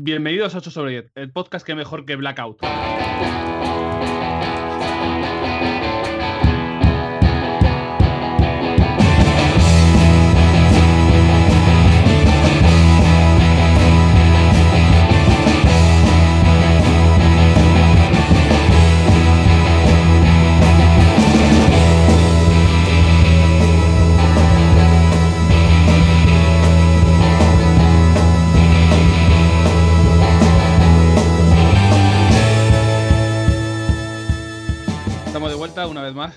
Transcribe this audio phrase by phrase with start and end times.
[0.00, 2.58] Bienvenidos a 8 sobre 10, el podcast que mejor que Blackout.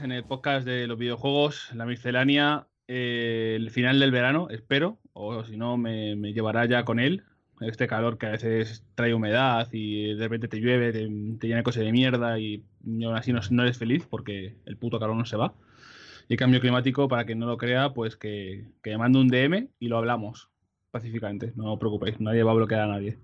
[0.02, 5.44] En el podcast de los videojuegos, la miscelánea, eh, el final del verano, espero, o
[5.44, 7.24] si no me, llevará ya con él.
[7.62, 11.64] Este calor que a veces trae humedad y de repente te llueve, te, llena de
[11.64, 15.16] cosas de mierda y, y aún así no, no eres feliz porque el puto calor
[15.16, 15.56] no se va.
[16.28, 19.30] Y el cambio climático, para quien no lo crea, pues que, que me mande un
[19.30, 20.50] DM y lo hablamos
[20.92, 23.18] pacíficamente, no os preocupéis, nadie va a bloquear a nadie.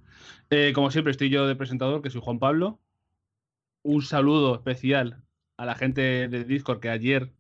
[0.50, 2.80] Eh, como siempre, estoy yo de presentador, que soy Juan Pablo.
[3.84, 5.24] Un saludo especial
[5.58, 7.32] a la gente de Discord que ayer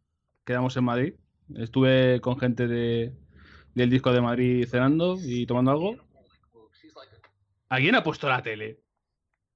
[0.45, 1.14] quedamos en Madrid.
[1.56, 3.14] Estuve con gente de,
[3.75, 5.95] del Discord de Madrid cenando y tomando algo.
[7.70, 8.80] ¿Alguien ha puesto la tele?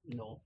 [0.04, 0.40] No.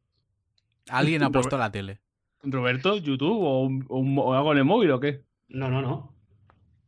[0.90, 2.00] Alguien ha puesto la tele.
[2.42, 2.96] ¿Roberto?
[2.96, 3.40] ¿YouTube?
[3.42, 5.24] ¿O, un- o un- o algo en el móvil o qué?
[5.48, 6.14] No, no, no.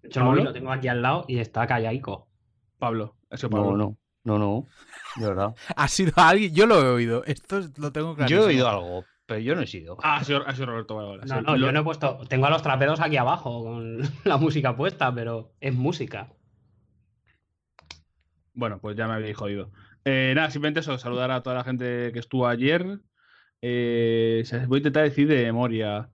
[0.02, 2.28] De hecho, el lo tengo aquí al lado y está callaico.
[2.78, 3.16] Pablo.
[3.30, 3.76] Eso Pablo.
[3.76, 4.66] No, no, no, no,
[5.16, 5.54] de verdad.
[5.76, 7.24] Ha sido alguien, yo lo he oído.
[7.24, 8.28] Esto es- lo tengo claro.
[8.28, 9.96] Yo he oído algo, pero yo no he sido.
[10.02, 10.94] Ah, ha sido, ha sido Roberto.
[10.96, 11.18] Vale.
[11.18, 12.18] No, Sí, no, lo- yo no he puesto.
[12.28, 16.32] Tengo a los traperos aquí abajo con la música puesta, pero es música.
[18.52, 19.70] Bueno, pues ya me habéis jodido.
[20.04, 23.00] Eh, nada, simplemente eso, saludar a toda la gente que estuvo ayer.
[23.62, 26.10] Eh, voy a intentar decir de memoria.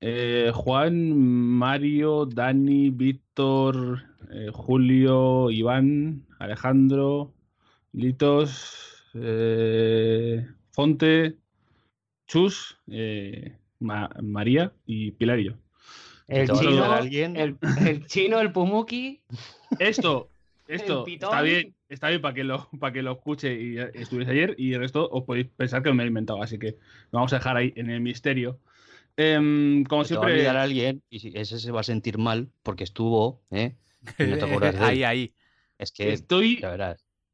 [0.00, 7.34] Eh, Juan, Mario, Dani, Víctor, eh, Julio, Iván, Alejandro,
[7.92, 11.38] Litos, eh, Fonte,
[12.30, 15.58] Chus, eh, Ma- María y Pilarillo.
[16.28, 17.34] El ¿Te a chino, alguien?
[17.34, 19.20] el, el chino, el Pumuki.
[19.78, 20.30] Esto,
[20.68, 24.30] esto está bien, está bien para que lo, para que lo escuche y eh, estuviese
[24.32, 26.72] ayer y el resto os podéis pensar que me he inventado, así que
[27.10, 28.60] lo vamos a dejar ahí en el misterio.
[29.16, 32.50] Em, como Te va a siempre, olvidar alguien y ese se va a sentir mal
[32.62, 33.76] porque estuvo, ¿eh?
[34.18, 34.88] Y no te acuerdas de él.
[34.88, 35.34] ahí, ahí.
[35.78, 36.64] Es que, estoy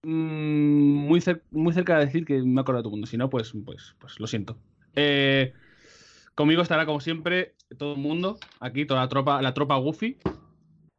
[0.02, 0.08] mm,
[1.08, 3.16] muy, cer- muy cerca de decir que me he acordado de todo el mundo, si
[3.16, 4.58] no, pues, pues, pues lo siento.
[4.96, 5.52] Eh,
[6.34, 10.18] conmigo estará como siempre todo el mundo, aquí toda la tropa, la tropa Goofy,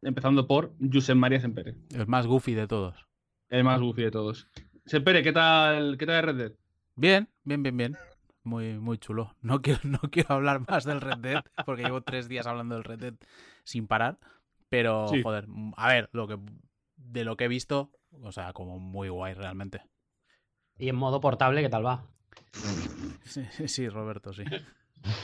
[0.02, 3.06] empezando por Josep María Sempere, El más goofy de todos.
[3.50, 4.48] el más Goofy de todos.
[4.86, 6.52] Sempere, ¿qué tal, qué tal Red Dead?
[6.96, 7.96] Bien, bien, bien, bien.
[8.44, 9.34] Muy, muy chulo.
[9.42, 12.84] No quiero, no quiero hablar más del Red Dead, porque llevo tres días hablando del
[12.84, 13.14] Red Dead
[13.64, 14.18] sin parar.
[14.70, 15.22] Pero, Sí.
[15.22, 16.38] joder, a ver, lo que
[16.96, 17.90] de lo que he visto,
[18.22, 19.82] o sea, como muy guay realmente.
[20.78, 22.06] Y en modo portable, ¿qué tal va?
[23.24, 24.44] Sí, sí, Roberto, sí.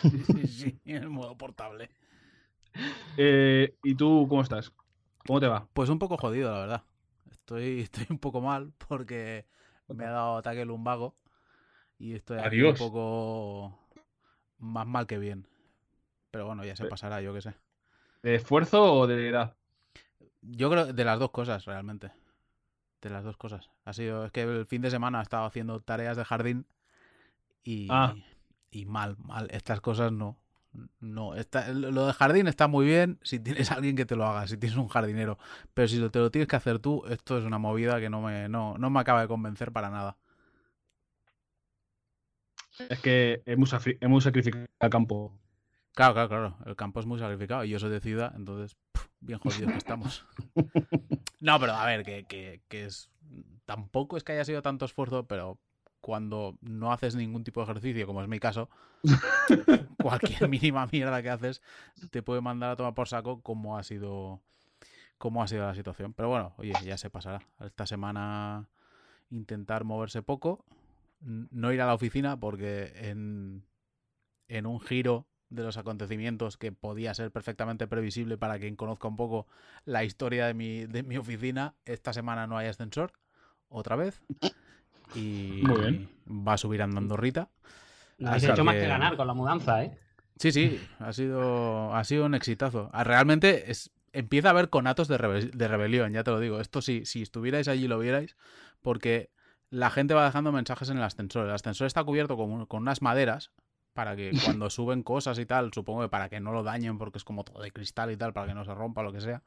[0.00, 1.90] Sí, sí, en el modo portable.
[3.16, 4.72] Eh, ¿Y tú cómo estás?
[5.26, 5.66] ¿Cómo te va?
[5.72, 6.82] Pues un poco jodido, la verdad.
[7.30, 9.46] Estoy, estoy un poco mal porque
[9.88, 11.16] me ha dado ataque lumbago
[11.98, 13.78] y estoy aquí un poco
[14.58, 15.46] más mal que bien.
[16.30, 16.88] Pero bueno, ya se Eh.
[16.88, 17.54] pasará, yo qué sé.
[18.22, 19.56] ¿De esfuerzo o de edad?
[20.40, 22.12] Yo creo de las dos cosas, realmente.
[23.02, 23.70] De las dos cosas.
[23.84, 26.66] Ha sido, es que el fin de semana he estado haciendo tareas de jardín
[27.64, 28.14] y, Ah.
[28.70, 29.48] y mal, mal.
[29.50, 30.38] Estas cosas no.
[30.98, 34.26] No, está, lo de jardín está muy bien si tienes a alguien que te lo
[34.26, 35.38] haga, si tienes un jardinero.
[35.72, 38.48] Pero si te lo tienes que hacer tú, esto es una movida que no me,
[38.48, 40.16] no, no me acaba de convencer para nada.
[42.88, 45.38] Es que es muy, safri- es muy sacrificado el campo.
[45.92, 46.56] Claro, claro, claro.
[46.66, 48.76] El campo es muy sacrificado y yo soy de ciudad, entonces,
[49.20, 50.26] bien jodidos que estamos.
[51.40, 53.10] No, pero a ver, que, que, que es.
[53.66, 55.58] Tampoco es que haya sido tanto esfuerzo, pero
[56.04, 58.68] cuando no haces ningún tipo de ejercicio, como es mi caso,
[60.02, 61.62] cualquier mínima mierda que haces
[62.10, 64.42] te puede mandar a tomar por saco como ha sido.
[65.16, 66.12] cómo ha sido la situación.
[66.12, 67.40] Pero bueno, oye, ya se pasará.
[67.58, 68.68] Esta semana
[69.30, 70.66] intentar moverse poco,
[71.22, 73.64] no ir a la oficina porque en,
[74.48, 79.16] en un giro de los acontecimientos que podía ser perfectamente previsible para quien conozca un
[79.16, 79.46] poco
[79.86, 83.14] la historia de mi, de mi oficina, esta semana no hay ascensor,
[83.70, 84.20] otra vez.
[85.14, 86.08] Y Muy bien.
[86.26, 87.48] va a subir andando Rita.
[88.18, 89.98] No habéis hecho más que- ganar con la mudanza, ¿eh?
[90.36, 92.90] Sí, sí, ha sido, ha sido un exitazo.
[92.92, 96.60] Ah, Realmente es, empieza a haber conatos de, rebe- de rebelión, ya te lo digo.
[96.60, 98.36] Esto sí, si estuvierais allí lo vierais,
[98.82, 99.30] porque
[99.70, 101.46] la gente va dejando mensajes en el ascensor.
[101.46, 103.52] El ascensor está cubierto con, con unas maderas
[103.92, 107.18] para que cuando suben cosas y tal, supongo que para que no lo dañen, porque
[107.18, 109.42] es como todo de cristal y tal, para que no se rompa lo que sea,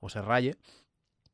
[0.00, 0.56] o se raye.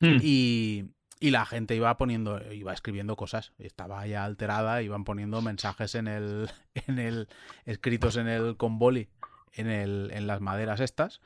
[0.01, 0.19] Hmm.
[0.21, 0.85] Y,
[1.23, 3.53] Y la gente iba poniendo, iba escribiendo cosas.
[3.61, 7.29] Estaba ya alterada, iban poniendo mensajes en el, en el,
[7.65, 9.09] escritos en el conboli,
[9.53, 11.21] en el, en las maderas estas.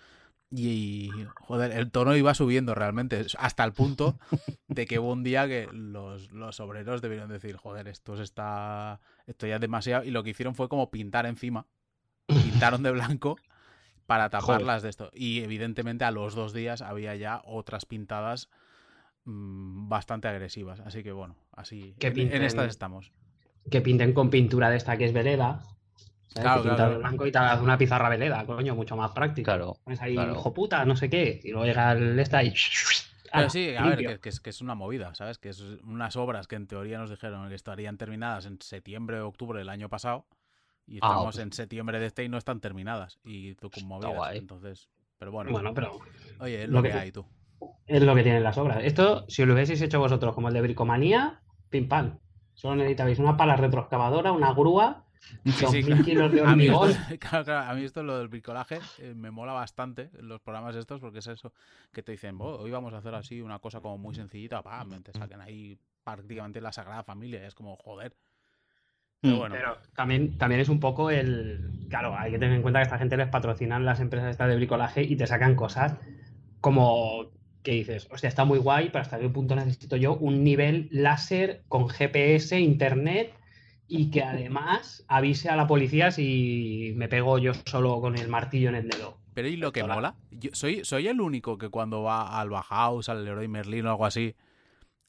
[0.51, 4.19] Y, joder, el tono iba subiendo realmente, hasta el punto
[4.69, 9.01] de que hubo un día que los, los obreros debieron decir, joder, esto se está,
[9.27, 10.05] esto ya es demasiado.
[10.05, 11.65] Y lo que hicieron fue como pintar encima.
[12.27, 13.39] Pintaron de blanco
[14.05, 15.11] para taparlas de esto.
[15.15, 18.51] Y evidentemente a los dos días había ya otras pintadas
[19.27, 20.81] mm, bastante agresivas.
[20.81, 23.13] Así que bueno, así Que en, estas estamos.
[23.71, 25.61] Que pinten con pintura de esta que es veleda.
[26.29, 26.43] ¿sabes?
[26.43, 26.99] Claro, que claro.
[26.99, 29.45] blanco y te hagas una pizarra veleda, coño, mucho más práctico.
[29.47, 30.33] Claro, Pones ahí, claro.
[30.33, 31.41] hijo puta, no sé qué.
[31.45, 32.53] Y luego llega el esta y.
[33.33, 35.37] Pero sí, a ver, que, que es, que es una movida, ¿sabes?
[35.39, 39.29] Que es unas obras que en teoría nos dijeron que estarían terminadas en septiembre o
[39.29, 40.27] octubre del año pasado.
[40.87, 43.19] Y Ah, estamos pues- en septiembre de este y no están terminadas.
[43.25, 44.15] Y tú con movidas.
[44.15, 44.39] guay.
[44.39, 44.89] Entonces,
[45.19, 45.99] pero bueno, Bueno, pero
[46.39, 47.27] oye, es lo lo que hay tú.
[47.87, 48.79] Es lo que tienen las obras.
[48.83, 52.19] Esto, si lo hubieseis hecho vosotros como el de Bricomanía, pim pam.
[52.55, 55.03] Solo necesitabais una pala retroexcavadora, una grúa,
[55.45, 56.05] Sí, sí, mil claro.
[56.05, 56.93] kilos de A mí, esto, hormigón.
[57.19, 60.77] claro, claro, a mí esto lo del bricolaje eh, me mola bastante en los programas
[60.77, 61.53] estos porque es eso
[61.93, 65.03] que te dicen, "Oh, hoy vamos a hacer así una cosa como muy sencillita, pam,
[65.03, 68.15] te saquen ahí prácticamente la Sagrada Familia, es como, joder.
[69.21, 69.39] Pero Mm.
[69.39, 71.87] bueno, Pero también, también es un poco el.
[71.89, 74.57] Claro, hay que tener en cuenta que esta gente les patrocinan las empresas estas de
[74.57, 75.97] bricolaje y te sacan cosas
[76.61, 77.31] como
[77.67, 80.89] que dices, o sea, está muy guay, pero hasta qué punto necesito yo un nivel
[80.93, 83.35] láser con GPS, internet
[83.89, 88.69] y que además avise a la policía si me pego yo solo con el martillo
[88.69, 89.19] en el dedo.
[89.35, 89.95] Pero ¿y lo que Hola.
[89.97, 90.15] mola?
[90.31, 94.07] Yo soy, soy el único que cuando va al Bauhaus, al Leroy Merlin o algo
[94.07, 94.37] así,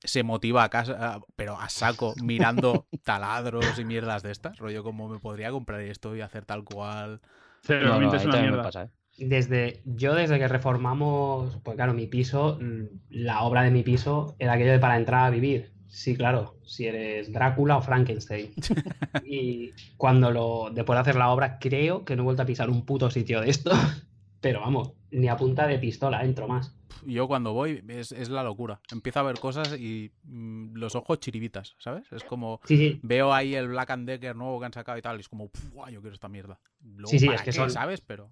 [0.04, 4.58] se motiva a casa, pero a saco, mirando taladros y mierdas de estas.
[4.58, 7.22] Rollo como me podría comprar esto y hacer tal cual.
[7.62, 8.64] Cero, No, no, es una me mierda.
[8.64, 8.90] pasa, ¿eh?
[9.18, 14.36] Desde, yo desde que reformamos, pues claro, mi piso, mm, la obra de mi piso
[14.40, 15.72] era aquello de para entrar a vivir.
[15.88, 18.52] Sí, claro, si eres Drácula o Frankenstein.
[19.26, 22.70] Y cuando lo, después de hacer la obra, creo que no he vuelto a pisar
[22.70, 23.72] un puto sitio de esto.
[24.42, 26.76] Pero vamos, ni a punta de pistola entro más.
[27.06, 28.80] Yo cuando voy es, es la locura.
[28.92, 32.06] Empiezo a ver cosas y mm, los ojos chiribitas, ¿sabes?
[32.12, 35.02] Es como Sí, sí, veo ahí el Black and Decker nuevo que han sacado y
[35.02, 36.60] tal, y es como, "Pua, yo quiero esta mierda.
[36.82, 38.02] Luego, Sí, sí, ¿para es que qué, son- ¿sabes?
[38.02, 38.30] Pero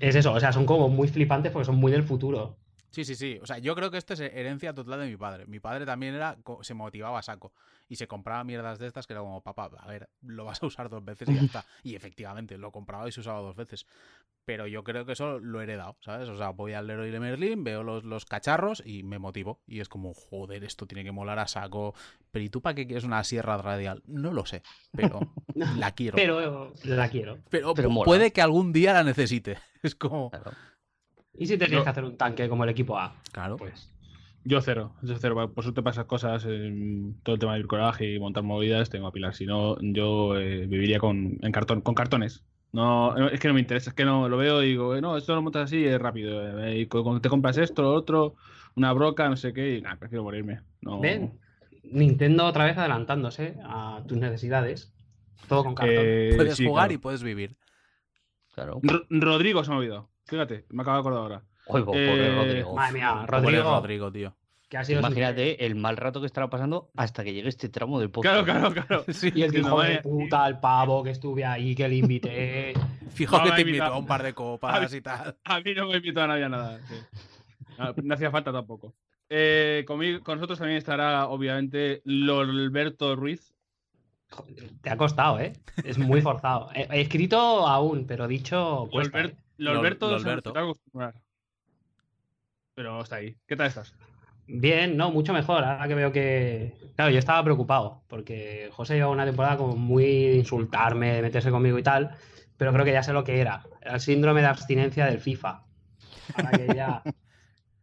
[0.00, 2.58] es eso, o sea, son como muy flipantes porque son muy del futuro.
[2.90, 3.38] Sí, sí, sí.
[3.42, 5.46] O sea, yo creo que esto es herencia total de mi padre.
[5.46, 7.52] Mi padre también era, se motivaba a saco
[7.88, 10.66] y se compraba mierdas de estas que era como, papá, a ver, lo vas a
[10.66, 11.64] usar dos veces y ya está.
[11.84, 13.86] Y efectivamente, lo compraba y se usaba dos veces.
[14.44, 16.28] Pero yo creo que eso lo he heredado, ¿sabes?
[16.28, 19.60] O sea, voy al Leroy de Merlin, veo los, los cacharros y me motivo.
[19.66, 21.94] Y es como, joder, esto tiene que molar a saco.
[22.32, 24.02] Pero ¿y tú para qué quieres una sierra radial?
[24.06, 24.62] No lo sé,
[24.92, 25.20] pero
[25.54, 26.16] la quiero.
[26.16, 27.38] Pero, Pero la quiero.
[27.50, 28.04] pero pero pu- mola.
[28.06, 29.58] puede que algún día la necesite.
[29.82, 30.52] Es como, Claro.
[31.40, 31.84] ¿Y si te tienes No.
[31.84, 33.14] que hacer un tanque como el equipo A?
[33.32, 33.56] claro.
[33.56, 33.92] Pues
[34.44, 35.52] Yo cero, yo cero.
[35.52, 39.06] Por suerte para esas cosas, en todo el tema del coraje y montar movidas, tengo
[39.06, 39.34] a pilar.
[39.34, 42.44] Si no, yo eh, viviría con, en cartón, con cartones.
[42.72, 45.00] No, no, es que no me interesa, es que no lo veo y digo, eh,
[45.00, 46.60] no, esto lo montas así, es rápido.
[46.64, 48.36] eh, y cu- cuando te compras esto, lo otro,
[48.76, 50.60] una broca, no sé qué, y nada, prefiero morirme.
[50.80, 51.38] No, ven,
[51.82, 54.92] Nintendo otra vez adelantándose a tus necesidades.
[55.48, 55.96] Todo con cartón.
[55.98, 56.94] eh, Puedes sí, jugar claro.
[56.94, 57.56] y puedes vivir.
[58.54, 58.78] Claro.
[58.82, 60.10] Ro- Rodrigo se me ha olvidado.
[60.30, 61.42] Fíjate, me acabo de acordar ahora.
[61.66, 62.74] Oye, pobre Eh, Rodrigo.
[62.74, 64.34] Madre mía, Pobre Rodrigo, Rodrigo, tío.
[64.68, 67.98] que ha sido Imagínate el mal rato que estará pasando hasta que llegue este tramo
[68.00, 68.44] del podcast.
[68.44, 69.04] Claro, claro, claro.
[69.12, 71.96] Sí, Y el que no hijo de puta, el pavo que estuve ahí, que le
[71.96, 72.72] invité.
[73.10, 75.36] Fijo No que te invitó a un par de copas y tal.
[75.44, 76.80] A mí no me invitó a nadie a nada.
[76.88, 76.94] sí.
[78.04, 78.94] No hacía falta tampoco.
[79.28, 83.54] Eh, conmigo- con nosotros también estará, obviamente, Lorberto Ruiz.
[84.30, 85.52] Joder, Te ha costado, ¿eh?
[85.82, 86.68] Es muy forzado.
[86.74, 89.36] He, he escrito aún, pero dicho cuesta, Lolber- ¿eh?
[89.64, 90.50] Lorberto Lol- se Lolberto.
[90.50, 91.14] se va a acostumbrar.
[92.74, 93.36] Pero está ahí.
[93.46, 93.94] ¿Qué tal estás?
[94.46, 95.62] Bien, no, mucho mejor.
[95.64, 96.76] Ahora que veo que.
[96.96, 101.50] Claro, yo estaba preocupado, porque José lleva una temporada como muy de insultarme, de meterse
[101.50, 102.16] conmigo y tal,
[102.56, 103.62] pero creo que ya sé lo que era.
[103.80, 105.64] Era el síndrome de abstinencia del FIFA.
[106.34, 107.02] Ahora que ya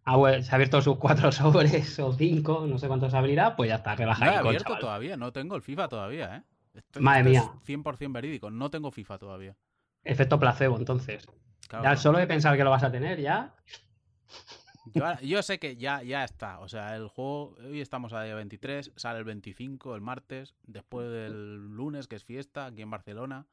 [0.06, 3.76] ha se ha abierto sus cuatro sobres o cinco, no sé cuántos abrirá, pues ya
[3.76, 4.48] está, No he relajado.
[4.50, 6.82] abierto todavía, no tengo el FIFA todavía, ¿eh?
[7.00, 7.40] Madre mía.
[7.42, 9.56] es 100% verídico, no tengo FIFA todavía.
[10.04, 11.28] Efecto placebo, entonces.
[11.68, 12.00] Claro, Ya claro.
[12.02, 13.54] solo de pensar que lo vas a tener, ya.
[15.22, 16.60] Yo, sé que ya, ya está.
[16.60, 21.10] O sea, el juego, hoy estamos a día 23, sale el 25, el martes, después
[21.12, 23.46] del lunes, que es fiesta, aquí en Barcelona.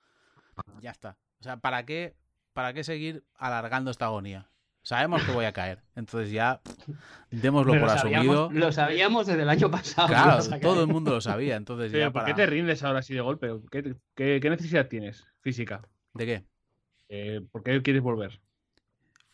[0.80, 1.16] Ya está.
[1.40, 2.14] O sea, ¿para qué,
[2.52, 4.48] para qué seguir alargando esta agonía?
[4.82, 5.82] Sabemos que voy a caer.
[5.96, 6.60] Entonces ya,
[7.30, 8.50] démoslo Pero por asumido.
[8.52, 10.08] lo sabíamos desde el año pasado.
[10.08, 11.56] Claro, todo el mundo lo sabía.
[11.56, 12.26] Entonces Pero ya ¿Por para...
[12.26, 13.48] qué te rindes ahora así de golpe?
[13.70, 15.82] ¿Qué, qué- qué necesidad tienes física?
[16.12, 16.44] ¿De qué?
[17.08, 18.40] Eh, ¿Por qué quieres volver?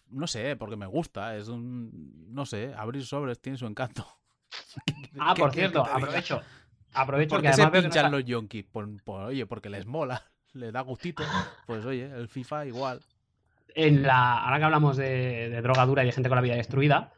[0.08, 1.36] No sé, porque me gusta.
[1.36, 2.32] Es un.
[2.34, 4.06] No sé, abrir sobres tiene su encanto.
[5.18, 6.40] Ah, ¿Qué por cierto, que aprovecho.
[6.92, 8.64] Aprovecho ¿Por que qué se además que no pinchan está- los yonkis?
[8.64, 10.24] Por, por- oye, porque les mola,
[10.54, 11.22] les da gustito.
[11.66, 13.00] Pues oye, el FIFA igual.
[13.74, 17.12] en la, ahora que hablamos de, de drogadura y de gente con la vida destruida,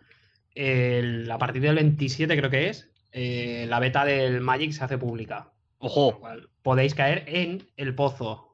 [0.54, 4.98] el- a partir del 27 creo que es, eh, la beta del Magic se hace
[4.98, 5.52] pública.
[5.78, 6.20] Ojo,
[6.62, 8.51] podéis caer en el pozo.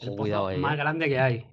[0.00, 0.58] El pozo ahí.
[0.58, 0.76] más eh.
[0.76, 1.46] grande que hay.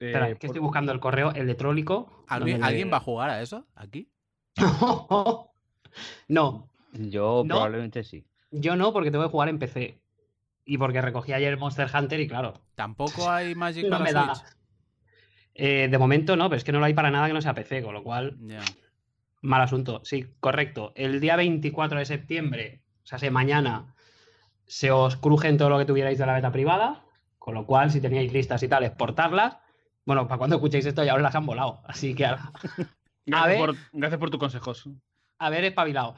[0.00, 2.24] Espera, Eh, que por- estoy buscando el correo electrónico.
[2.28, 3.66] ¿Alguien, donde- ¿alguien va a jugar a eso?
[3.74, 4.10] ¿Aquí?
[6.28, 7.54] no, Yo ¿No?
[7.54, 8.24] probablemente sí.
[8.50, 10.00] yo no, porque tengo que jugar en PC.
[10.64, 14.32] Y porque recogí ayer Monster Hunter y claro, ¿Tampoco hay Magic no para me da.
[15.54, 17.54] Eh, de momento no, pero es que no lo hay para nada que no sea
[17.54, 18.36] PC, con lo cual.
[19.40, 20.92] Mal asunto, sí, correcto.
[20.94, 23.94] El día 24 de septiembre, o sea, si mañana,
[24.66, 27.04] se os crujen todo lo que tuvierais de la beta privada,
[27.48, 29.56] con lo cual, si teníais listas y tal, exportarlas.
[30.04, 32.52] Bueno, para cuando escuchéis esto ya os las han volado, así que ahora,
[33.24, 33.58] gracias, ver.
[33.58, 34.86] por, gracias por tus consejos.
[35.38, 36.14] a ver, espabilado.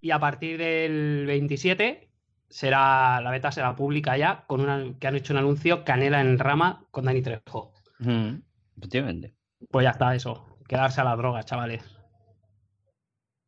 [0.00, 2.08] Y a partir del 27
[2.48, 6.38] será la beta será pública ya, con una, que han hecho un anuncio Canela en
[6.38, 7.74] rama con Dani Trejo.
[7.98, 8.36] Mm,
[8.78, 9.34] Efectivamente.
[9.70, 10.56] Pues ya está, eso.
[10.66, 11.84] Quedarse a la droga, chavales.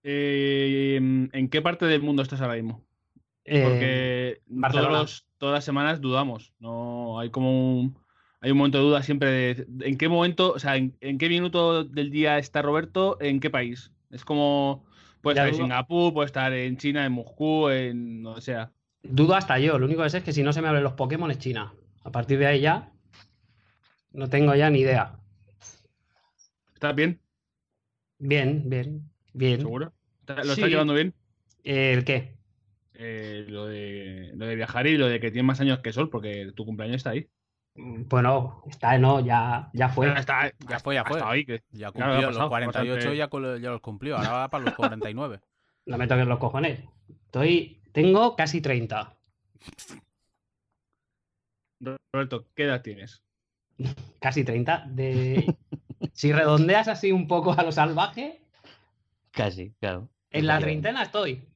[0.03, 0.97] Eh,
[1.33, 2.85] ¿En qué parte del mundo estás ahora mismo?
[3.45, 4.99] Eh, Porque todos Barcelona.
[4.99, 6.53] los- todas las semanas dudamos.
[6.59, 7.99] No hay como un,
[8.41, 11.29] hay un momento de duda siempre de en qué momento, o sea, en, en qué
[11.29, 13.93] minuto del día está Roberto, en qué país.
[14.11, 14.85] Es como
[15.23, 15.55] puede estar en.
[15.55, 18.73] Singapur, puede estar en China, en Moscú, en donde sea.
[19.03, 19.79] Dudo hasta yo.
[19.79, 21.73] Lo único que sé es que si no se me abren los Pokémon es China.
[22.05, 22.93] A partir de ahí ya
[24.13, 25.19] no tengo ya ni idea.
[26.75, 27.21] ¿Estás bien?
[28.19, 29.61] Bien, bien, bien.
[29.61, 29.93] ¿Seguro?
[30.21, 30.51] ¿Está- ¿Lo Sí.
[30.53, 31.15] estás llevando bien?
[31.65, 32.36] ¿El qué?
[32.99, 36.09] Eh, lo, de, lo de viajar y lo de que tienes más años que Sol,
[36.11, 37.29] porque tu cumpleaños está ahí.
[37.75, 40.07] Mm, Bueno, está, no, ya, ya fue.
[40.07, 41.21] Ya está, Ya fue, ya fue.
[41.45, 43.17] que- Ya Claro, cumplió ha los pasado, 48, bastante.
[43.19, 44.17] ya, ya los cumplió.
[44.17, 45.41] Ahora va para los 49.
[45.87, 46.81] No me toques los cojones.
[47.27, 49.15] Estoy, tengo casi 30.
[52.13, 53.23] Roberto, ¿qué edad tienes?
[54.21, 54.87] Casi 30.
[54.89, 55.55] De...
[56.13, 58.41] si redondeas así un poco a lo salvaje,
[59.31, 60.09] Casi, claro.
[60.31, 61.47] en la treintena estoy.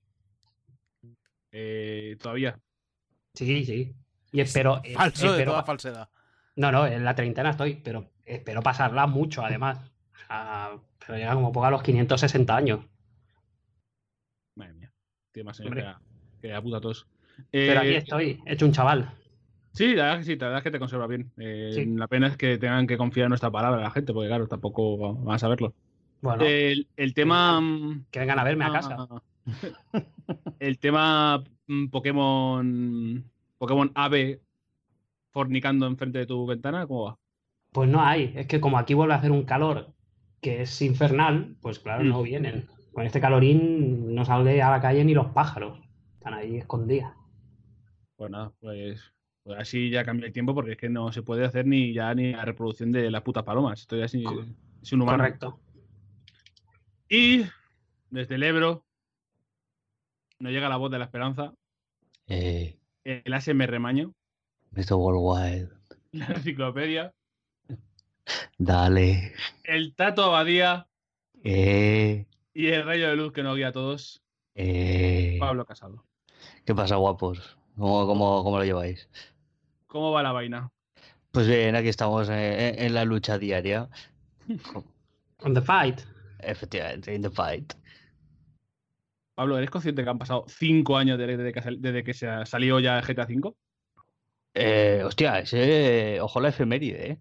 [1.53, 2.59] Eh, Todavía.
[3.35, 3.95] Sí, sí.
[4.33, 4.81] Y espero.
[4.85, 6.09] eh, Falso de espero toda falsedad.
[6.57, 9.91] No, no, en la treintena estoy, pero espero pasarla mucho, además.
[10.29, 12.81] Pero llega como poco a los 560 años.
[14.57, 14.93] Madre mía.
[15.33, 15.85] Tiene más años que Hombre.
[15.85, 16.01] la,
[16.41, 17.07] que la puta tos.
[17.51, 19.13] Pero aquí Eh, estoy, hecho un chaval.
[19.73, 21.31] Sí, la verdad que sí, la verdad es que te conserva bien.
[21.39, 21.87] Eh, Sí.
[21.87, 25.15] La pena es que tengan que confiar en nuestra palabra la gente, porque claro, tampoco
[25.15, 25.75] van a saberlo.
[26.21, 27.61] Bueno, El, el tema.
[28.11, 28.97] que vengan a verme a ah, casa.
[30.59, 33.25] El tema mm, Pokémon.
[33.59, 34.41] Pokémon Ave
[35.31, 37.19] fornicando enfrente de tu ventana, ¿cómo va?
[37.73, 38.33] Pues no hay.
[38.35, 39.93] Es que como aquí vuelve a hacer un calor
[40.41, 42.09] que es infernal, pues claro, Mm.
[42.09, 42.67] no vienen.
[42.93, 45.79] Con este calorín no sale a la calle ni los pájaros.
[46.15, 47.13] Están ahí escondidas.
[48.17, 49.03] Pues nada, pues,
[49.45, 52.15] pues así ya cambia el tiempo porque es que no se puede hacer ni ya
[52.15, 53.81] ni la reproducción de las putas palomas.
[53.81, 54.23] Estoy así.
[54.25, 54.45] Co-
[54.83, 55.19] Es un humano.
[55.19, 55.61] Correcto.
[57.09, 57.45] Y
[58.11, 58.85] desde el Ebro
[60.41, 61.53] nos llega la voz de la esperanza,
[62.27, 64.13] Eh, el ASMR Maño,
[64.73, 64.95] Mr.
[64.95, 65.69] Worldwide.
[66.13, 67.13] la enciclopedia,
[68.59, 69.33] Dale.
[69.65, 70.87] el Tato Abadía
[71.43, 74.23] Eh, y el rayo de luz que nos guía a todos,
[74.55, 75.37] eh.
[75.41, 76.05] Pablo Casado.
[76.65, 77.57] ¿Qué pasa, guapos?
[77.77, 79.09] ¿Cómo, cómo, cómo lo lleváis?
[79.87, 80.71] ¿Cómo va la vaina?
[81.33, 83.89] Pues bien, aquí estamos eh, en, en la lucha diaria.
[85.43, 86.01] On the fight.
[86.41, 87.73] Efectivamente, in the fight.
[89.41, 92.45] Pablo, ¿eres consciente que han pasado cinco años desde, que, sal- desde que se ha-
[92.45, 93.55] salió ya GTA V?
[94.53, 97.19] Eh, hostia, ese, ojo la efeméride, ¿eh?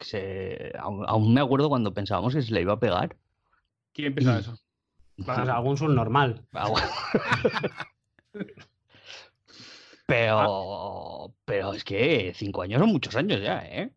[0.00, 3.16] Se- aún, aún me acuerdo cuando pensábamos que se le iba a pegar.
[3.92, 4.58] ¿Quién piensa eso?
[5.18, 6.44] Bueno, o sea, algún subnormal.
[6.52, 6.88] Ah, bueno.
[10.06, 13.92] Pero, pero es que cinco años son muchos años ya, ¿eh?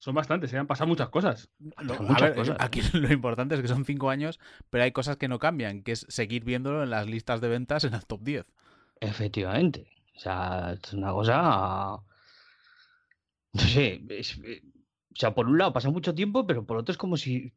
[0.00, 1.50] Son bastantes, se han pasado muchas cosas.
[1.82, 2.56] Lo- Son a muchas ver, cosas.
[2.58, 4.40] aquí lo importante es que son 5 años,
[4.70, 7.84] pero hay cosas que no cambian, que es seguir viéndolo en las listas de ventas
[7.84, 8.46] en el top 10.
[9.00, 9.86] Efectivamente.
[10.16, 11.98] O sea, es una cosa.
[13.52, 14.02] No sé.
[14.08, 14.62] es- eh,
[15.12, 17.52] o sea, por un lado pasa mucho tiempo, pero por otro es como si.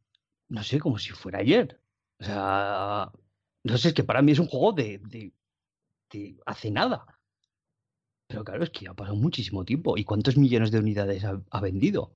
[0.50, 1.80] No sé, como si fuera ayer.
[2.20, 3.12] O sea.
[3.64, 5.00] No sé, es que para mí es un juego de.
[5.00, 5.32] de,
[6.12, 7.06] de hace nada.
[8.28, 9.98] Pero claro, es que ha pasado muchísimo tiempo.
[9.98, 12.14] ¿Y cuántos millones de unidades ha, ha vendido?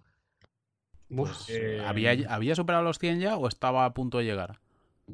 [1.09, 4.59] Uf, Pues, Eh, ¿había, ¿Había superado los 100 ya o estaba a punto de llegar?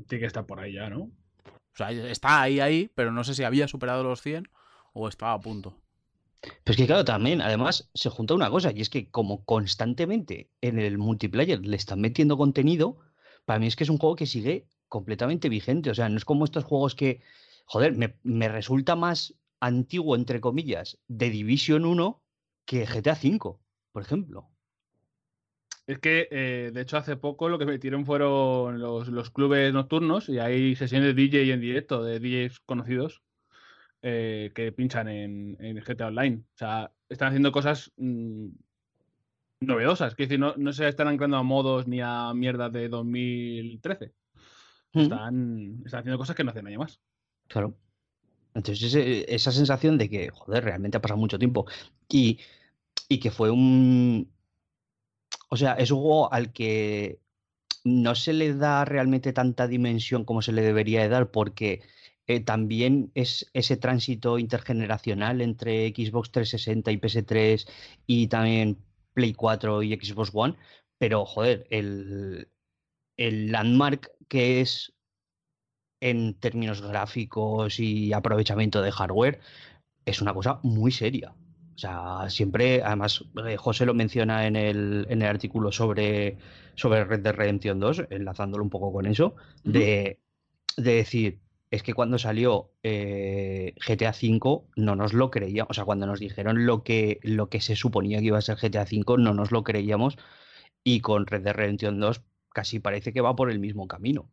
[0.08, 1.04] Tiene que estar por ahí ya, ¿no?
[1.04, 4.48] O sea, está ahí, ahí, pero no sé si había superado los 100
[4.94, 5.76] o estaba a punto.
[6.42, 10.50] Pero es que claro, también, además, se junta una cosa, y es que como constantemente
[10.62, 13.00] en el multiplayer le están metiendo contenido,
[13.46, 15.90] para mí es que es un juego que sigue completamente vigente.
[15.90, 17.22] O sea, no es como estos juegos que,
[17.66, 22.22] joder, me, me resulta más antiguo, entre comillas, de Division 1
[22.66, 23.58] que GTA V,
[23.92, 24.53] por ejemplo.
[25.86, 30.30] Es que, eh, de hecho, hace poco lo que metieron fueron los, los clubes nocturnos
[30.30, 33.22] y hay sesiones de DJ en directo de DJs conocidos
[34.02, 36.38] eh, que pinchan en, en GTA Online.
[36.56, 38.48] O sea, están haciendo cosas mm,
[39.62, 40.12] novedosas.
[40.13, 44.13] Es decir, no, no se están anclando a modos ni a mierdas de 2013.
[44.94, 47.02] Mm, Están, están haciendo cosas que no hacen año más.
[47.48, 47.78] Claro.
[48.54, 51.66] Entonces, ese- esa sensación de que, joder, realmente ha pasado mucho tiempo
[52.10, 52.40] y,
[53.10, 54.33] y que fue un.
[55.54, 57.20] O sea, es un juego al que
[57.84, 61.84] no se le da realmente tanta dimensión como se le debería de dar, porque
[62.26, 67.70] eh, también es ese tránsito intergeneracional entre Xbox 360 y PS3
[68.08, 68.80] y también
[69.14, 70.56] Play 4 y Xbox One.
[70.98, 72.50] Pero, joder, el,
[73.18, 74.94] el landmark que es
[76.02, 79.40] en términos gráficos y aprovechamiento de hardware
[80.04, 81.36] es una cosa muy seria.
[81.75, 86.38] O sea, siempre, además, eh, José lo menciona en el, en el artículo sobre,
[86.75, 90.20] sobre Red Dead Redemption 2, enlazándolo un poco con eso, de,
[90.77, 91.39] de decir,
[91.72, 96.20] es que cuando salió eh, GTA V no nos lo creíamos, o sea, cuando nos
[96.20, 99.51] dijeron lo que, lo que se suponía que iba a ser GTA V, no nos
[99.51, 100.18] lo creíamos,
[100.84, 104.30] y con Red Dead Redemption 2 casi parece que va por el mismo camino.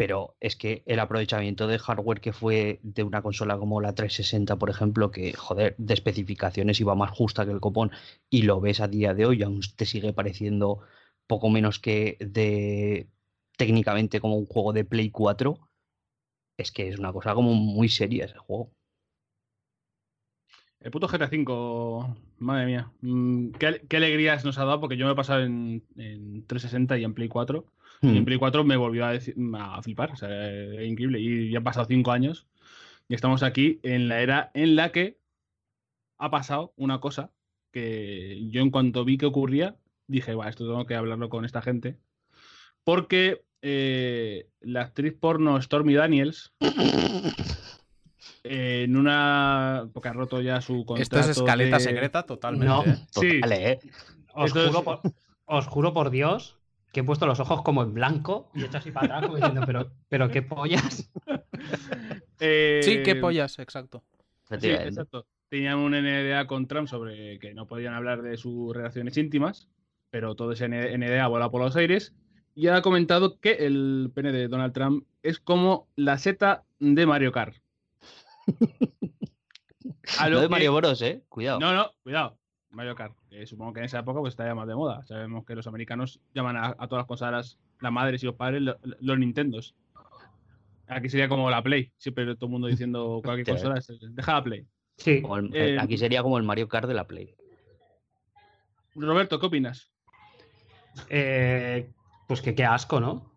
[0.00, 4.56] Pero es que el aprovechamiento de hardware que fue de una consola como la 360,
[4.56, 7.90] por ejemplo, que, joder, de especificaciones iba más justa que el copón,
[8.30, 10.80] y lo ves a día de hoy, aún te sigue pareciendo
[11.26, 13.08] poco menos que de
[13.58, 15.68] técnicamente como un juego de Play 4,
[16.56, 18.70] es que es una cosa como muy seria ese juego.
[20.80, 22.90] El puto GTA V, madre mía.
[23.02, 24.80] Mm, ¿Qué, ale- qué alegrías nos ha dado?
[24.80, 27.66] Porque yo me he pasado en, en 360 y en Play 4.
[28.02, 28.24] Y en Hmm.
[28.24, 30.12] Play 4 me volvió a, decir- a flipar.
[30.12, 31.20] O sea, es increíble.
[31.20, 32.46] Y ya han pasado cinco años.
[33.08, 35.18] Y estamos aquí en la era en la que
[36.18, 37.30] ha pasado una cosa
[37.72, 41.60] que yo en cuanto vi que ocurría, dije, va, esto tengo que hablarlo con esta
[41.62, 41.96] gente.
[42.84, 47.32] Porque eh, la actriz porno Stormy Daniels, eh,
[48.84, 49.88] en una...
[49.92, 52.66] porque ha roto ya su contrato Esto es escaleta de- secreta totalmente.
[52.66, 52.84] No.
[52.84, 52.96] ¿eh?
[53.10, 53.40] Sí.
[53.40, 53.78] Total, ¿eh?
[54.34, 55.00] Os Esto es- juro, por,
[55.46, 56.56] os juro por Dios
[56.92, 59.36] que he puesto los ojos como en blanco y he hecho así para atrás como
[59.36, 61.10] diciendo, pero, pero qué pollas.
[62.42, 64.02] Eh, Sí, qué pollas, exacto.
[64.58, 65.26] Sí, exacto.
[65.50, 69.68] Tenían un NDA con Trump sobre que no podían hablar de sus relaciones íntimas,
[70.10, 72.14] pero todo ese NDA vuela por los aires.
[72.54, 77.30] Y ha comentado que el pene de Donald Trump es como la seta de Mario
[77.30, 77.56] Kart.
[80.18, 81.22] A No lo de que- Mario Bros, ¿eh?
[81.28, 81.60] Cuidado.
[81.60, 82.36] No, no, cuidado.
[82.70, 83.14] Mario Kart.
[83.30, 85.04] Eh, supongo que en esa época pues estaría más de moda.
[85.06, 88.62] Sabemos que los americanos llaman a, a todas las consolas, las madres y los padres,
[88.62, 89.74] lo- lo- los Nintendos.
[90.86, 91.92] Aquí sería como la Play.
[91.98, 93.52] Siempre todo el mundo diciendo cualquier Sí.
[93.52, 94.66] consola, es- deja la Play.
[94.96, 97.34] Sí, el- Eh, aquí sería como el Mario Kart de la Play.
[98.94, 99.90] Roberto, ¿qué opinas?
[101.08, 101.88] eh,
[102.26, 103.30] pues que qué asco, ¿no?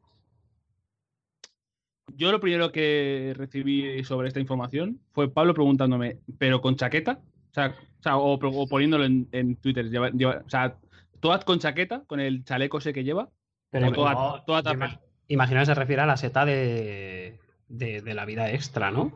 [2.15, 7.22] Yo lo primero que recibí sobre esta información fue Pablo preguntándome, ¿pero con chaqueta?
[7.53, 7.67] O sea,
[7.99, 9.89] o, sea, o pro- o poniéndolo en, en Twitter.
[9.89, 10.75] lleva- lleva- o sea,
[11.19, 13.29] Toad con chaqueta, con el chaleco ese que lleva.
[13.69, 14.75] Pero O toda- no, toda yo tapa.
[14.87, 17.39] ima- imagino que se refiere a la seta de,
[17.69, 19.13] de, de la vida extra, ¿no?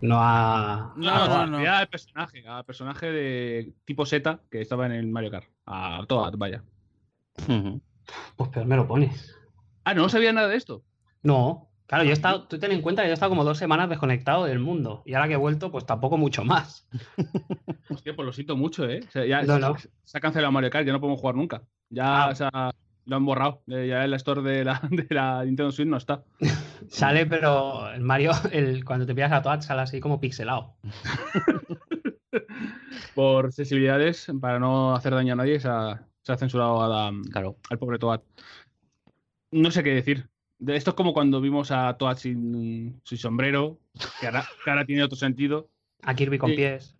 [0.00, 0.92] No a.
[0.96, 4.92] No, Ah, no, no, no, al personaje, al personaje de tipo Z que estaba en
[4.92, 5.46] el Mario Kart.
[5.66, 6.62] A Toad, vaya.
[8.36, 9.34] Pues peor me lo pones.
[9.84, 10.82] Ah, no sabía nada de esto.
[11.22, 13.58] No, claro, yo he estado, tú ten en cuenta que yo he estado como dos
[13.58, 15.02] semanas desconectado del mundo.
[15.04, 16.86] Y ahora que he vuelto, pues tampoco mucho más.
[17.90, 19.00] Hostia, pues lo siento mucho, ¿eh?
[19.08, 19.74] O sea, ya No, se, no.
[20.04, 21.62] se ha cancelado Mario Kart, ya no podemos jugar nunca.
[21.90, 22.28] Ya, Ah.
[22.30, 22.50] o sea,
[23.06, 23.62] lo han borrado.
[23.68, 26.22] Eh, Ya el store de la, de la Nintendo Switch no está.
[26.88, 30.76] Sale, pero el Mario, el, cuando te pillas a Toad, sale así como pixelado.
[33.14, 37.12] Por sensibilidades, para no hacer daño a nadie, se ha, se ha censurado a la-
[37.32, 37.56] Claro.
[37.70, 38.20] al pobre Toad.
[39.50, 40.28] No sé qué decir.
[40.66, 43.78] Esto es como cuando vimos a Toad sin, sin sombrero,
[44.20, 45.68] que ahora, que ahora tiene otro sentido.
[46.02, 46.56] A Kirby con Sí.
[46.56, 46.94] pies.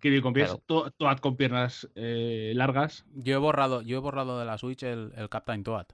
[0.00, 0.62] Kirby con pies, Claro.
[0.66, 3.04] To- Toad con piernas eh, largas.
[3.14, 5.86] Yo he borrado, yo he borrado de la Switch el, el Captain Toad.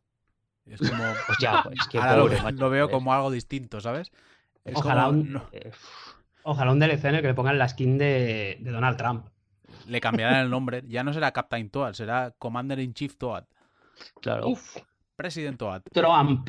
[0.66, 1.02] Es como.
[1.26, 4.10] Pues ya, es que ahora lo, pobre, ve- macho, lo veo como algo distinto, ¿sabes?
[4.64, 5.70] Es Ojalá como- un- no, eh,
[6.44, 9.26] Ojalá un DLC en el que le pongan la skin de, de Donald Trump.
[9.86, 10.82] le cambiarán el nombre.
[10.88, 13.44] Ya no será Captain Toad, será Commander in Chief Toad.
[14.20, 14.48] claro.
[14.48, 14.76] Uf,
[15.14, 15.82] President Toad.
[15.92, 16.48] Trump.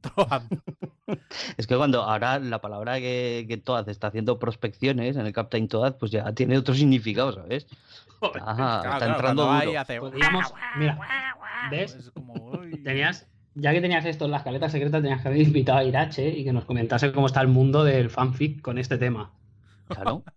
[0.00, 0.42] Toad.
[1.56, 5.68] Es que cuando ahora la palabra que, que Toad está haciendo prospecciones en el Captain
[5.68, 7.66] Toad, pues ya tiene otro significado, ¿sabes?
[8.20, 9.54] Ajá, Claro, está claro, entrando duro.
[9.56, 10.52] ahí hace- Podríamos.
[10.76, 10.98] Mira,
[11.70, 11.94] ¿ves?
[11.94, 12.82] Es como, uy.
[12.82, 16.28] Tenías, ya que tenías esto en la escaleta secreta, tenías que haber invitado a Irache
[16.28, 19.30] y que nos comentase cómo está el mundo del fanfic con este tema.
[19.88, 20.24] Claro.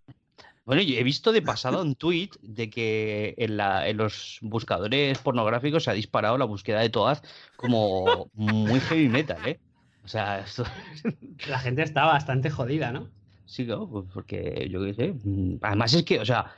[0.70, 5.18] Bueno, yo he visto de pasado un tweet de que en, la- en los buscadores
[5.18, 7.22] pornográficos se ha disparado la búsqueda de Toaz
[7.56, 9.58] como muy heavy metal, ¿eh?
[10.04, 10.62] O sea, esto
[11.48, 13.08] La gente está bastante jodida, ¿no?
[13.46, 15.12] sí, claro, pues porque yo qué sé.
[15.24, 16.52] mm, Además es que, o sea,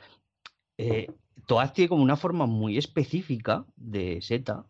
[0.77, 1.07] eh,
[1.47, 4.63] Toaz tiene como una forma muy específica de seta,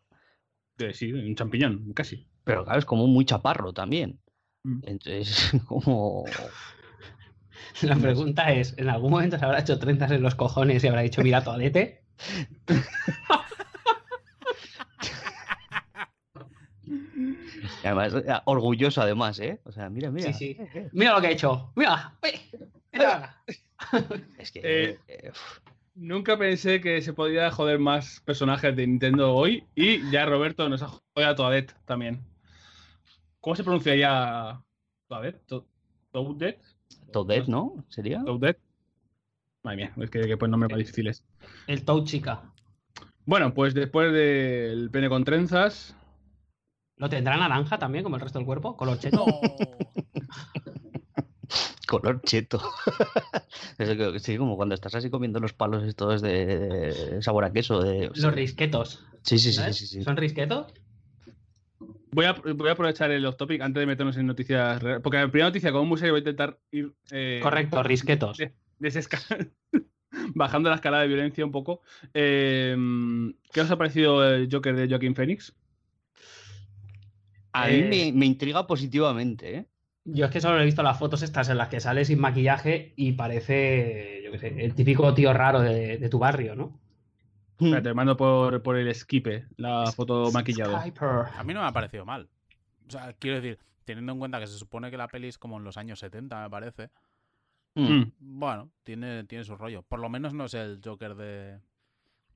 [0.77, 2.25] De- sí, un champiñón, casi.
[2.45, 4.21] pero claro, es como muy chaparro también.
[4.63, 4.79] Mm.
[4.83, 6.23] Entonces, como...
[7.81, 11.01] La pregunta es, ¿en algún momento se habrá hecho trenzas en los cojones y habrá
[11.01, 12.03] dicho, mira, toalete?
[16.85, 19.59] y Además, eh, orgulloso además, ¿eh?
[19.65, 20.31] O sea, mira, mira.
[20.33, 20.57] Sí, sí.
[20.59, 20.89] eh, eh.
[20.93, 21.71] Mira lo que ha hecho.
[21.75, 22.13] Mira,
[22.91, 23.43] mira.
[24.37, 24.59] Es que...
[24.63, 25.31] Eh, eh,
[25.95, 30.81] Nunca pensé que se podía joder más personajes de Nintendo hoy y ya Roberto nos
[30.81, 32.23] ha jodido a Toadette también.
[33.39, 34.59] ¿Cómo se pronunciaría
[35.07, 35.45] Toadette?
[35.45, 35.67] To-
[36.11, 36.63] Toadette?
[37.11, 37.85] Toadette, ¿no?
[37.89, 38.23] ¿Sería?
[38.23, 38.59] Toadette.
[39.63, 41.23] Madre mía, es que, que pues nombres más difíciles.
[41.67, 42.41] El Toad chica.
[43.25, 45.95] Bueno, pues después del pene con trenzas,
[46.97, 48.77] ¿Lo tendrá naranja también, como el resto del cuerpo?
[48.77, 49.25] Color cheto.
[51.87, 52.61] Color cheto.
[53.77, 57.51] Eso que, sí, como cuando estás así comiendo los palos estos de, de sabor a
[57.51, 57.81] queso.
[57.81, 59.05] De, Los risquetos.
[59.23, 60.03] sí, sí, sí, sí, sí.
[60.03, 60.67] ¿Son risquetos?
[62.13, 65.01] Voy a, voy a aprovechar el off topic antes de meternos en noticias reales.
[65.01, 66.93] Porque la primera noticia, como museo, voy a intentar ir.
[67.11, 68.37] eh, Correcto, risquetos.
[70.35, 71.81] bajando la escala de violencia un poco.
[72.13, 72.75] Eh,
[73.51, 75.53] ¿Qué os ha parecido el Joker de Joaquin Phoenix?
[77.53, 79.65] A mí Eh, me, me intriga positivamente, ¿eh?
[80.05, 82.93] Yo es que solo he visto las fotos estas en las que sale sin maquillaje
[82.97, 86.82] y parece, yo qué sé, el típico tío raro de, de tu barrio, ¿no?
[87.65, 90.77] Espera, te mando por, por el Skipe la foto maquillado.
[90.79, 91.27] Skyper.
[91.35, 92.29] A mí no me ha parecido mal.
[92.87, 95.57] O sea, quiero decir, teniendo en cuenta que se supone que la peli es como
[95.57, 96.89] en los años 70, me parece.
[97.75, 97.93] Mm.
[97.93, 98.13] Mm.
[98.19, 99.83] Bueno, tiene, tiene su rollo.
[99.83, 101.59] Por lo menos no es el Joker de,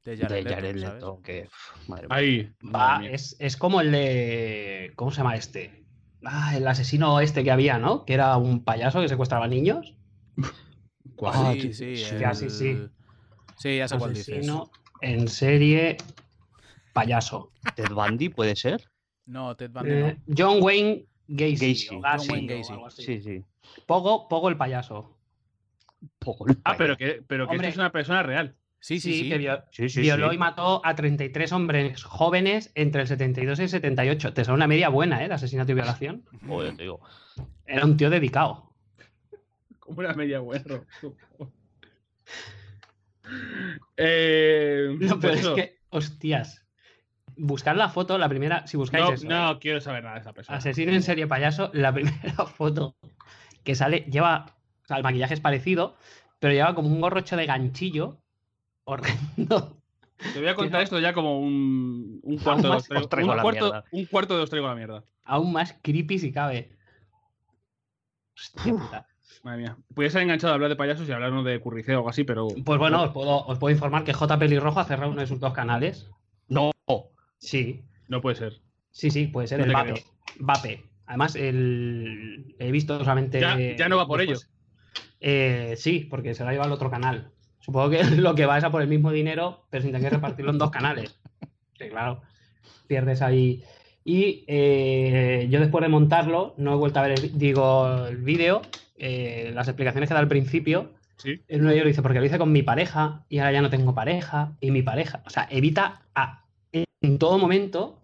[0.03, 0.75] de De Jared Leto, Jared.
[0.75, 1.49] Leto, que...
[1.87, 2.17] madre mía.
[2.17, 2.53] Ahí.
[2.63, 3.15] Va, madre mía.
[3.15, 4.93] es, es como el de.
[4.95, 5.85] ¿Cómo se llama este?
[6.23, 8.03] Ah, el asesino este que había, ¿no?
[8.05, 9.95] Que era un payaso que secuestraba niños.
[11.15, 11.33] ¿Cuál?
[11.35, 12.15] Ah, sí, sí, sí, sí.
[12.19, 14.45] Ya, sí, Sí, ya sé cuál dices.
[15.01, 15.97] En serie
[16.93, 17.51] payaso.
[17.75, 18.89] Ted Bundy puede ser.
[19.25, 20.07] No, Ted Bundy no.
[20.07, 21.73] Eh, John Wayne Gacy.
[21.73, 21.88] Gacy.
[22.01, 22.73] John Wayne Gacy.
[23.03, 23.43] Sí, sí.
[23.86, 25.13] Pogo, Pogo el payaso.
[26.19, 26.77] Poco el Ah, payaso.
[26.77, 27.67] pero que, pero que Hombre.
[27.67, 28.55] esto es una persona real.
[28.79, 29.29] Sí, sí, Sí, sí.
[29.29, 30.36] que vio- Sí, sí, violó sí.
[30.36, 34.33] y mató a 33 hombres jóvenes entre el 72 y el 78.
[34.33, 35.27] Te sale una media buena, ¿eh?
[35.27, 36.23] De asesinato y violación.
[36.47, 37.01] Joder, te digo.
[37.65, 38.71] Era un tío dedicado.
[39.79, 40.86] Como una media huerro.
[43.97, 46.65] Eh, No, pero pues es que, hostias.
[47.35, 50.33] Buscad la foto, la primera, si buscáis no, eso, no quiero saber nada de esa
[50.33, 50.57] persona.
[50.57, 52.95] Asesino en serie payaso, la primera foto
[53.63, 55.95] que sale, lleva, o sea, el maquillaje es parecido,
[56.39, 58.21] pero lleva como un gorrocho de ganchillo
[58.85, 59.77] horrendo.
[60.33, 63.43] Te voy a contar esto ya como un, un cuarto de os traigo, un la
[63.43, 63.83] cuarto, mierda.
[63.91, 65.03] un cuarto de os traigo la mierda.
[65.25, 66.75] Aún más creepy si cabe.
[68.35, 69.07] Hostia puta.
[69.47, 69.77] Madre mía.
[69.95, 72.47] Podría ser enganchado a hablar de payasos y hablarnos de curriceo o algo así, pero.
[72.65, 74.38] Pues bueno, os puedo, os puedo informar que J.
[74.38, 76.10] Pelirrojo ha cerrado uno de sus dos canales.
[76.49, 76.71] No.
[77.38, 78.62] Sí, No puede ser.
[78.91, 80.03] sí, sí, puede ser No el Vape.
[80.39, 80.83] Vape.
[81.05, 82.55] Además, el...
[82.60, 83.39] he visto solamente.
[83.39, 84.49] Ya- ya no va por después-
[85.21, 87.31] Eh, sí, porque se lo ha llevado al otro canal.
[87.60, 90.15] Supongo que lo que va es a por el mismo dinero, pero sin tener que
[90.17, 91.19] repartirlo en dos canales.
[91.79, 92.23] Sí, claro.
[92.88, 93.63] Pierdes ahí.
[94.09, 98.61] Y eh, yo después de montarlo, no he vuelto a ver el, digo, el vídeo,
[98.97, 100.91] eh, las explicaciones que da al principio.
[101.17, 101.41] Sí.
[101.49, 103.69] En uno de ellos dice, porque lo hice con mi pareja y ahora ya no
[103.69, 105.21] tengo pareja y mi pareja.
[105.25, 107.99] O sea, evita a- en todo momento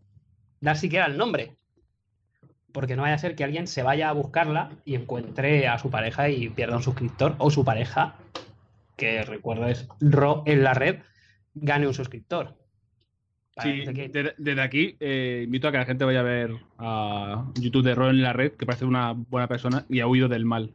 [0.60, 1.54] dar siquiera el nombre.
[2.74, 5.90] Porque no vaya a ser que alguien se vaya a buscarla y encuentre a su
[5.90, 8.16] pareja y pierda un suscriptor o su pareja,
[8.98, 10.98] que recuerdo es Ro en la red,
[11.54, 12.58] gane un suscriptor.
[13.62, 17.84] Sí, de- desde aquí eh, invito a que la gente vaya a ver a YouTube
[17.84, 20.72] de Ron en la red, que parece una buena persona y ha huido del mal.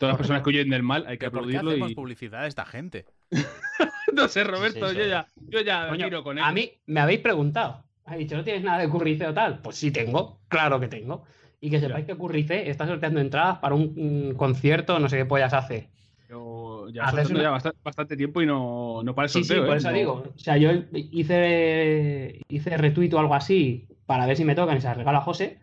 [0.00, 1.94] Todas las personas que huyen del mal hay que ¿Pero ¿Por qué aplaudirlo hacemos y.
[1.94, 3.04] publicidad a esta gente?
[4.12, 6.44] no sé, Roberto, Sí, sí, yo ya, yo ya Coño, tiro con él.
[6.44, 7.84] a mí me habéis preguntado.
[8.06, 9.60] Ha dicho, ¿no tienes nada de curriceo tal?
[9.60, 11.24] Pues sí tengo, claro que tengo.
[11.60, 15.24] Y que sepáis que Currice está sorteando entradas para un, un concierto, no sé qué
[15.24, 15.88] pollas hace.
[16.28, 19.54] Yo ya soltando una- ya bastante, bastante tiempo y no, no para el Sí, sí,
[19.54, 19.76] por ¿eh?
[19.76, 20.12] eso No- digo.
[20.34, 24.80] O sea, yo hice, hice retweet o algo así para ver si me tocan y
[24.80, 25.58] se las regalo a José,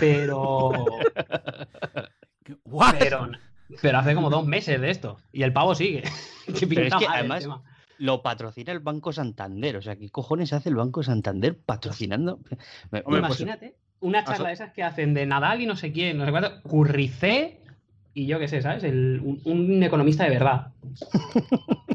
[0.00, 0.70] pero,
[2.64, 2.94] ¿What?
[2.98, 3.28] pero,
[3.82, 5.18] pero hace como dos meses de esto.
[5.32, 6.02] Y el pavo sigue.
[6.46, 7.62] que Pero es pinta que mal el además- tema.
[7.98, 9.76] Lo patrocina el Banco Santander.
[9.78, 12.34] O sea, ¿qué cojones hace el Banco Santander patrocinando?
[12.34, 16.18] Hombre, pues- Imagínate una charla de esas que hacen de Nadal y no sé quién,
[16.18, 17.62] no sé cuánto, Curricé
[18.16, 18.82] y yo qué sé, ¿sabes?
[18.84, 20.68] El- un, un economista de verdad.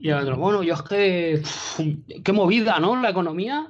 [0.00, 1.40] Y el otro, bueno, yo es que.
[1.42, 1.80] pff,
[2.24, 3.02] qué movida, ¿no?
[3.02, 3.66] La economía.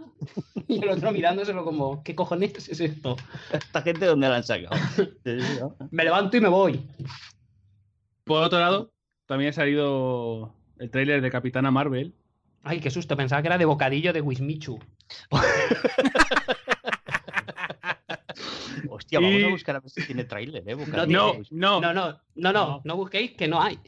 [0.69, 3.17] Y el otro mirándoselo como, ¿qué cojones es esto?
[3.51, 4.77] ¿Esta gente dónde la han sacado?
[5.91, 6.83] Me levanto y me voy.
[8.25, 8.93] Por otro lado,
[9.25, 12.13] también ha salido el tráiler de Capitana Marvel.
[12.63, 14.79] Ay, qué susto, pensaba que era de bocadillo de Wismichu.
[18.89, 20.77] Hostia, vamos a buscar a ver si tiene tráiler, ¿eh?
[21.07, 21.07] No.
[21.07, 23.79] No, no, No, no, no, no, no busquéis que no hay.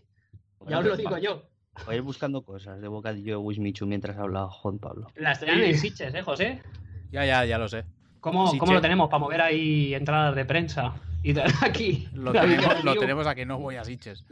[0.68, 1.42] Ya os lo digo yo.
[1.86, 5.06] Voy a ir buscando cosas de bocadillo de Wismichu mientras habla Juan Pablo.
[5.16, 6.62] La estrenan en Sitges, ¿eh, José?
[7.10, 7.84] Ya, ya, ya lo sé.
[8.20, 10.94] ¿Cómo, cómo lo tenemos para mover ahí entradas de prensa?
[11.22, 12.08] Y aquí.
[12.12, 14.24] Lo tenemos, lo tenemos a que no voy a Sitches.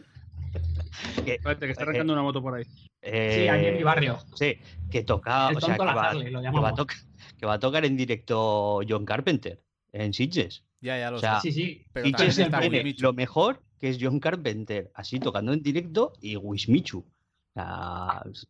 [1.25, 2.64] Espérate, que está Eh, arrancando una moto por ahí.
[2.64, 4.18] Sí, aquí en mi barrio.
[4.35, 4.59] Sí,
[4.90, 6.97] que toca, El o sea, que va, Lazarle, lo que, va a tocar,
[7.38, 9.61] que va a tocar en directo John Carpenter
[9.92, 10.64] en Sitges.
[10.81, 11.53] Ya, ya lo O sea, sé.
[11.53, 11.85] Sí, sí.
[11.92, 16.37] Pero Sitges está tiene lo mejor que es John Carpenter, así tocando en directo y
[16.37, 17.05] Wismichu.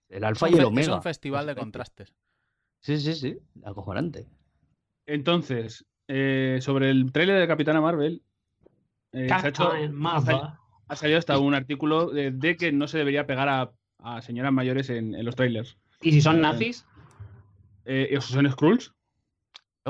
[0.08, 0.88] El alfa y el omega.
[0.90, 2.14] Es un festival de contrastes.
[2.80, 4.26] Sí, sí, sí, acojonante.
[5.06, 8.22] Entonces, eh, sobre el tráiler de Capitana Marvel,
[9.12, 10.36] eh, se ha, hecho- Captain Marvel.
[10.88, 14.52] ha salido hasta un artículo de, de que no se debería pegar a, a señoras
[14.52, 15.78] mayores en, en los trailers.
[16.02, 16.86] ¿Y si son nazis?
[17.84, 18.94] Eh, ¿Esos son Skrulls?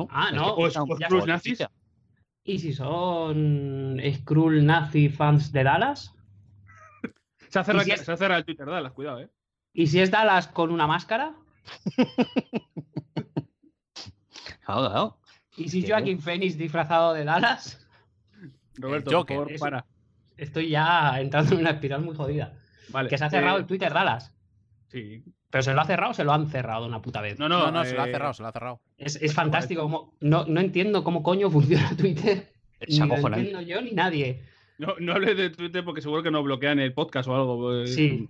[0.03, 0.09] ¿No?
[0.11, 1.63] Ah, no, o- está un o nazis.
[2.45, 6.15] ¿Y si son Skrull nazi fans de Dallas?
[7.49, 9.31] Se ha cerrado, ¿Y si es- se el Twitter, Dallas, cuidado, eh.
[9.73, 11.35] ¿Y si es Dallas con una máscara?
[14.65, 15.19] Claro, claro.
[15.57, 15.89] ¿Y si Sí.
[15.89, 17.87] Joaquin Phoenix disfrazado de Dallas?
[18.77, 19.87] Roberto, Joker, por favor, para.
[20.37, 22.53] Estoy ya entrando en una espiral muy jodida.
[22.91, 23.09] Vale.
[23.09, 24.35] Que se ha cerrado eh, el Twitter Dallas.
[24.89, 25.25] Sí.
[25.51, 27.39] ¿Pero se lo ha cerrado o se lo han cerrado una puta vez?
[27.39, 28.81] No, No, no, no, se lo ha eh, cerrado, se lo ha cerrado.
[28.99, 29.83] Es, es fantástico.
[29.83, 32.53] Como, no, no entiendo cómo coño funciona Twitter.
[32.81, 34.43] Es Ni lo entiendo yo ni nadie.
[34.79, 37.59] No, no hables de Twitter porque seguro que nos bloquean el podcast o algo.
[37.59, 38.29] pues, Sí.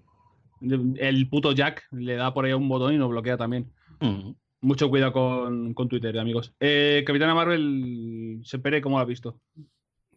[0.60, 3.70] El puto Jack le da por ahí un botón y nos bloquea también.
[4.00, 4.30] Mm.
[4.60, 6.52] Mucho cuidado con, con Twitter, amigos.
[6.58, 9.38] Eh, Capitana Marvel, Sepere, ¿cómo lo has visto?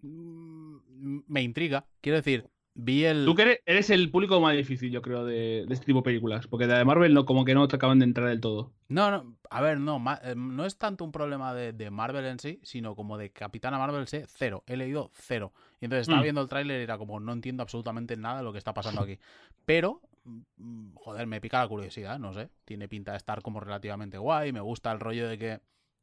[0.02, 1.86] Mm, Me intriga.
[2.02, 3.26] Quiero decir, vi el.
[3.26, 6.04] Tú que eres, eres el público más difícil, yo creo, de, de este tipo de
[6.04, 6.48] películas.
[6.48, 8.72] Porque de Marvel no, como que no te acaban de entrar del todo.
[8.88, 12.26] No, no, a ver, no, ma- eh, no es tanto un problema de, de Marvel
[12.26, 14.64] en sí, sino como de Capitana Marvel sé cero.
[14.68, 15.54] He leído cero.
[15.80, 16.24] Y entonces estaba Mm.
[16.24, 19.02] viendo el tráiler y era como, no entiendo absolutamente nada de lo que está pasando
[19.02, 19.18] aquí.
[19.66, 22.50] Pero, mm, joder, me pica la curiosidad, no sé.
[22.66, 24.52] Tiene pinta de estar como relativamente guay.
[24.52, 25.60] Me gusta el rollo de que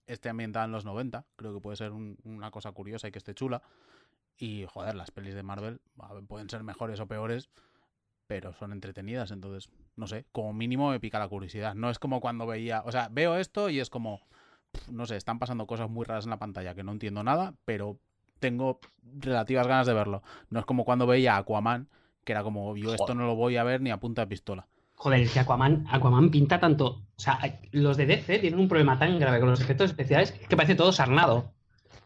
[0.07, 1.27] esté ambientada en los 90.
[1.37, 3.61] Creo que puede ser un- una cosa curiosa y que esté chula.
[4.39, 7.51] Y, joder, las pelis de Marvel ver, pueden ser mejores o peores,
[8.29, 11.75] pero son entretenidas, entonces, no sé, como mínimo me pica la curiosidad.
[11.75, 14.21] No es como cuando veía, o sea, veo esto y es como,
[14.91, 17.99] no sé, están pasando cosas muy raras en la pantalla que no entiendo nada, pero
[18.39, 18.79] tengo
[19.19, 20.23] relativas ganas de verlo.
[20.51, 21.89] No es como cuando veía Aquaman,
[22.25, 24.69] que era como, yo esto no lo voy a ver ni a punta de pistola.
[24.95, 27.03] Joder, es que Aquaman, Aquaman pinta tanto.
[27.17, 27.39] O sea,
[27.73, 30.93] los de DC tienen un problema tan grave con los efectos especiales que parece todo
[30.93, 31.53] sarnado.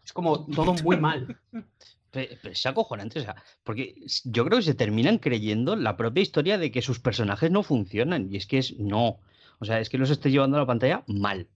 [0.05, 1.37] Es como todo muy mal.
[2.13, 6.21] Pe- Pero es acojonante, o sea, porque yo creo que se terminan creyendo la propia
[6.21, 8.31] historia de que sus personajes no funcionan.
[8.31, 9.19] Y es que es no.
[9.59, 11.47] O sea, es que los estoy llevando a la pantalla mal.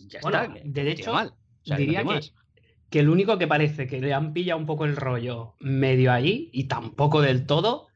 [0.00, 0.54] Ya Bueno, está.
[0.64, 1.28] de que hecho, mal.
[1.28, 2.20] O sea, diría no que,
[2.90, 6.50] que el único que parece que le han pillado un poco el rollo medio ahí,
[6.52, 7.86] y tampoco del todo,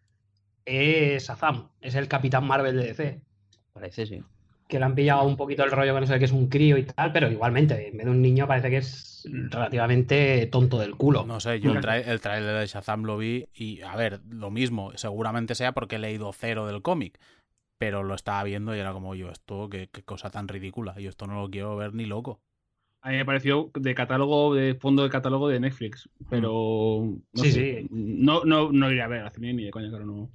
[0.64, 1.70] es Azam.
[1.80, 3.20] Es el Capitán Marvel de DC.
[3.72, 4.22] Parece, sí.
[4.70, 6.78] Que le han pillado un poquito el rollo con eso de que es un crío
[6.78, 10.94] y tal, pero igualmente, en vez de un niño, parece que es relativamente tonto del
[10.96, 11.26] culo.
[11.26, 12.08] No sé, yo el, Mm.
[12.08, 15.98] el trailer de Shazam lo vi y, a ver, lo mismo, seguramente sea porque he
[15.98, 17.18] leído cero del cómic,
[17.78, 21.06] pero lo estaba viendo y era como yo, esto, qué, qué cosa tan ridícula, y
[21.06, 22.40] esto no lo quiero ver ni loco.
[23.02, 26.06] A mí me pareció de catálogo, de fondo de catálogo de Netflix.
[26.28, 27.06] Pero.
[27.32, 27.88] No Sí, sé, sí.
[27.90, 30.28] No, no, no iré a ver al cine ni de coña, claro, no.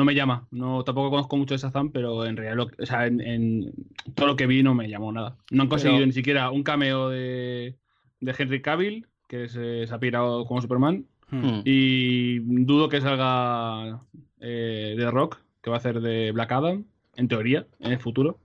[0.00, 0.46] No me llama.
[0.50, 3.70] No, tampoco conozco mucho de Shazam, pero en realidad, lo- o sea, en, en
[4.14, 5.36] todo lo que vi no me llamó nada.
[5.50, 7.76] No han conseguido Pero- ni siquiera un cameo de,
[8.20, 11.04] de Henry Cavill, que se, se ha pirado como Superman.
[11.30, 11.44] Hmm.
[11.46, 11.62] Mm.
[11.66, 14.00] Y dudo que salga
[14.40, 16.84] eh, The Rock, que va a hacer de Black Adam,
[17.16, 18.38] en teoría, en el futuro.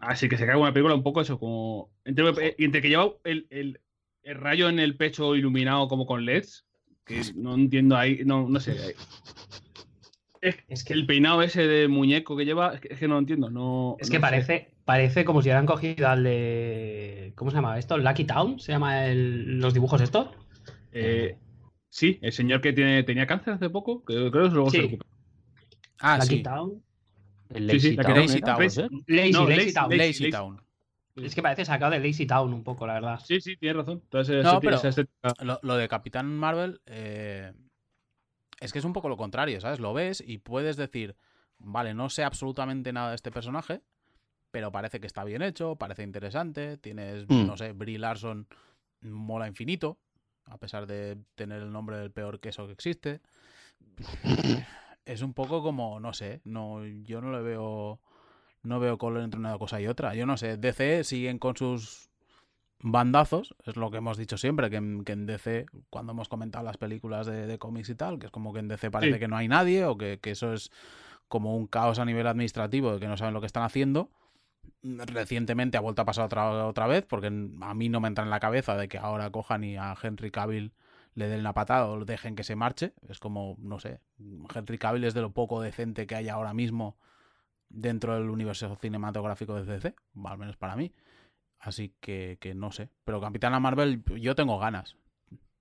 [0.00, 1.88] Así que se cae una película un poco eso, como.
[2.04, 3.80] Entre, eh, entre que lleva el, el-
[4.22, 6.66] el rayo en el pecho iluminado como con LEDs,
[7.06, 8.72] que no entiendo ahí, no, no sé.
[8.72, 8.92] ahí.
[10.40, 13.14] Es, Es que, el peinado ese de muñeco que lleva, es que, es que no
[13.14, 13.50] lo entiendo.
[13.50, 14.20] No, es no que sé.
[14.20, 17.32] parece, parece como si hubieran cogido al de.
[17.36, 17.98] ¿Cómo se llama esto?
[17.98, 20.28] Lucky Town, ¿se llama el- los dibujos estos?
[20.92, 21.36] Eh,
[21.90, 24.82] sí, el señor que tiene, tenía cáncer hace poco, que creo que luego se Sí.
[24.84, 25.10] recupera.
[26.00, 26.82] Ah, Lucky sí, Town.
[27.50, 28.40] El Sí, sí, Lazy la Town, Lazy.
[28.40, 29.04] Town.
[29.06, 29.90] Lazy, No, Lazy Lazy- Town.
[29.90, 30.60] Lazy- Lazy Town.
[31.16, 33.20] Es que parece sacado de Lazy Town un poco, la verdad.
[33.22, 34.00] Sí, sí, tienes razón.
[34.04, 37.52] Entonces, No, ese- pero- lo de Capitán Marvel eh,
[38.60, 39.80] es que es un poco lo contrario, ¿sabes?
[39.80, 41.16] Lo ves y puedes decir,
[41.58, 43.80] vale, no sé absolutamente nada de este personaje,
[44.50, 47.46] pero parece que está bien hecho, parece interesante, tienes, Mm.
[47.46, 48.46] no sé, Brie Larson
[49.02, 49.98] mola infinito,
[50.44, 53.20] a pesar de tener el nombre del peor queso que existe.
[55.04, 58.00] Es un poco como, no sé, no, yo no le veo,
[58.62, 60.14] no veo color entre una cosa y otra.
[60.14, 62.09] Yo no sé, DC siguen con sus
[62.82, 66.64] bandazos, es lo que hemos dicho siempre, que en, que en DC, cuando hemos comentado
[66.64, 69.18] las películas de, de cómics y tal, que es como que en DC parece Sí.
[69.20, 70.70] que no hay nadie o que, que eso es
[71.28, 74.10] como un caos a nivel administrativo de que no saben lo que están haciendo.
[74.82, 78.30] Recientemente ha vuelto a pasar otra, otra vez, porque a mí no me entra en
[78.30, 80.72] la cabeza de que ahora cojan y a Henry Cavill
[81.14, 82.94] le den la patada o lo dejen que se marche.
[83.08, 84.00] Es como, no sé,
[84.54, 86.96] Henry Cavill es de lo poco decente que hay ahora mismo
[87.68, 90.92] dentro del universo cinematográfico de DC, al menos para mí.
[91.60, 92.88] Así que, que no sé.
[93.04, 94.96] Pero Capitana Marvel, yo tengo ganas.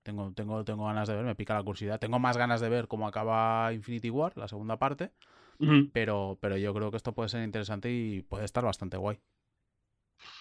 [0.03, 1.99] Tengo, tengo, tengo ganas de ver, me pica la curiosidad.
[1.99, 5.11] Tengo más ganas de ver cómo acaba Infinity War, la segunda parte.
[5.91, 9.19] Pero, pero yo creo que esto puede ser interesante y puede estar bastante guay.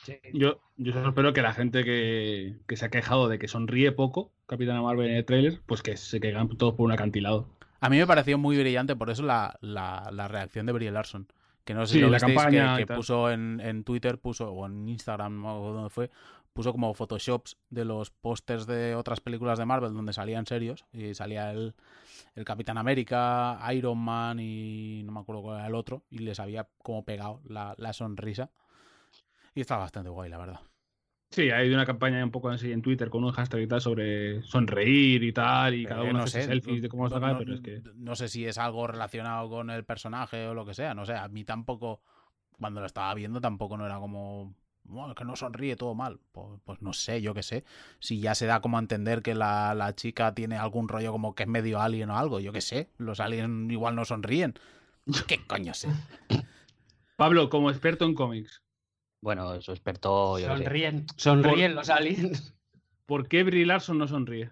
[0.04, 0.18] Sí.
[0.32, 3.92] Yo, yo solo espero que la gente que, que se ha quejado de que sonríe
[3.92, 7.48] poco Capitana Marvel en el tráiler, pues que se caigan todos por un acantilado.
[7.80, 11.28] A mí me pareció muy brillante por eso la, la, la reacción de Brie Larson.
[11.68, 14.18] Que no sé si Sí, lo la visteis, campaña que, que puso en, en Twitter,
[14.18, 16.10] puso, o en Instagram, o donde fue,
[16.54, 20.86] puso como photoshops de los pósters de otras películas de Marvel donde salían serios.
[20.94, 21.74] Y salía el,
[22.34, 26.04] el Capitán América, Iron Man y no me acuerdo cuál era el otro.
[26.08, 28.50] Y les había como pegado la, la sonrisa.
[29.54, 30.60] Y estaba bastante guay, la verdad.
[31.30, 34.42] Sí, hay una campaña un poco así en Twitter con un hashtag y tal sobre
[34.42, 37.60] sonreír y tal, y cada uno no hace sé, selfies de cómo no- pero es
[37.60, 37.82] que...
[37.96, 41.14] no sé si es algo relacionado con el personaje o lo que sea, no sé,
[41.14, 42.00] a mí tampoco,
[42.58, 46.46] cuando lo estaba viendo tampoco no era como, "Bueno, que no sonríe todo mal, pues,
[46.64, 47.62] pues no sé, yo qué sé,
[48.00, 51.34] si ya se da como a entender que la, la chica tiene algún rollo como
[51.34, 54.54] que es medio alien o algo, yo qué sé, los aliens igual no sonríen,
[55.26, 55.88] ¿qué coño sé?
[57.16, 58.62] Pablo, como experto en cómics,
[59.20, 60.38] Bueno, eso experto.
[60.38, 60.64] Yo qué sé.
[60.64, 62.54] Sonríen, sonríen los aliens.
[63.06, 64.50] ¿por qué Brie Larson no sonríe?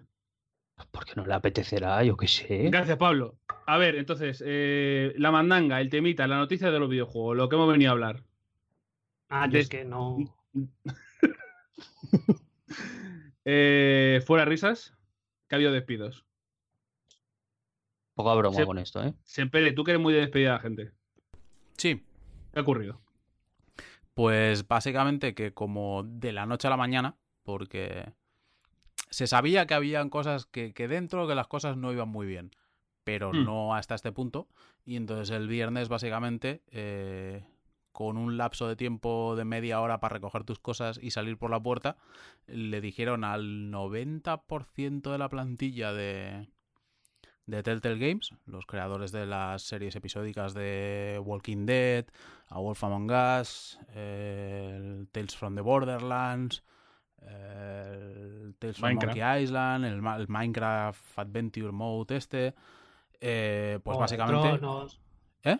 [0.91, 2.69] Porque no le apetecerá, yo qué sé.
[2.69, 3.37] Gracias, Pablo.
[3.65, 7.55] A ver, entonces, eh, la mandanga, el temita, la noticia de los videojuegos, lo que
[7.55, 8.23] hemos venido a hablar.
[9.29, 10.17] Ah, yo es que no.
[13.49, 14.93] Eh, fuera risas,
[15.47, 16.25] que ha habido despidos.
[18.13, 19.13] Poca broma Se- con esto, ¿eh?
[19.23, 20.91] Sempere, tú que eres muy de despedida de gente.
[21.77, 22.03] Sí,
[22.51, 22.99] ¿Qué ha ocurrido?
[24.17, 28.13] Pues básicamente que como de la noche a la mañana, porque
[29.11, 32.49] se sabía que habían cosas que, que dentro que las cosas no iban muy bien,
[33.03, 33.45] pero Hmm.
[33.45, 34.47] no hasta este punto.
[34.85, 37.45] Y entonces el viernes básicamente, eh,
[37.91, 41.51] con un lapso de tiempo de media hora para recoger tus cosas y salir por
[41.51, 41.97] la puerta,
[42.47, 46.47] le dijeron al 90% de la plantilla de,
[47.47, 52.05] de Telltale Games, los creadores de las series episódicas de Walking Dead,
[52.49, 56.61] A Wolf Among Us, el Tales from the Borderlands,
[57.21, 59.17] el Tales from Minecraft.
[59.17, 62.53] Monkey Island, el, Minecraft Adventure Mode este,
[63.21, 64.57] eh, pues Juego de básicamente...
[64.59, 64.99] Tronos,
[65.43, 65.57] ¿Eh?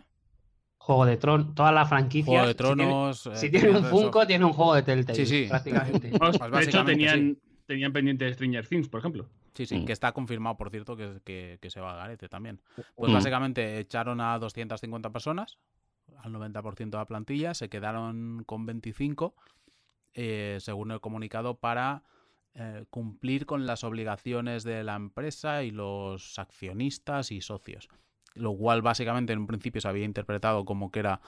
[0.78, 2.26] Juego de Tronos, toda la franquicia.
[2.26, 3.30] Juego de si tiene- Tronos...
[3.34, 4.02] Si eh, tiene, un tenías eso.
[4.02, 5.26] Funko, tiene un juego de Telltale.
[5.26, 5.46] Sí, sí.
[5.50, 6.12] Prácticamente.
[6.20, 9.30] Pues de hecho, tenían, tenían pendiente Stranger Things, por ejemplo.
[9.58, 9.86] Sí, sí, Mm.
[9.86, 12.62] que está confirmado, por cierto, que, que, que se va a Garete también.
[12.96, 13.16] Pues Mm.
[13.16, 15.58] básicamente echaron a 250 personas,
[16.20, 19.34] al 90% de la plantilla, se quedaron con 25,
[20.14, 22.04] eh, según el comunicado, para
[22.54, 27.88] eh, cumplir con las obligaciones de la empresa y los accionistas y socios.
[28.36, 31.20] Lo cual básicamente en un principio se había interpretado como que era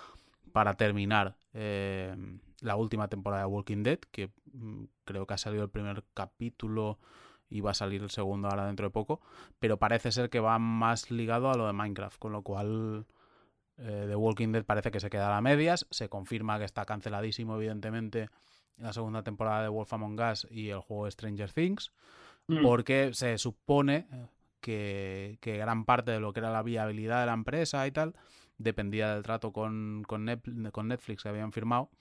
[0.54, 2.16] para terminar eh,
[2.62, 7.00] la última temporada de Walking Dead, que mm, creo que ha salido el primer capítulo
[7.50, 9.22] y va a salir el segundo ahora dentro de poco,
[9.60, 13.06] pero parece ser que va más ligado a lo de Minecraft, con lo cual
[13.78, 17.56] eh, The Walking Dead parece que se quedará a medias, se confirma que está canceladísimo
[17.56, 18.30] evidentemente
[18.78, 21.92] la segunda temporada de Wolf Among Us y el juego Stranger Things,
[22.48, 22.64] Mm.
[22.64, 24.08] porque se supone
[24.60, 28.16] que, que gran parte de lo que era la viabilidad de la empresa y tal
[28.58, 31.92] dependía del trato con, con, Net- con Netflix que habían firmado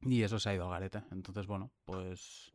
[0.00, 1.02] y eso se ha ido al garete.
[1.12, 2.52] Entonces, bueno, pues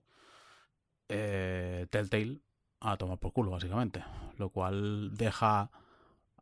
[1.10, 2.42] eh, Telltale
[2.80, 4.04] a tomar por culo, básicamente.
[4.38, 5.70] Lo cual deja,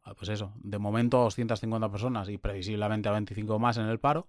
[0.04, 4.00] ah, pues eso, de momento a 250 personas y previsiblemente a 25 más en el
[4.00, 4.28] paro.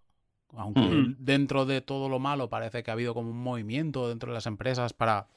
[0.54, 4.34] Aunque dentro de todo lo malo parece que ha habido como un movimiento dentro de
[4.34, 5.28] las empresas para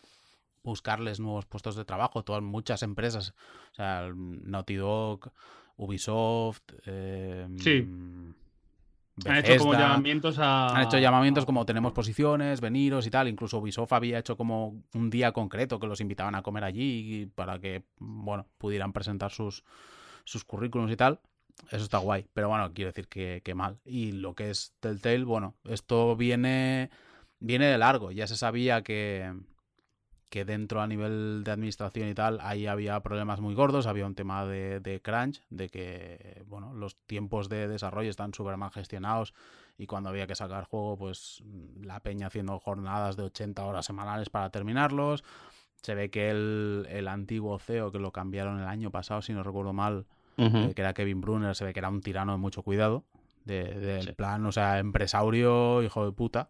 [0.62, 2.24] buscarles nuevos puestos de trabajo.
[2.24, 3.34] Todas muchas empresas,
[3.72, 5.32] o sea, Naughty Dog,
[5.78, 7.88] Ubisoft, eh, Sí.
[9.24, 10.76] Han hecho como llamamientos a.
[10.76, 13.28] han hecho llamamientos como tenemos posiciones, veniros y tal.
[13.30, 17.60] Incluso Ubisoft había hecho como un día concreto que los invitaban a comer allí para
[17.60, 19.64] que, bueno, pudieran presentar sus,
[20.26, 21.22] sus currículums y tal.
[21.72, 22.28] Eso está guay.
[22.34, 23.80] Pero bueno, quiero decir que, que mal.
[23.86, 26.90] Y lo que es Telltale, bueno, esto viene,
[27.40, 28.12] viene de largo.
[28.12, 29.34] Ya se sabía que,
[30.30, 34.16] que dentro a nivel de administración y tal, ahí había problemas muy gordos, había un
[34.16, 39.34] tema de, de crunch, de que bueno, los tiempos de desarrollo están súper mal gestionados
[39.78, 41.44] y cuando había que sacar juego, pues
[41.82, 45.24] la peña haciendo jornadas de 80 horas semanales para terminarlos.
[45.82, 49.44] Se ve que el, el antiguo CEO, que lo cambiaron el año pasado, si no
[49.44, 50.06] recuerdo mal,
[50.38, 53.04] eh, que era Kevin Brunner, se ve que era un tirano de mucho cuidado.
[53.46, 54.12] De, Sí.
[54.14, 56.50] plan, o sea, empresario, hijo de puta.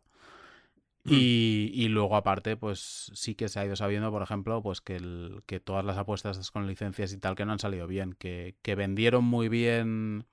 [1.14, 4.96] Y, y luego, aparte, pues sí que se ha ido sabiendo, por ejemplo, pues que,
[4.96, 8.14] el- que todas las apuestas con licencias y tal que no han salido bien.
[8.14, 10.26] Que, que vendieron muy bien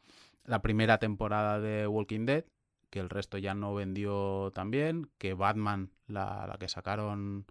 [0.44, 2.44] la primera temporada de Walking Dead,
[2.90, 5.08] que el resto ya no vendió tan bien.
[5.18, 7.44] Que Batman, la, la que sacaron,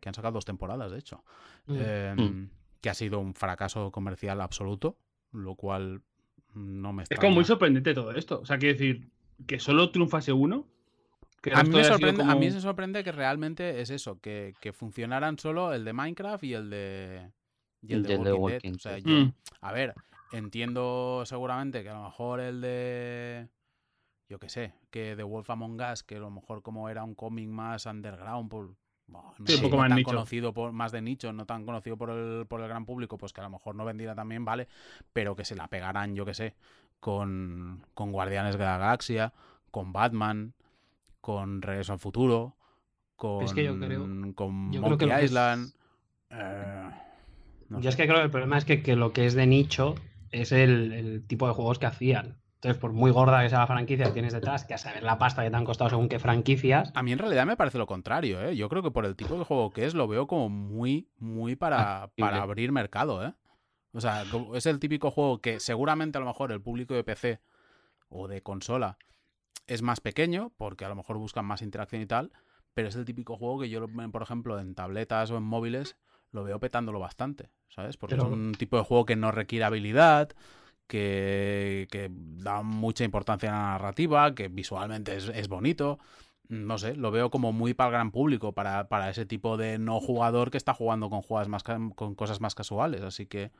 [0.00, 1.24] que han sacado dos temporadas, de hecho,
[1.66, 1.74] Mm.
[1.78, 2.48] eh, Mm.
[2.82, 4.98] que ha sido un fracaso comercial absoluto,
[5.32, 6.02] lo cual
[6.54, 8.40] no me Es como muy sorprendente todo esto.
[8.40, 9.08] O sea, quiero decir,
[9.46, 10.66] que solo triunfase uno.
[11.42, 14.54] Que A mí, me sorprende, a como- mí me sorprende que realmente es eso, que,
[14.60, 17.30] que funcionaran solo el de Minecraft y el de,
[17.82, 18.76] y el de Del de Walking, Walking Dead.
[18.76, 19.02] O sea, Dead.
[19.04, 19.32] yo- Mm.
[19.60, 19.94] a ver,
[20.32, 23.48] entiendo seguramente que a lo mejor el de...
[24.28, 27.14] Yo qué sé, que The Wolf Among Us, que a lo mejor como era un
[27.14, 28.74] cómic más underground, por,
[29.06, 30.10] bueno, no Sí, un poco no más tan nicho.
[30.10, 33.32] conocido por, más de nicho, no tan conocido por el, por el gran público, pues
[33.32, 34.66] que a lo mejor no vendiera también, vale,
[35.12, 36.56] pero que se la pegaran, yo qué sé,
[36.98, 39.32] con, con Guardianes de la Galaxia,
[39.70, 40.54] con Batman,
[41.26, 42.54] con Regreso al Futuro,
[43.16, 44.06] con, Es que yo creo-
[44.36, 45.72] con yo creo que es- Island.
[46.30, 46.90] eh,
[47.68, 47.88] no Yo sé.
[47.88, 49.96] es que creo que el problema es que, que lo que es de nicho
[50.30, 52.38] es el, el tipo de juegos que hacían.
[52.54, 55.18] Entonces, por muy gorda que sea la franquicia que tienes detrás, que a saber la
[55.18, 57.86] pasta que te han costado según qué franquicias, A mí en realidad me parece lo
[57.88, 58.54] contrario, ¿eh?
[58.56, 61.56] Yo creo que por el tipo de juego que es, lo veo como muy, muy
[61.56, 63.34] para, para abrir mercado, ¿eh?
[63.92, 64.22] O sea,
[64.54, 67.40] es el típico juego que seguramente a lo mejor el público de PC
[68.10, 68.96] o de consola
[69.66, 72.32] es más pequeño, porque a lo mejor buscan más interacción y tal,
[72.74, 75.96] pero es el típico juego que yo, lo- por ejemplo, en tabletas o en móviles,
[76.32, 77.96] lo veo petándolo bastante, ¿sabes?
[77.96, 80.30] Porque Pero- es un tipo de juego que no requiere habilidad,
[80.86, 85.98] que, que da mucha importancia a la narrativa, que visualmente es, es bonito.
[86.48, 89.78] No sé, lo veo como muy para el gran público, para, para ese tipo de
[89.78, 93.02] no jugador que está jugando con, jugadas más, con cosas más casuales.
[93.02, 93.50] Así que,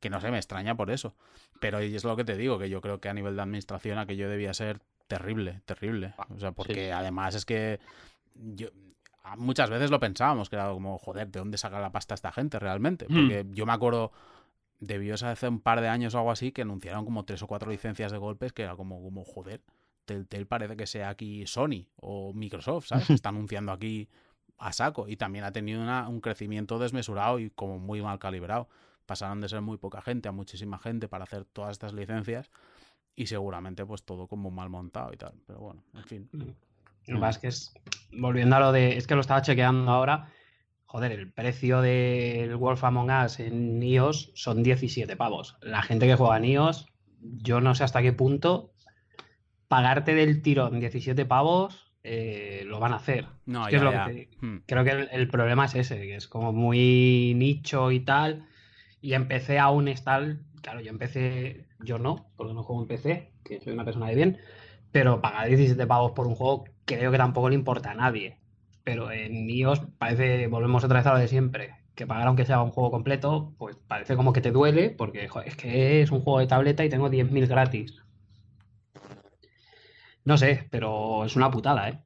[0.00, 1.14] que no sé, me extraña por eso.
[1.60, 4.28] Pero es lo que te digo, que yo creo que a nivel de administración aquello
[4.28, 4.80] debía ser
[5.18, 6.14] terrible, terrible.
[6.34, 6.90] O sea, porque sí.
[6.90, 7.80] además es que
[8.34, 8.68] yo
[9.36, 12.58] muchas veces lo pensábamos, que era como, joder, ¿de dónde saca la pasta esta gente
[12.58, 13.06] realmente?
[13.08, 13.14] Hmm.
[13.14, 14.12] Porque yo me acuerdo,
[14.80, 17.46] debió ser hace un par de años o algo así, que anunciaron como tres o
[17.46, 19.60] cuatro licencias de golpes, que era como, como joder,
[20.04, 23.10] Telltale parece que sea aquí Sony o Microsoft, ¿sabes?
[23.10, 24.08] Está anunciando aquí
[24.58, 28.68] a saco y también ha tenido una- un crecimiento desmesurado y como muy mal calibrado.
[29.06, 32.50] Pasaron de ser muy poca gente a muchísima gente para hacer todas estas licencias
[33.14, 35.34] y seguramente pues todo como mal montado y tal.
[35.46, 36.28] Pero bueno, en fin.
[37.06, 37.74] Lo que pasa es que es,
[38.12, 40.28] volviendo a lo de, es que lo estaba chequeando ahora,
[40.86, 45.56] joder, el precio del Wolf Among Us en iOS son 17 pavos.
[45.60, 46.86] La gente que juega en iOS,
[47.20, 48.72] yo no sé hasta qué punto
[49.68, 53.26] pagarte del tirón 17 pavos eh, lo van a hacer.
[53.46, 54.56] No, Es que es ya, lo que Hmm.
[54.66, 58.46] Creo que el, el problema es ese, que es como muy nicho y tal.
[59.00, 63.60] Y empecé aún estar, claro, yo empecé, yo no, porque no juego en PC, que
[63.60, 64.38] soy una persona de bien,
[64.92, 68.38] pero pagar 17 pavos por un juego creo que tampoco le importa a nadie.
[68.84, 72.62] Pero en iOS parece, volvemos otra vez a lo de siempre, que pagar aunque sea
[72.62, 76.20] un juego completo, pues parece como que te duele, porque joder, es que es un
[76.22, 78.02] juego de tableta y tengo 10.000 gratis.
[80.24, 82.00] No sé, pero es una putada, ¿eh?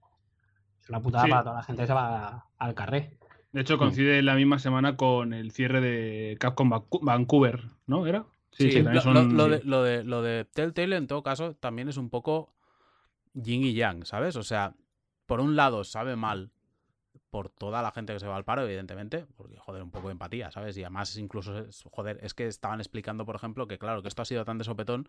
[0.82, 1.30] Es una putada Sí.
[1.30, 3.18] para toda la gente que se va al carré.
[3.52, 8.06] De hecho, coincide la misma semana con el cierre de Capcom Vancou- Vancouver, ¿no?
[8.06, 8.26] ¿Era?
[8.56, 11.88] Sí, lo, son- lo- lo de, lo, de, lo de Telltale en todo caso también
[11.88, 12.52] es un poco
[13.34, 14.36] yin y yang, ¿sabes?
[14.36, 14.74] O sea,
[15.26, 16.50] por un lado sabe mal
[17.30, 20.12] por toda la gente que se va al paro, evidentemente, porque, joder, un poco de
[20.12, 20.76] empatía, ¿sabes?
[20.78, 24.24] Y además incluso, joder, es que estaban explicando, por ejemplo, que claro, que esto ha
[24.24, 25.08] sido tan de sopetón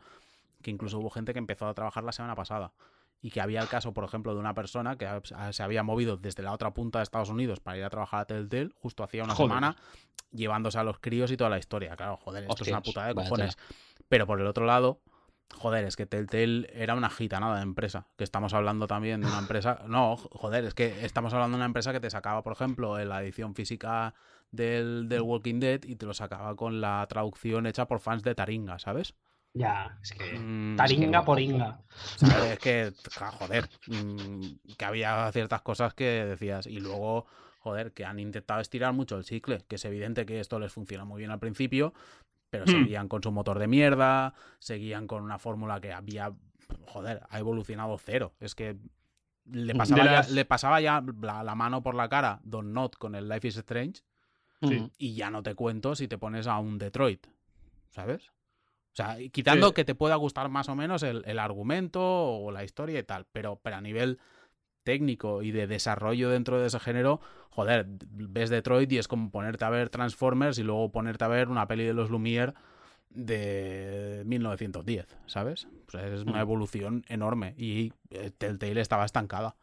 [0.61, 2.73] que incluso hubo gente que empezó a trabajar la semana pasada
[3.21, 5.07] y que había el caso, por ejemplo, de una persona que
[5.51, 8.25] se había movido desde la otra punta de Estados Unidos para ir a trabajar a
[8.25, 9.49] Telltale justo hacía una Joder.
[9.49, 9.75] semana
[10.31, 11.95] llevándose a los críos y toda la historia.
[11.95, 13.57] Claro, joder, esto es una putada de cojones.
[14.07, 15.01] Pero por el otro lado,
[15.55, 18.07] joder, es que Telltale era una gitanada de empresa.
[18.17, 19.79] Que estamos hablando también de una empresa.
[19.87, 23.09] No, joder, es que estamos hablando de una empresa que te sacaba, por ejemplo, en
[23.09, 24.13] la edición física
[24.51, 28.35] del, del Walking Dead y te lo sacaba con la traducción hecha por fans de
[28.35, 29.15] Taringa, ¿sabes?
[29.53, 30.37] Ya, es que.
[30.39, 31.79] Mm, Taringa por inga.
[32.17, 32.51] ¿sabes?
[32.53, 34.41] Es que, ja, joder, mm,
[34.77, 36.67] que había ciertas cosas que decías.
[36.67, 37.25] Y luego,
[37.59, 41.05] joder, que han intentado estirar mucho el chicle, que es evidente que esto les funciona
[41.05, 41.93] muy bien al principio,
[42.49, 42.69] pero Hmm.
[42.71, 46.31] seguían con su motor de mierda, seguían con una fórmula que había,
[46.85, 48.33] joder, ha evolucionado cero.
[48.39, 48.77] Es que
[49.49, 52.73] le De pasaba, las- ya, le pasaba ya la, la mano por la cara Don
[52.73, 54.03] Not con el Life is Strange
[54.61, 54.75] Sí.
[54.79, 54.91] Mm.
[54.97, 57.25] y ya no te cuento si te pones a un Detroit,
[57.89, 58.31] ¿sabes?
[58.99, 59.73] O sea, quitando Sí.
[59.75, 63.27] que te pueda gustar más o menos el, el argumento o la historia y tal,
[63.31, 64.17] pero, pero a nivel
[64.83, 67.21] técnico y de desarrollo dentro de ese género,
[67.51, 71.49] joder, ves Detroit y es como ponerte a ver Transformers y luego ponerte a ver
[71.49, 72.55] una peli de los Lumière
[73.11, 75.67] de 1910, ¿sabes?
[75.93, 76.41] Es una Mm.
[76.41, 79.57] evolución enorme y eh, Telltale estaba estancada.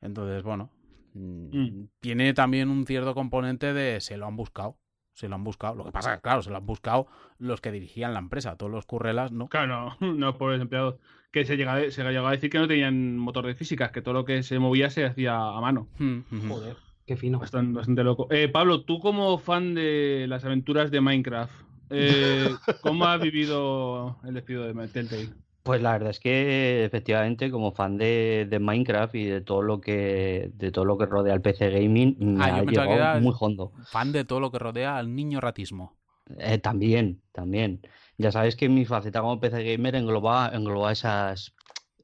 [0.00, 0.70] Entonces, bueno,
[1.14, 1.88] mm, Mm.
[2.00, 4.76] tiene también un cierto componente de se lo han buscado.
[5.12, 5.74] Se lo han buscado.
[5.74, 7.06] Lo que pasa es que, claro, se lo han buscado
[7.38, 8.56] los que dirigían la empresa.
[8.56, 9.48] Todos los currelas, no.
[9.48, 10.96] Claro, no, no pobres empleados.
[11.30, 14.14] Que se llega, se llegó a decir que no tenían motor de físicas, que todo
[14.14, 15.88] lo que se movía se hacía a mano.
[15.98, 16.48] Mm, ujú.
[16.48, 17.38] Joder, qué fino.
[17.38, 18.26] Bastante, bastante loco.
[18.30, 21.54] Eh, Pablo, tú como fan de las aventuras de Minecraft,
[21.90, 25.30] eh, ¿cómo has vivido el despido de Telltale?
[25.62, 29.80] Pues la verdad es que efectivamente como fan de, de Minecraft y de todo lo
[29.80, 33.72] que de todo lo que rodea al PC gaming me Ah, ha llegado muy hondo.
[33.86, 35.96] Fan de todo lo que rodea al niño ratismo.
[36.38, 37.80] Eh, también, también.
[38.18, 41.54] Ya sabes que mi faceta como PC gamer engloba, engloba esas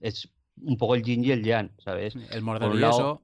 [0.00, 0.28] es
[0.62, 2.14] un poco el yin y el yang, ¿sabes?
[2.32, 3.22] El morder Por un y lado- eso.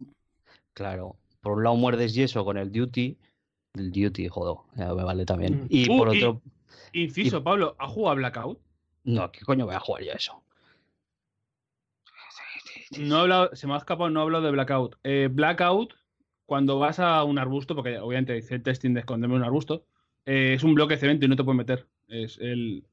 [0.72, 1.16] Claro.
[1.40, 3.16] Por un lado muerdes yeso con el duty,
[3.74, 5.64] el duty, joder, ya me vale también.
[5.64, 5.66] Mm.
[5.68, 6.40] Y Uh, por y- otro,
[6.92, 8.58] Inciso, Pablo, ¿has jugado a Blackout?
[9.04, 10.42] No, ¿qué coño voy a jugar yo a eso?
[12.98, 14.96] No he hablado, se me ha escapado, no he hablado de Blackout.
[15.02, 15.94] Eh, Blackout,
[16.46, 19.84] cuando vas a un arbusto, porque obviamente hice el testing de esconderme en un arbusto,
[20.26, 21.86] eh, es un bloque de cemento y no te puedes meter.
[22.08, 22.84] Es el,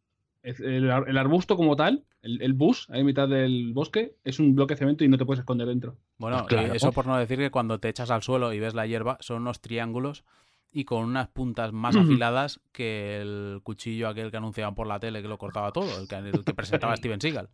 [0.43, 4.15] es el, ar- el arbusto como tal, el, el bus, ahí en mitad del bosque,
[4.23, 5.97] es un bloque de cemento y no te puedes esconder dentro.
[6.17, 6.73] Bueno, Claro.
[6.73, 9.41] eso por no decir que cuando te echas al suelo y ves la hierba, son
[9.41, 10.23] unos triángulos
[10.71, 15.21] y con unas puntas más afiladas que el cuchillo aquel que anunciaban por la tele
[15.21, 17.49] que lo cortaba todo, el que, el que presentaba Steven Seagal.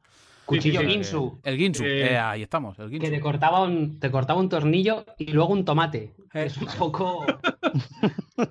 [0.46, 0.92] Cuchillo sí, sí.
[0.94, 4.48] Ginsu, El Ginsu, Eh, eh, ahí estamos, el que te cortaba, un, te cortaba un
[4.48, 6.14] tornillo y luego un tomate.
[6.34, 6.46] Eh.
[6.46, 7.26] Es un poco.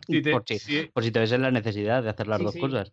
[0.09, 2.39] Si, te- Por si, si- por si te ves en la necesidad de hacer las
[2.39, 2.61] Sí, dos sí.
[2.61, 2.93] cosas.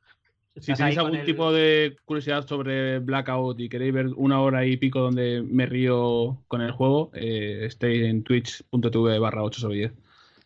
[0.57, 4.77] si tenéis algún el- tipo de curiosidad sobre Blackout y queréis ver una hora y
[4.77, 9.93] pico donde me río con el juego, eh, estéis en twitch.tv barra 8 sobre 10.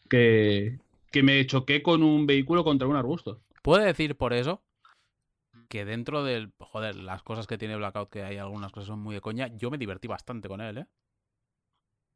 [0.09, 0.77] Que,
[1.11, 3.41] que me choqué con un vehículo contra un arbusto.
[3.61, 4.61] ¿Puedo decir por eso
[5.69, 6.51] que dentro del.
[6.59, 9.69] Joder, las cosas que tiene Blackout, que hay algunas cosas son muy de coña, yo
[9.69, 10.85] me divertí bastante con él, ¿eh?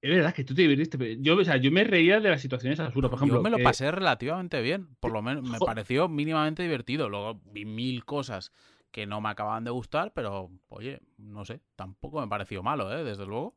[0.02, 0.98] Es verdad que tú te divirtiste.
[0.98, 3.12] pero Yo, o sea, yo me reía de las situaciones absurdas.
[3.12, 6.64] Por ejemplo, yo me lo eh, pasé relativamente bien, por lo menos me pareció mínimamente
[6.64, 7.08] divertido.
[7.08, 8.52] Luego vi mil cosas
[8.92, 13.04] que no me acababan de gustar, pero oye, no sé, tampoco me pareció malo, ¿eh?
[13.04, 13.56] Desde luego.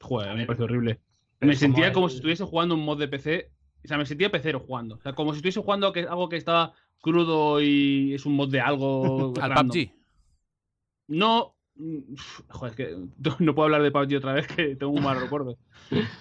[0.00, 1.00] Joder, a mí me pareció horrible.
[1.38, 3.50] Pero me sentía como como el- si estuviese jugando un mod de PC.
[3.84, 4.96] O sea, me sentía pecero jugando.
[4.96, 8.50] O sea, como si estuviese jugando que, algo que estaba crudo y es un mod
[8.50, 9.34] de algo.
[9.40, 9.68] Al random.
[9.68, 9.90] PUBG.
[11.08, 11.54] No.
[11.74, 12.14] mm,
[12.48, 12.96] Joder, es que
[13.44, 15.58] no puedo hablar de PUBG otra vez, que tengo un mal recuerdo.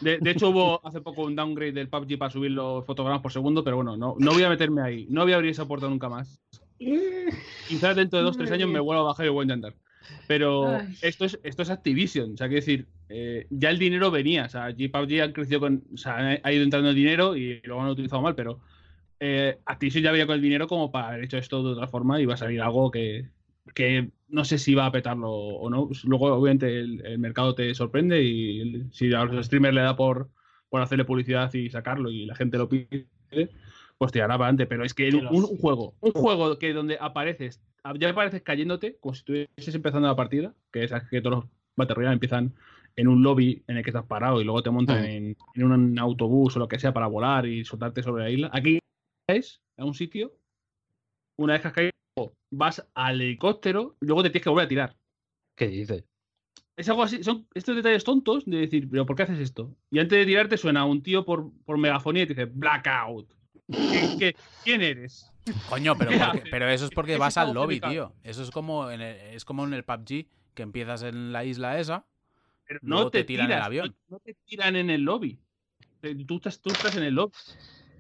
[0.02, 3.32] De, de hecho, hubo hace poco un downgrade del PUBG para subir los fotogramas por
[3.32, 5.08] segundo, pero bueno, no, no voy a meterme ahí.
[5.10, 6.42] No voy a abrir esa puerta nunca más.
[7.68, 9.74] Quizás dentro de dos o tres años me vuelva a bajar y voy a intentar.
[10.28, 10.96] Pero Ay.
[11.02, 12.34] esto es, esto es Activision.
[12.34, 14.46] O sea, quiero decir, eh, ya el dinero venía.
[14.46, 15.84] O sea, allí PUBG ha crecido con.
[15.94, 18.60] O sea, ha- ido entrando el dinero y lo han utilizado mal, pero
[19.20, 22.20] eh, Activision ya venía con el dinero como para haber hecho esto de otra forma
[22.22, 23.30] y va a salir algo que,
[23.74, 25.90] que no sé si va a petarlo o no.
[26.06, 29.96] Luego, obviamente, el, el mercado te sorprende y el- si a los streamers le da
[29.96, 30.30] por,
[30.70, 33.08] por hacerle publicidad y sacarlo y la gente lo pide,
[33.98, 34.66] pues te hará para adelante.
[34.66, 37.62] Pero es que Que un, un juego, un juego que donde apareces,
[38.00, 41.96] ya apareces cayéndote, como si estuvieses empezando la partida, que es que todos los Battle
[41.96, 42.54] Royale empiezan
[42.96, 46.00] en un lobby en el que estás parado y luego te montan en, en un
[46.00, 48.50] autobús o lo que sea para volar y soltarte sobre la isla.
[48.54, 48.80] Aquí
[49.28, 50.34] es a un sitio,
[51.38, 51.92] una vez que has caído,
[52.52, 54.96] vas al helicóptero y luego te tienes que volver a tirar.
[55.58, 56.06] ¿Qué dices?
[56.76, 59.76] Es algo así, son estos detalles tontos de decir, pero ¿por qué haces esto?
[59.92, 63.32] Y antes de tirarte suena un tío por, por megafonía y te dice, Blackout.
[63.92, 65.33] ¿Qué- qué- quién eres?
[65.70, 66.12] Coño, pero,
[66.52, 68.14] pero eso es porque vas al lobby, tío.
[68.24, 71.80] Eso es como en el, es como en el PUBG, que empiezas en la isla
[71.80, 72.06] esa.
[72.66, 73.96] Pero Luego no te te, tiran el tiras, avión.
[74.08, 75.40] No, no te tiran en el lobby.
[76.28, 77.34] Tú estás, tú estás en el lobby.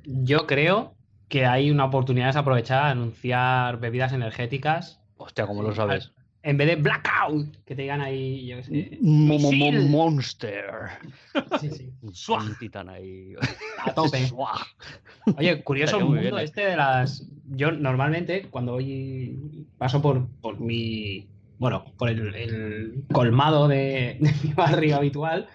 [0.03, 0.95] Yo creo
[1.29, 5.01] que hay una oportunidad desaprovechada de anunciar bebidas energéticas.
[5.17, 6.13] Hostia, ¿cómo lo sabes?
[6.45, 8.97] En vez de blackout, que te digan ahí, yo qué sé.
[9.01, 9.89] Mo- mo- mo- misil.
[9.89, 10.65] Monster.
[11.61, 11.89] Sí, sí.
[12.33, 13.33] Un titán ahí.
[13.85, 14.29] A tope.
[15.37, 17.25] Oye, curioso el mundo bien, este de las.
[17.47, 19.39] Yo normalmente, cuando voy.
[19.77, 21.27] paso por, por mi.
[21.59, 25.47] Bueno, por el, el colmado de, de mi barrio habitual,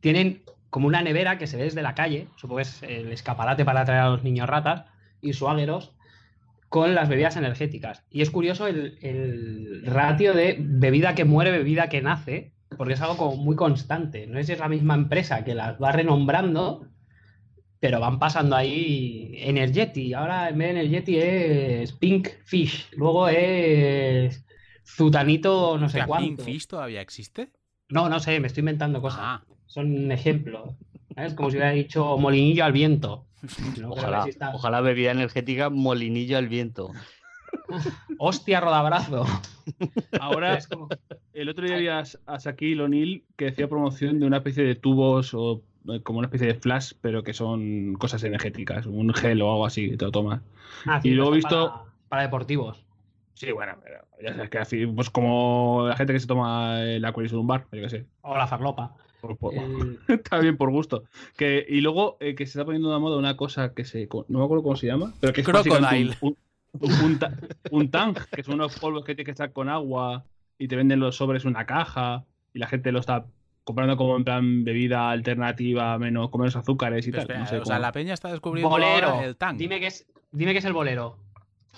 [0.00, 3.64] tienen como una nevera que se ve desde la calle, supongo que es el escaparate
[3.64, 4.84] para traer a los niños ratas
[5.22, 5.92] y suágueros,
[6.68, 8.04] con las bebidas energéticas.
[8.10, 13.00] Y es curioso el, el ratio de bebida que muere, bebida que nace, porque es
[13.00, 14.26] algo como muy constante.
[14.26, 16.86] No si es la misma empresa que las va renombrando,
[17.80, 20.14] pero van pasando ahí Energeti.
[20.14, 22.88] Ahora en vez de Energeti es Pink Fish.
[22.96, 24.44] Luego es
[24.84, 26.44] Zutanito no sé cuánto.
[26.44, 27.50] ¿Pinfish todavía existe?
[27.88, 29.20] No, no sé, me estoy inventando cosas.
[29.22, 30.74] Ah, Son ejemplos.
[31.16, 33.25] Es como si hubiera dicho molinillo al viento.
[33.80, 36.92] No Ojalá, bebida energética molinillo al viento.
[38.18, 39.24] Hostia, rodabrazo.
[40.20, 40.88] Ahora, Es como-
[41.32, 42.02] el otro día vi a,
[42.38, 46.48] Shaquille O'Neal que hacía promoción de una especie de tubos o eh, como una especie
[46.48, 50.10] de flash, pero que son cosas energéticas, un gel o algo así, que te lo
[50.10, 50.42] tomas.
[50.86, 52.84] Ah, Y luego he visto- Para, para deportivos.
[53.34, 57.04] Sí, bueno, pero ya sabes que así, pues como la gente que se toma el
[57.04, 58.06] Aquarius en un bar, yo qué sé.
[58.22, 58.96] O la farlopa.
[59.20, 61.04] Por- por- El- Está bien por gusto.
[61.36, 64.08] Que, y luego eh, que se está poniendo de moda una cosa que se.
[64.28, 66.14] No me acuerdo cómo se llama, pero que es Crocodile.
[66.20, 66.36] un,
[66.72, 67.18] un, un,
[67.70, 70.24] un tang, que son unos polvos que tienes que estar con agua
[70.58, 73.26] y te venden los sobres en una caja y la gente lo está
[73.64, 77.30] comprando como en plan bebida alternativa, menos, con menos azúcares y pero tal.
[77.36, 79.20] espera, no sé o sea, la peña está descubriendo bolero.
[79.22, 79.58] el tank.
[79.58, 81.16] Dime que es, dime que es el bolero.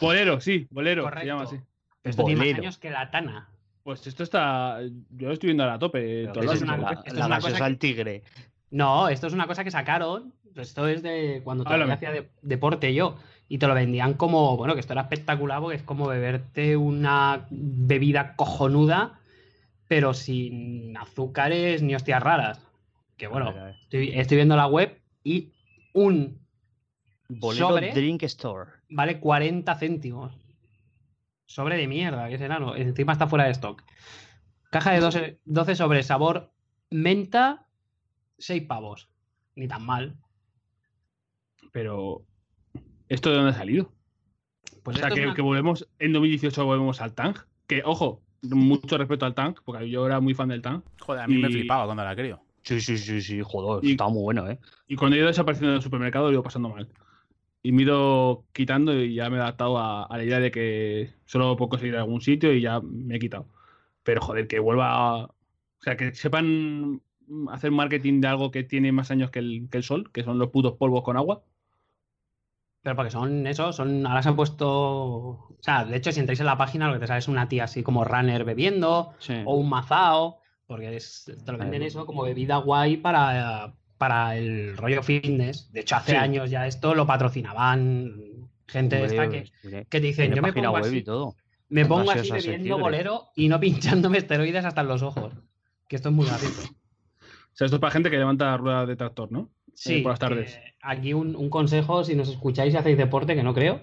[0.00, 1.20] Bolero, sí, bolero, Correcto.
[1.22, 1.56] se llama así.
[2.02, 3.48] Pero esto tiene más años que la tana.
[3.88, 4.80] Pues esto está.
[5.16, 6.24] Yo lo estoy viendo a la tope.
[6.24, 8.22] Lados, es una la, esto es una cosa que- al tigre.
[8.70, 10.34] No, esto es una cosa que sacaron.
[10.56, 11.94] Esto es de cuando todavía Háblame.
[11.94, 13.16] hacía de- deporte yo.
[13.48, 17.46] Y te lo vendían como, bueno, que esto era espectacular porque es como beberte una
[17.48, 19.20] bebida cojonuda,
[19.86, 22.60] pero sin azúcares ni hostias raras.
[23.16, 23.76] Que bueno, A ver, a ver.
[23.80, 25.48] estoy, estoy viendo la web y
[25.94, 26.38] un
[27.30, 28.70] Bolero sobre Drink Store.
[28.90, 30.34] vale 40 céntimos.
[31.48, 32.76] Sobre de mierda, que es enano.
[32.76, 33.82] Encima está fuera de stock.
[34.70, 36.52] Caja de 12, 12 sobre sabor
[36.90, 37.66] menta,
[38.38, 39.08] 6 pavos.
[39.56, 40.16] Ni tan mal.
[41.72, 42.22] Pero.
[43.08, 43.90] ¿Esto de dónde ha salido?
[44.82, 47.34] Pues o sea, que, una- que volvemos en 2018 volvemos al Tang.
[47.66, 50.82] Que, ojo, mucho respeto al Tang, porque yo era muy fan del Tang.
[51.00, 52.40] Joder, a mí me flipaba cuando era crío.
[52.62, 54.58] Sí, sí, sí, sí, joder, Y- está muy bueno, ¿eh?
[54.86, 56.86] Y cuando he ido desapareciendo del supermercado, lo ido pasando mal.
[57.62, 60.50] Y me he ido quitando y ya me he adaptado a, a la idea de
[60.50, 63.46] que solo puedo conseguir algún sitio y ya me he quitado.
[64.04, 65.24] Pero joder, que vuelva a...
[65.24, 65.34] O
[65.80, 67.00] sea, que sepan
[67.50, 70.38] hacer marketing de algo que tiene más años que el, que el sol, que son
[70.38, 71.42] los putos polvos con agua.
[72.82, 74.06] Pero porque son eso, son.
[74.06, 74.68] Ahora se han puesto.
[74.68, 77.48] O sea, de hecho, si entráis en la página, lo que te sale es una
[77.48, 79.34] tía así como runner bebiendo, Sí.
[79.44, 84.76] o un mazao, porque es- te lo venden eso como bebida guay para, para el
[84.76, 85.70] rollo fitness.
[85.72, 86.16] De hecho, hace Sí.
[86.16, 88.14] años ya esto lo patrocinaban
[88.66, 91.34] gente de esta que, Tiene- que te dicen, yo me pongo web así, y todo.
[91.68, 93.58] me pongo así bebiendo bolero y no
[94.04, 95.32] pinchándome esteroides hasta en los ojos.
[95.88, 96.68] Que esto es muy gracioso.
[96.70, 99.50] O sea, esto es para gente que levanta ruedas de tractor, ¿no?
[99.74, 100.54] Sí, por las tardes.
[100.54, 103.80] que aquí un, un consejo, si nos escucháis y hacéis deporte, que no creo,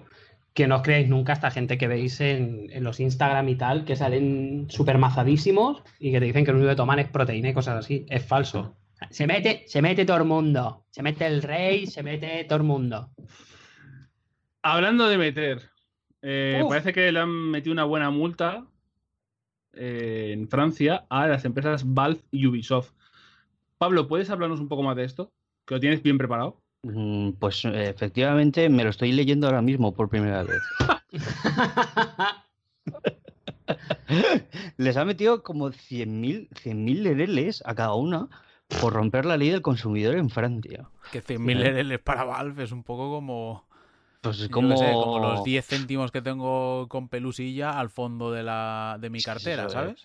[0.54, 3.84] que no os creáis nunca esta gente que veis en, en los Instagram y tal,
[3.84, 7.48] que salen súper mazadísimos y que te dicen que lo único que toman es proteína
[7.50, 8.06] y cosas así.
[8.08, 8.76] Es falso.
[9.10, 10.84] Se mete, se mete todo el mundo.
[10.90, 13.10] Se mete el rey, se mete todo el mundo.
[14.62, 15.62] Hablando de meter,
[16.22, 18.66] eh, parece que le han metido una buena multa
[19.72, 22.92] eh, en Francia a las empresas Valve y Ubisoft.
[23.78, 25.32] Pablo, ¿puedes hablarnos un poco más de esto?
[25.66, 26.62] Que lo tienes bien preparado.
[26.82, 30.62] Mm, Pues efectivamente me lo estoy leyendo ahora mismo por primera vez.
[34.76, 38.28] Les ha metido como 100.000 100.000 lereles a cada una
[38.68, 40.88] por romper la ley del consumidor en Francia.
[41.12, 43.64] Que 100.000 LLs para Valve es un poco como,
[44.20, 44.76] Pues como...
[44.76, 49.18] sé, como los 10 céntimos que tengo con pelusilla al fondo de, la, de mi
[49.18, 50.04] Sí, sí, cartera, ¿sabes?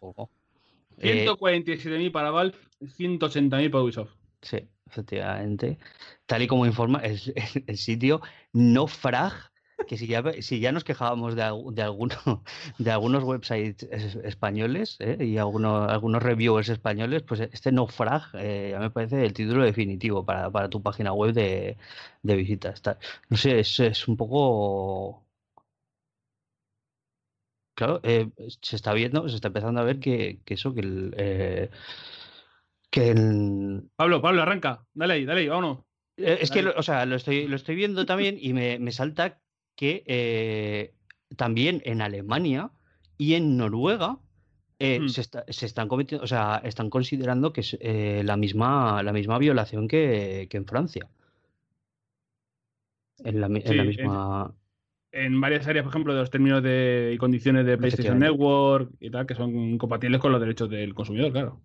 [0.97, 2.55] Eh, 147.000 para Valve,
[2.95, 4.11] 180.000 para Ubisoft.
[4.41, 4.57] Sí,
[4.87, 5.77] efectivamente.
[6.25, 8.21] Tal y como informa el, el- el sitio
[8.53, 9.50] Nofrag,
[9.85, 12.15] que si ya, si ya nos quejábamos de, de, alguno,
[12.77, 15.17] de algunos websites es- españoles ¿eh?
[15.19, 20.25] y algunos, algunos reviewers españoles, pues este Nofrag eh, ya me parece el título definitivo
[20.25, 21.77] para, para tu página web de,
[22.23, 22.75] de visitas.
[22.75, 25.25] Está- no sé, es, es un poco...
[27.73, 28.29] Claro, eh,
[28.61, 31.13] se está viendo, se está empezando a ver que, que eso, que el...
[31.17, 31.69] eh,
[32.91, 34.85] que el, Pablo, Pablo, arranca.
[34.93, 35.79] Dale ahí, dale ahí, vámonos.
[36.17, 39.40] Es que, o sea, lo estoy, lo estoy viendo también y me, me salta
[39.75, 40.93] que eh,
[41.35, 42.71] también en Alemania
[43.17, 44.17] y en Noruega
[44.79, 49.03] eh, se, está- se están cometiendo, o sea, están considerando que es eh, la misma,
[49.03, 51.07] la misma violación que, que en Francia.
[53.23, 54.53] En la, en misma.
[55.11, 58.17] En varias áreas, por ejemplo, de los términos de, y condiciones de PlayStation.
[58.17, 61.59] Network y tal, que son incompatibles con los derechos del consumidor, claro.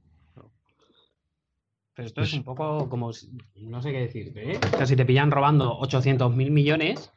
[1.94, 3.10] Pero esto es Pues- un poco como,
[3.56, 4.60] no sé qué decirte, ¿eh?
[4.74, 7.10] O sea, si te pillan robando 800 mil millones,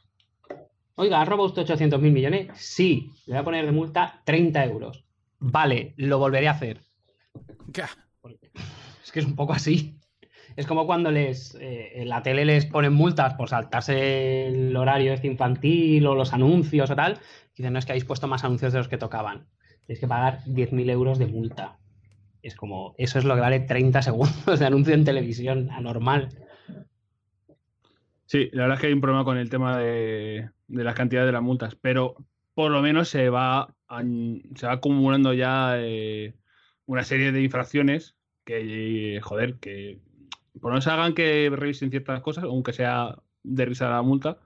[0.99, 2.49] oiga, ¿has robado usted 800 mil millones?
[2.55, 5.05] Sí, le voy a poner de multa 30 euros.
[5.39, 6.81] Vale, lo volveré a hacer.
[9.03, 9.97] Es que es un poco así.
[10.57, 15.13] Es como cuando les eh, en la tele les ponen multas por saltarse el horario
[15.13, 17.19] este infantil o los anuncios o tal.
[17.55, 19.47] Dicen, no es que habéis puesto más anuncios de los que tocaban.
[19.85, 21.79] Tienes que pagar 10.000 euros de multa.
[22.41, 26.29] Es como, eso es lo que vale 30 segundos de anuncio en televisión, anormal.
[28.29, 31.27] Sí, la verdad es que hay un problema con el tema de, de las cantidades
[31.27, 32.13] de las multas, pero
[32.53, 33.73] por lo menos se va,
[34.55, 36.35] se va acumulando ya eh,
[36.85, 38.15] una serie de infracciones
[38.45, 39.97] que, joder, que
[40.61, 44.37] por lo menos hagan que revisen ciertas cosas, aunque sea de risa la multa,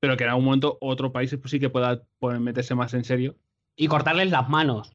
[0.00, 3.04] pero que en algún momento otro país pues sí que pueda poner- meterse más en
[3.04, 3.36] serio.
[3.74, 4.94] Y cortarles las manos.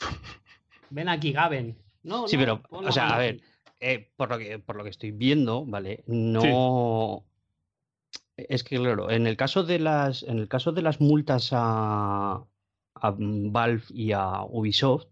[0.90, 1.76] Ven aquí, Gaben.
[2.02, 3.40] No, Sí, no, pero, o sea, a ver,
[3.80, 6.04] eh, por lo que, por lo que estoy viendo, ¿vale?
[6.06, 7.24] No.
[8.36, 12.44] Es que, claro, en el caso de las, en el caso de las multas a,
[12.94, 15.06] a Valve y a Ubisoft,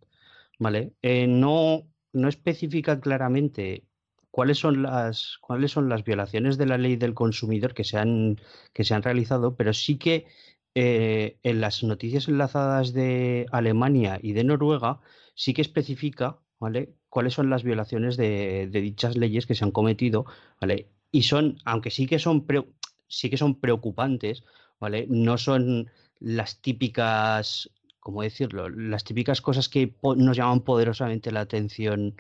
[0.59, 0.93] ¿vale?
[1.03, 3.85] Eh, no, no especifica claramente
[4.31, 8.37] cuáles son las, cuáles son las violaciones de la ley del consumidor que se han,
[8.73, 10.27] que se han realizado, pero sí que
[10.75, 15.01] eh, en las noticias enlazadas de Alemania y de Noruega
[15.35, 16.95] sí que especifica, ¿vale?
[17.09, 20.27] Cuáles son las violaciones de, dichas leyes que se han cometido,
[20.61, 20.89] ¿vale?
[21.11, 22.67] Y son, aunque sí que son pre-
[23.09, 24.45] sí que son preocupantes,
[24.81, 25.07] ¿vale?
[25.09, 25.91] No son
[26.21, 28.69] las típicas, ¿cómo decirlo?
[28.69, 32.17] Las típicas cosas que nos llaman poderosamente la atención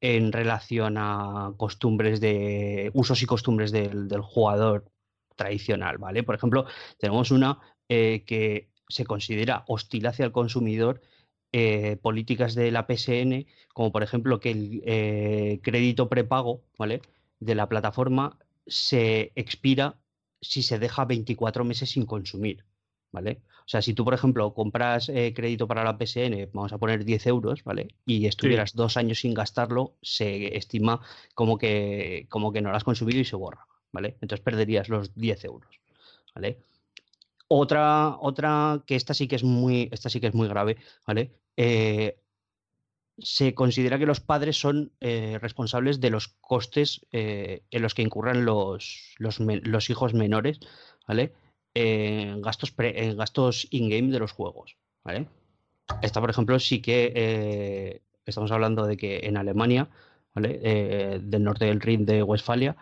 [0.00, 4.90] en relación a costumbres de usos y costumbres del, del jugador
[5.36, 6.22] tradicional, ¿vale?
[6.22, 6.66] Por ejemplo,
[6.98, 7.58] tenemos una
[7.88, 11.00] eh, que se considera hostil hacia el consumidor,
[11.52, 17.02] eh, políticas de la PSN, como por ejemplo que el eh, crédito prepago, ¿vale?
[17.40, 19.96] De la plataforma se expira
[20.40, 22.64] si se deja 24 meses sin consumir,
[23.10, 23.42] ¿vale?
[23.60, 27.04] O sea, si tú, por ejemplo, compras eh, crédito para la PSN, vamos a poner
[27.04, 27.88] 10 euros, ¿vale?
[28.06, 31.00] Y estuvieras dos años sin gastarlo, se estima
[31.34, 34.16] como que, como que no lo has consumido y se borra, ¿vale?
[34.20, 35.80] Entonces perderías los 10 euros,
[36.34, 36.58] ¿vale?
[37.48, 40.76] Otra, otra que esta sí que es muy, esta sí que es muy grave,
[41.06, 41.39] ¿vale?
[41.56, 42.18] Eh,
[43.18, 48.02] se considera que los padres son eh, responsables de los costes eh, en los que
[48.02, 49.14] incurran los,
[49.88, 50.60] hijos menores,
[51.06, 51.34] ¿vale?
[51.74, 55.28] En gastos, gastos in-game de los juegos, ¿vale?
[56.02, 59.88] Esta, por ejemplo, sí que estamos hablando de que en Alemania,
[60.34, 62.76] del norte del Rin de Westfalia,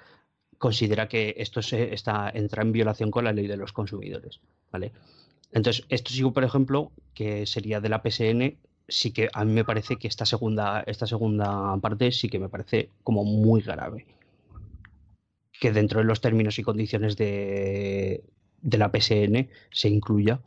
[0.59, 4.41] considera que esto se, está, entra en violación con la ley de los consumidores,
[4.71, 4.93] ¿vale?
[5.53, 9.65] Entonces, esto sí, por ejemplo, que sería de la PSN, sí que a mí me
[9.65, 14.07] parece que esta segunda, esta segunda parte sí que me parece como muy grave.
[15.61, 18.25] Que dentro de los términos y condiciones de,
[18.63, 20.41] de la PSN se incluya,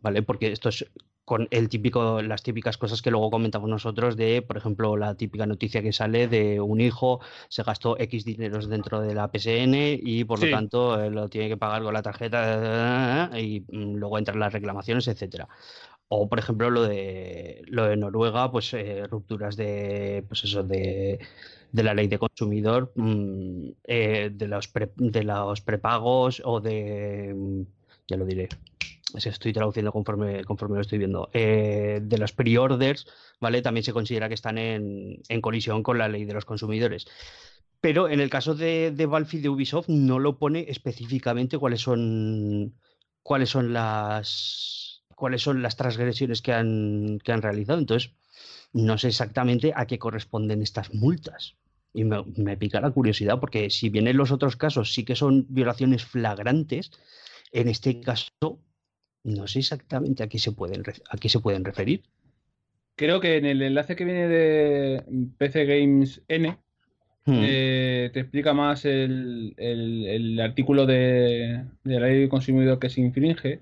[0.00, 0.22] ¿vale?
[0.22, 0.86] Porque esto es
[1.24, 5.46] con el típico, las típicas cosas que luego comentamos nosotros de, por ejemplo, la típica
[5.46, 10.24] noticia que sale de un hijo se gastó X dineros dentro de la PSN y
[10.24, 10.46] por Sí.
[10.46, 14.52] lo tanto eh, lo tiene que pagar con la tarjeta y mm, luego entran las
[14.52, 15.48] reclamaciones, etcétera.
[16.08, 21.18] O por ejemplo lo de lo de Noruega, pues eh, rupturas de pues eso de,
[21.72, 27.32] de la ley de consumidor, mm, eh, de los pre- de los prepagos o de
[27.34, 27.62] mm,
[28.08, 28.48] ya lo diré.
[29.14, 31.30] Que estoy traduciendo conforme, conforme lo estoy viendo.
[31.32, 33.06] Eh, de los pre-orders,
[33.40, 33.62] ¿vale?
[33.62, 37.06] También se considera que están en, en colisión con la ley de los consumidores.
[37.80, 41.82] Pero en el caso de, de Valve y de Ubisoft no lo pone específicamente cuáles
[41.82, 42.74] son
[43.22, 47.78] cuáles son las cuáles son las transgresiones que han, que han realizado.
[47.78, 48.12] Entonces,
[48.72, 51.54] no sé exactamente a qué corresponden estas multas.
[51.92, 55.14] Y me, me pica la curiosidad, porque si bien en los otros casos sí que
[55.14, 56.90] son violaciones flagrantes,
[57.52, 58.58] en este caso
[59.24, 62.02] no sé exactamente a qué se pueden, a qué se pueden referir.
[62.96, 65.02] Creo que en el enlace que viene de
[65.38, 66.56] PC Games N
[67.26, 67.40] Hmm.
[67.42, 72.90] eh, te explica más el, el- el artículo de, de la ley del consumidor que
[72.90, 73.60] se infringe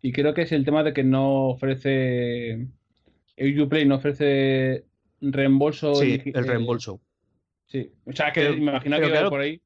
[0.00, 2.68] y creo que es el tema de que no ofrece
[3.36, 4.84] Uplay no ofrece
[5.20, 7.02] reembolso Sí, el eh, reembolso.
[7.66, 9.60] sí, o sea que Pero- me imagino que claro, por ahí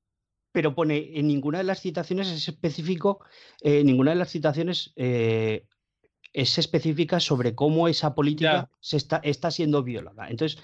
[0.56, 3.22] pero pone en ninguna de las citaciones es específico,
[3.60, 5.66] eh, ninguna de las citaciones eh,
[6.32, 10.30] es específica sobre cómo esa política se está, está siendo violada.
[10.30, 10.58] Entonces,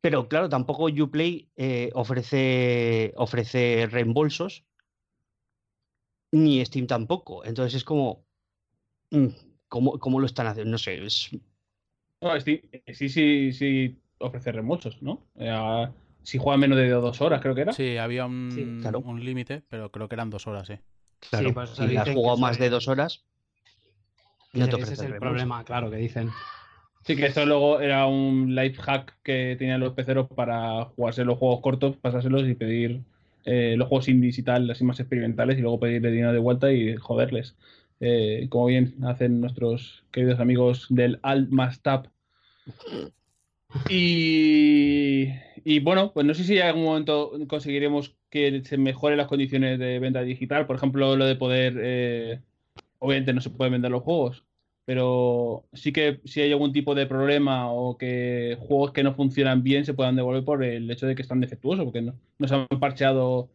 [0.00, 4.64] pero claro, tampoco Uplay eh, ofrece, ofrece reembolsos,
[6.30, 7.44] ni Steam tampoco.
[7.44, 8.24] Entonces es como,
[9.10, 9.26] mm,
[9.66, 10.70] ¿cómo, cómo lo están haciendo?
[10.70, 11.30] No sé, es...
[12.20, 12.60] No, Steam,
[12.94, 15.26] sí, sí, sí ofrece reembolsos, ¿no?
[15.34, 15.88] Eh,
[16.22, 17.72] si juega menos de dos horas, creo que era.
[17.72, 20.74] Sí, había un, un límite, pero creo que eran dos horas, sí.
[21.30, 23.24] Claro, si has jugado más de dos horas,
[24.52, 26.30] no te ese es el problema, claro, que dicen.
[27.04, 31.38] Sí, que esto luego era un life hack que tenían los peceros para jugarse los
[31.38, 33.02] juegos cortos, pasárselos y pedir
[33.44, 36.72] eh, los juegos indies y tal, así más experimentales, y luego pedirle dinero de vuelta
[36.72, 37.56] y joderles.
[38.00, 41.80] Eh, como bien hacen nuestros queridos amigos del Alt más.
[43.90, 45.28] Y,
[45.70, 49.78] y, bueno, pues no sé si en algún momento conseguiremos que se mejoren las condiciones
[49.78, 50.66] de venta digital.
[50.66, 51.74] Por ejemplo, lo de poder.
[51.78, 52.40] Eh,
[53.00, 54.44] obviamente no se pueden vender los juegos,
[54.86, 59.62] pero sí que si hay algún tipo de problema o que juegos que no funcionan
[59.62, 62.14] bien se puedan devolver por el hecho de que están defectuosos, porque no,
[62.48, 63.50] se han parcheado,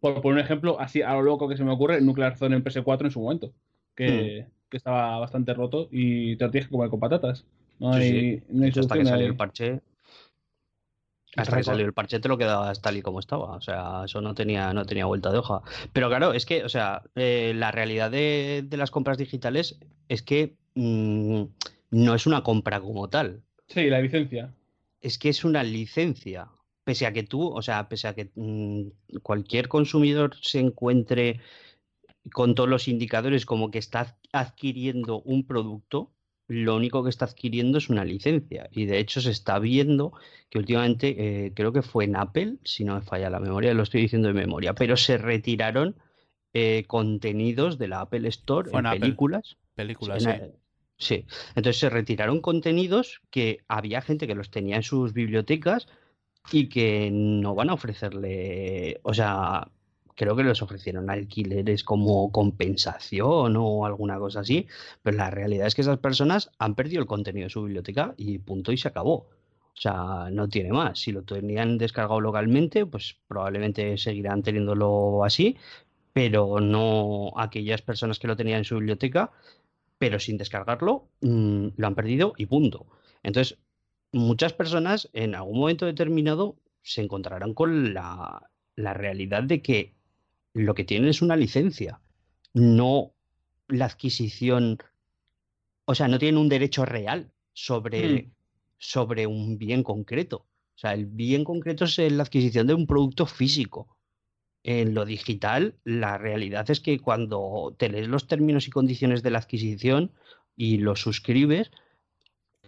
[0.00, 2.64] por, por, un ejemplo, así a lo loco que se me ocurre, Nuclear Zone en
[2.64, 3.52] PS4 en su momento,
[3.94, 4.76] que, hmm.
[4.76, 7.44] estaba bastante roto y te lo tienes que comer con patatas.
[7.78, 8.42] No hay,
[8.78, 9.80] hasta que salió el parche.
[11.36, 13.56] Hasta que salió el parche te lo quedabas tal y como estaba.
[13.56, 15.62] O sea, eso no tenía, no tenía vuelta de hoja.
[15.92, 19.78] Pero claro, es que, o sea, eh, la realidad de, de, las compras digitales
[20.08, 21.44] es que Mm,
[21.90, 23.42] no es una compra como tal.
[23.68, 24.54] Sí, la licencia.
[25.00, 26.48] Es que es una licencia.
[26.84, 31.40] Pese a que tú, o sea, pese a que mm, cualquier consumidor se encuentre
[32.32, 36.12] con todos los indicadores como que está adquiriendo un producto,
[36.50, 38.68] lo único que está adquiriendo es una licencia.
[38.72, 40.12] Y de hecho se está viendo
[40.48, 43.84] que últimamente, eh, creo que fue en Apple, si no me falla la memoria, lo
[43.84, 45.94] estoy diciendo de memoria, pero se retiraron
[46.52, 49.58] eh, contenidos de la Apple Store en películas.
[49.76, 50.30] Películas, sí.
[50.96, 51.24] Sí,
[51.54, 55.86] entonces se retiraron contenidos que había gente que los tenía en sus bibliotecas
[56.52, 59.70] y que no van a ofrecerle, o sea,
[60.16, 64.66] creo que les ofrecieron alquileres como compensación o alguna cosa así,
[65.02, 68.38] pero la realidad es que esas personas han perdido el contenido de su biblioteca y
[68.38, 69.28] punto y se acabó.
[69.72, 70.98] O sea, no tiene más.
[71.00, 75.56] Si lo tenían descargado localmente, pues probablemente seguirán teniéndolo así,
[76.12, 79.32] pero no aquellas personas que lo tenían en su biblioteca
[80.00, 82.86] pero sin descargarlo mm, lo han perdido y punto.
[83.22, 83.58] Entonces,
[84.12, 89.92] muchas personas en algún momento determinado se encontrarán con la, realidad de que
[90.54, 92.00] lo que tienen es una licencia,
[92.52, 93.12] no
[93.68, 94.78] la adquisición,
[95.84, 98.32] o sea, no tienen un derecho real sobre, hmm.
[98.78, 100.46] sobre un bien concreto.
[100.74, 103.96] O sea, el bien concreto es la adquisición de un producto físico.
[104.62, 109.30] En lo digital, la realidad es que cuando te lees los términos y condiciones de
[109.30, 110.12] la adquisición
[110.56, 111.70] y lo suscribes,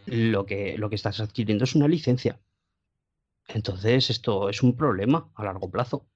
[0.06, 2.40] lo que, lo que estás adquiriendo es una licencia.
[3.48, 6.06] Entonces, esto es un problema a largo plazo.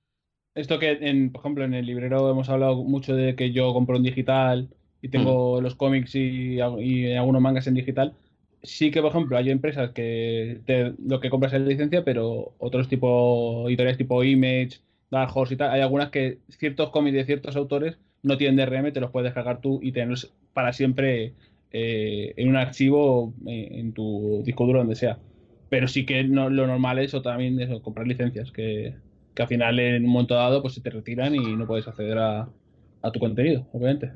[0.57, 3.97] Esto que, en, por ejemplo, en el librero hemos hablado mucho de que yo compro
[3.97, 4.71] en digital
[5.03, 5.63] y tengo mm.
[5.63, 8.15] los cómics y, y, algunos mangas en digital.
[8.63, 12.89] Sí que, por ejemplo, hay empresas que lo que compras es la licencia, pero otros
[12.89, 14.81] tipo editoriales tipo Image
[15.11, 18.93] Dark Horse y tal, hay algunas que ciertos cómics de ciertos autores no tienen DRM,
[18.93, 21.35] te los puedes descargar tú y tenerlos para siempre
[21.71, 25.19] eh, en un archivo eh, en tu disco duro, donde sea.
[25.69, 28.95] Pero sí que lo normal es o también eso, comprar licencias, que,
[29.43, 32.49] al final en un momento dado pues se te retiran y no puedes acceder a,
[33.13, 34.11] tu contenido, obviamente.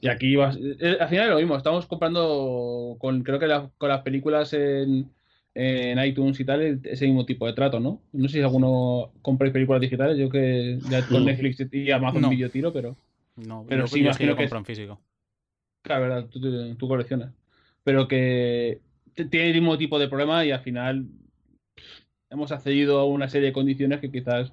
[0.00, 3.88] Y aquí vas, eh, al final es lo mismo, estamos comprando con, creo que con
[3.88, 5.10] las películas en,
[5.54, 8.00] en iTunes y tal ese mismo tipo de trato, ¿no?
[8.12, 12.30] No sé si alguno compra películas digitales, yo que ya con Netflix y Amazon no.
[12.30, 12.96] Video tiro, pero.
[13.36, 15.00] No, pero sí, yo, que compro en físico.
[15.82, 16.26] Claro, verdad,
[16.76, 17.32] tú, coleccionas.
[17.84, 18.80] Pero que
[19.14, 21.06] tiene el mismo tipo de problema y al final
[22.30, 24.52] hemos accedido a una serie de condiciones que quizás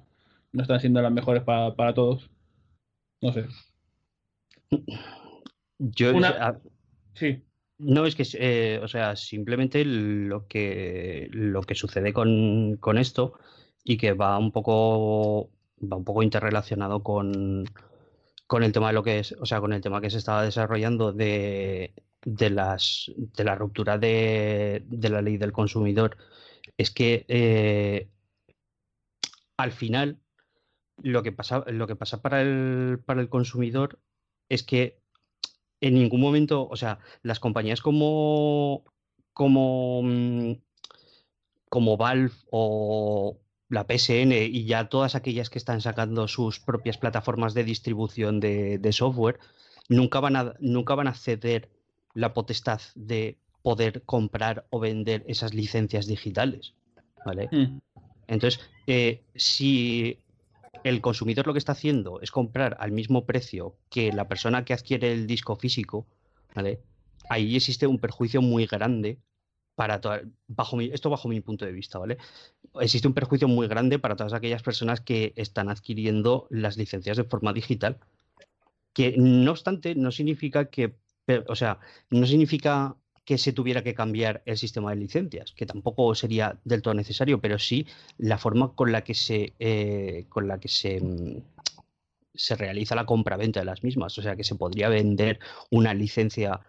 [0.52, 2.30] no están siendo las mejores para, para todos.
[3.20, 3.46] No sé.
[5.78, 6.12] Yo.
[7.14, 7.42] Sí.
[7.78, 13.38] No, es que, eh, o sea, simplemente lo que, lo que sucede con, con, esto
[13.84, 15.50] y que va un poco,
[15.80, 17.64] va un poco interrelacionado con,
[18.48, 20.42] con el tema de lo que es, o sea, con el tema que se estaba
[20.42, 26.16] desarrollando de, de las, de la ruptura de, de la ley del consumidor,
[26.78, 28.08] es que eh,
[29.58, 30.20] al final
[31.02, 34.00] lo que pasa, lo que pasa para el, para el consumidor
[34.48, 34.98] es que
[35.80, 38.84] en ningún momento, o sea, las compañías como,
[39.32, 40.52] como, mm,
[41.68, 47.54] como Valve o la PSN y ya todas aquellas que están sacando sus propias plataformas
[47.54, 49.38] de distribución de, software,
[49.88, 51.70] nunca van a, nunca van a ceder
[52.14, 53.38] la potestad de
[53.68, 56.72] poder comprar o vender esas licencias digitales.
[57.26, 57.50] ¿Vale?
[57.52, 57.80] Mm.
[58.26, 60.20] Entonces, eh, si
[60.84, 64.72] el consumidor lo que está haciendo es comprar al mismo precio que la persona que
[64.72, 66.06] adquiere el disco físico,
[66.54, 66.80] ¿vale?
[67.28, 69.18] Ahí existe un perjuicio muy grande
[69.74, 72.16] para toda- bajo mi, esto bajo mi punto de vista, ¿vale?
[72.80, 77.24] Existe un perjuicio muy grande para todas aquellas personas que están adquiriendo las licencias de
[77.24, 77.98] forma digital.
[78.94, 80.94] Que no obstante, no significa que,
[81.46, 82.96] o sea, no significa
[83.28, 87.42] que se tuviera que cambiar el sistema de licencias, que tampoco sería del todo necesario,
[87.42, 91.42] pero sí la forma con la que se, eh, con la que se, mm,
[92.34, 94.16] se realiza la compraventa de las mismas.
[94.16, 96.60] O sea, que se podría vender una licencia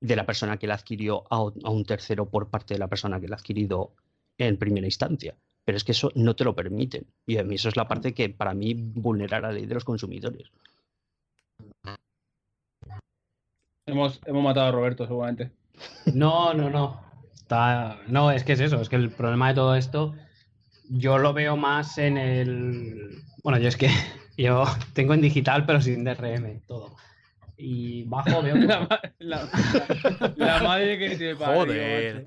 [0.00, 3.26] de la persona que la adquirió a, un tercero por parte de la persona que
[3.26, 3.92] la ha adquirido
[4.38, 5.34] en primera instancia.
[5.64, 7.08] Pero es que eso no te lo permiten.
[7.26, 9.84] Y a mí eso es la parte que para mí vulnera la ley de los
[9.84, 10.48] consumidores.
[13.86, 15.50] Hemos, hemos matado a Roberto, seguramente.
[16.14, 17.02] No, no, no.
[17.34, 17.98] Está...
[18.08, 20.14] No, es que es eso, es que el problema de todo esto,
[20.88, 23.22] yo lo veo más en el.
[23.42, 23.88] Bueno, yo es que
[24.36, 24.64] yo
[24.94, 26.96] tengo en digital, pero sin DRM, todo.
[27.56, 28.56] Y bajo veo.
[28.56, 32.26] La, ma- la- la- la madre que te parió, Joder.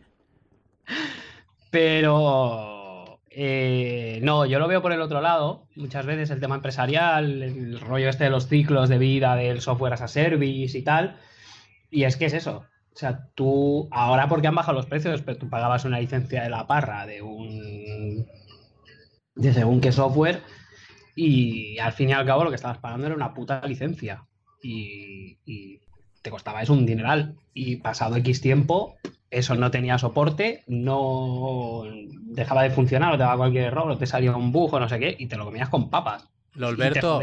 [1.71, 5.67] Pero eh, no, yo lo veo por el otro lado.
[5.75, 9.93] Muchas veces el tema empresarial, el rollo este de los ciclos de vida del software
[9.93, 11.17] as a service y tal.
[11.91, 12.65] Y es que es eso.
[12.95, 16.49] O sea, tú, ahora porque han bajado los precios, pero tú pagabas una licencia de
[16.49, 18.25] la parra de un.
[19.35, 20.41] de según qué software.
[21.13, 24.25] Y al fin y al cabo lo que estabas pagando era una puta licencia.
[24.63, 25.81] Y, y
[26.21, 27.35] te costaba eso un dineral.
[27.53, 28.95] Y pasado X tiempo,
[29.29, 31.83] eso no tenía soporte, no
[32.13, 34.87] dejaba de funcionar, o te daba cualquier error, o te salía un bug o no
[34.87, 36.29] sé qué, y te lo comías con papas.
[36.53, 37.21] Lolberto,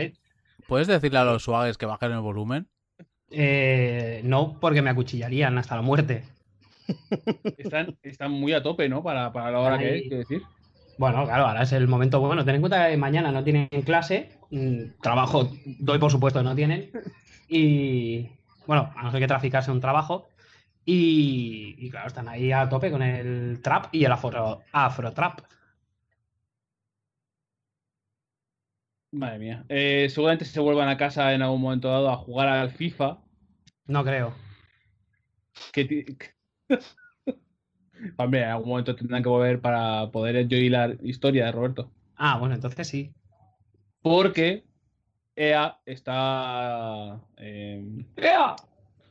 [0.68, 2.68] ¿puedes decirle a los suaves que bajen el volumen?
[3.32, 6.24] Eh, no, porque me acuchillarían hasta la muerte.
[7.58, 9.02] Están, están muy a tope, ¿no?
[9.02, 10.42] Para, para la hora que es, quiero decir.
[10.98, 12.44] Bueno, claro, ahora es el momento bueno.
[12.44, 16.54] Ten en cuenta que mañana no tienen clase, mm, trabajo, doy por supuesto que no
[16.54, 16.90] tienen,
[17.48, 18.28] y
[18.66, 20.28] bueno, a no ser que traficarse un trabajo,
[20.84, 25.40] y, y claro, están ahí a tope con el trap y el afro, afro trap.
[29.12, 29.64] Madre mía.
[29.68, 33.21] Eh, seguramente se vuelvan a casa en algún momento dado a jugar al FIFA.
[33.92, 34.32] No creo.
[35.70, 36.16] Que
[38.16, 41.90] Hombre, en algún momento tendrán que volver para poder yo la historia de Roberto.
[42.16, 43.12] Ah, bueno, entonces sí.
[44.00, 44.64] Porque
[45.36, 47.84] EA está eh,
[48.16, 48.56] ¡Ea!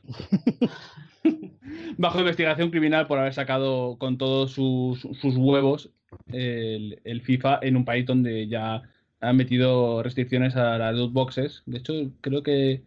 [1.96, 5.90] bajo investigación criminal por haber sacado con todos sus, sus huevos
[6.32, 8.82] el, el FIFA en un país donde ya
[9.20, 11.62] han metido restricciones a las loot boxes.
[11.66, 12.82] De hecho, creo que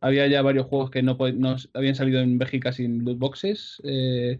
[0.00, 3.80] había ya varios juegos que no, no habían salido en Bélgica sin loot boxes.
[3.84, 4.38] Eh,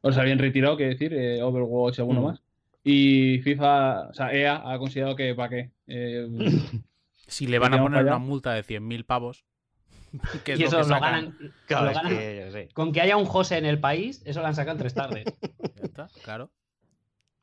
[0.00, 2.24] o se habían retirado, quiero decir, eh, Overwatch y alguno Mm.
[2.24, 2.42] más.
[2.84, 5.70] Y FIFA, o sea, EA ha considerado que para qué.
[5.86, 6.26] Eh,
[7.28, 9.44] Si le van a poner una multa de 100.000 pavos,
[10.44, 11.36] que es Y lo eso que lo ganan.
[11.66, 12.68] Claro, lo es que.
[12.74, 15.24] Con que haya un José en el país, eso lo han sacado en tres tardes.
[15.76, 16.50] Ya está, claro.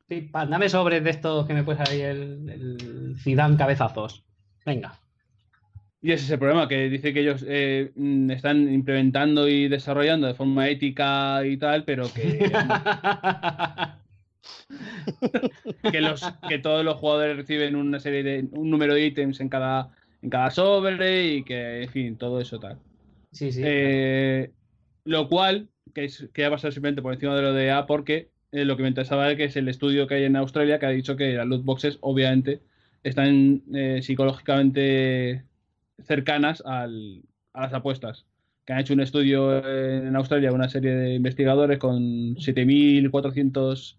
[0.10, 4.24] Sí, dame sobre de estos que me puede salir el, el Zidane cabezazos.
[4.66, 4.94] Venga.
[6.02, 10.28] Y ese es el problema, que dice que ellos eh, mm, están implementando y desarrollando
[10.28, 12.40] de forma ética y tal, pero que,
[15.92, 19.50] que, los, que todos los jugadores reciben una serie de un número de ítems en
[19.50, 19.92] cada,
[20.22, 22.80] en cada sobre y que, en fin, todo eso tal.
[23.34, 23.62] sí, sí.
[23.66, 24.52] Eh,
[25.04, 28.30] lo cual, que, es, que ha pasado simplemente por encima de lo de A, porque
[28.54, 30.86] eh, lo que me interesaba es que es el estudio que hay en Australia que
[30.86, 32.62] ha dicho que las loot boxes, obviamente,
[33.04, 33.64] están
[34.02, 35.44] psicológicamente
[36.06, 37.22] cercanas al-
[37.54, 38.26] a las apuestas.
[38.66, 43.98] Que han hecho un estudio en Australia, una serie de investigadores con 7.400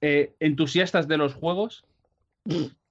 [0.00, 1.84] eh, entusiastas de los juegos.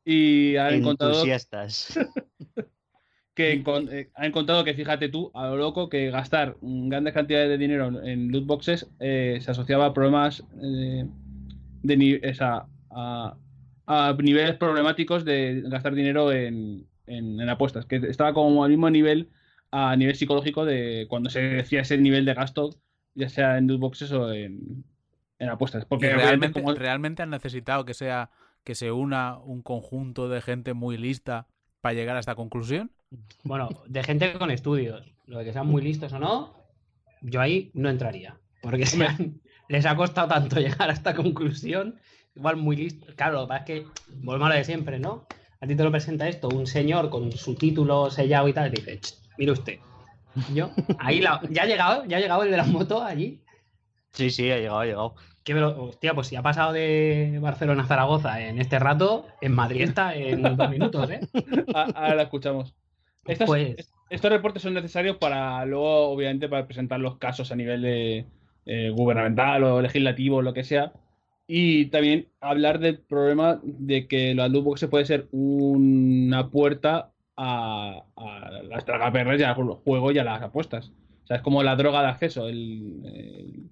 [0.06, 1.98] Y han encontrado Entusiastas.
[3.36, 7.50] que encon- eh, ha encontrado que, fíjate tú, a lo loco, que gastar grandes cantidades
[7.50, 11.06] de dinero en- loot boxes eh, se asociaba a problemas eh,
[11.84, 13.36] de ni- esa, a,
[13.86, 18.90] a niveles problemáticos de gastar dinero en, en- en apuestas, que estaba como al mismo
[18.90, 19.30] nivel
[19.72, 22.70] a nivel psicológico de cuando se decía ese nivel de gasto,
[23.16, 24.84] ya sea en loot boxes o en,
[25.40, 25.86] en apuestas.
[25.86, 28.30] Porque realmente, como- realmente han necesitado que sea
[28.64, 31.48] que se una un conjunto de gente muy lista
[31.82, 32.92] para llegar a esta conclusión.
[33.44, 35.12] Bueno, de gente con estudios.
[35.26, 36.54] Lo de que sean muy listos o no,
[37.22, 38.38] yo ahí no entraría.
[38.62, 41.96] Porque han- les ha costado tanto llegar a esta conclusión,
[42.36, 43.14] igual muy listo.
[43.16, 43.86] Claro, lo que pasa es que,
[44.22, 45.26] volvemos a lo de siempre, ¿no?
[45.62, 48.72] A ti te lo presenta esto, un señor con su título sellado y tal, y
[48.76, 49.80] te dice, "Ch, mire usted,
[50.52, 53.40] Yo, ahí la- ya ha llegado, ya ha llegado el de la moto allí.
[54.14, 55.16] Sí, sí, ha llegado, ha llegado.
[55.44, 59.28] Que me lo- hostia, pues si ha pasado de Barcelona a Zaragoza en este rato,
[59.42, 61.20] en Madrid está en dos minutos, ¿eh?
[61.76, 62.74] Ah, Ahora la escuchamos.
[63.26, 63.76] Estos, Pues-
[64.10, 68.26] estos reportes son necesarios para luego, obviamente, para presentar los casos a nivel de,
[68.66, 70.94] eh, gubernamental o legislativo o lo que sea.
[71.48, 78.04] Y también hablar del problema de que los loot boxes puede ser una puerta a,
[78.16, 80.90] a las tragaperras y a los juegos y a las apuestas.
[81.24, 82.48] O sea, es como la droga de acceso.
[82.48, 83.70] El, el-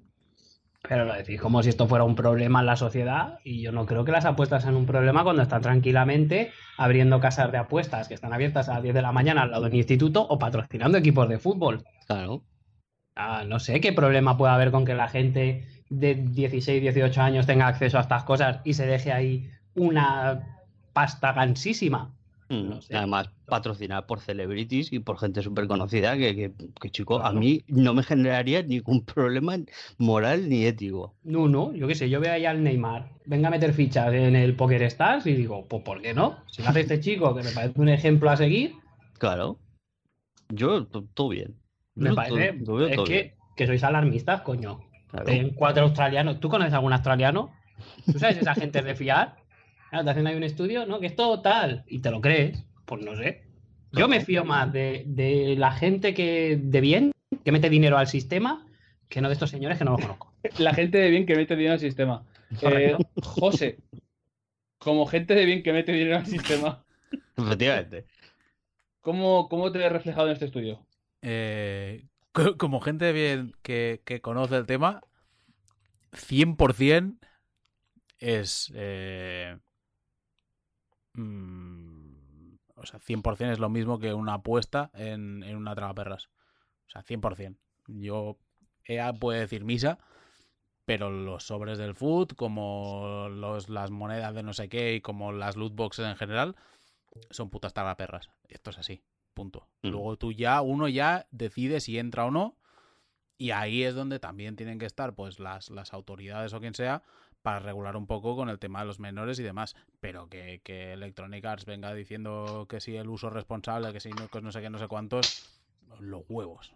[0.87, 3.85] Pero lo decís como si esto fuera un problema en la sociedad y yo no
[3.85, 8.15] creo que las apuestas sean un problema cuando están tranquilamente abriendo casas de apuestas que
[8.15, 11.29] están abiertas a las 10 de la mañana al lado del instituto o patrocinando equipos
[11.29, 11.83] de fútbol.
[12.07, 12.43] Claro.
[13.15, 17.45] Ah, no sé qué problema puede haber con que la gente de 16, 18 años
[17.45, 20.57] tenga acceso a estas cosas y se deje ahí una
[20.93, 22.15] pasta gansísima.
[22.49, 22.95] Mm, No sé.
[22.95, 27.63] Además, patrocinada por celebrities y por gente súper conocida que, que, que, chico, a mí
[27.67, 29.57] no me generaría ningún problema
[29.97, 31.13] moral ni ético.
[31.23, 34.35] No, no, yo qué sé, yo veo ahí al Neymar, venga a meter fichas en
[34.37, 36.37] el Poker Stars y digo, pues ¿por qué no?
[36.49, 38.75] Si lo hace este chico, que me parece un ejemplo a seguir,
[39.19, 39.59] Claro.
[40.49, 41.55] Yo, to- todo bien.
[41.95, 44.79] me parece, todo- es todo que, bien, que sois alarmistas, coño.
[45.11, 45.25] Claro.
[45.25, 46.39] Ten cuatro australianos.
[46.39, 47.53] ¿Tú conoces algún australiano?
[48.05, 49.35] ¿Tú sabes esa gente de fiar?
[49.89, 50.99] Claro, te hacen ahí un estudio, ¿no?
[50.99, 51.83] Que es todo tal.
[51.87, 52.63] Y te lo crees.
[52.85, 53.43] Pues no sé.
[53.91, 57.11] Yo me fío más de, de la gente que de bien,
[57.43, 58.65] que mete dinero al sistema,
[59.09, 60.33] que no de estos señores que no los conozco.
[60.57, 62.25] la gente de bien que mete dinero al sistema.
[62.63, 63.77] Eh, José,
[64.77, 66.83] como gente de bien que mete dinero al sistema,
[67.37, 68.05] Efectivamente.
[68.99, 70.85] ¿cómo, cómo te ves reflejado en este estudio?
[71.21, 72.03] Eh,
[72.57, 75.01] como gente bien que, conoce el tema,
[76.11, 77.17] 100%
[78.19, 78.71] es...
[78.75, 79.57] eh,
[81.13, 86.29] mm, o sea, 100% es lo mismo que una apuesta en, una tragaperras.
[86.87, 87.57] O sea, 100%.
[87.87, 88.37] Yo,
[88.85, 89.99] ella puede decir misa,
[90.85, 95.55] pero los sobres del food, como las monedas de no sé qué y como las
[95.57, 96.55] loot boxes en general,
[97.29, 98.29] son putas tragaperras.
[98.47, 99.03] Esto es así.
[99.33, 99.67] Punto.
[99.83, 99.89] Mm.
[99.89, 102.57] Luego tú ya, uno ya decide si entra o no.
[103.37, 107.01] Y ahí es donde también tienen que estar pues las, las autoridades o quien sea
[107.41, 109.75] para regular un poco con el tema de los menores y demás.
[109.99, 114.27] Pero que, que Electronic Arts venga diciendo que si el uso responsable, que si no,
[114.27, 115.59] que no sé qué, no sé cuántos,
[115.99, 116.71] los huevos.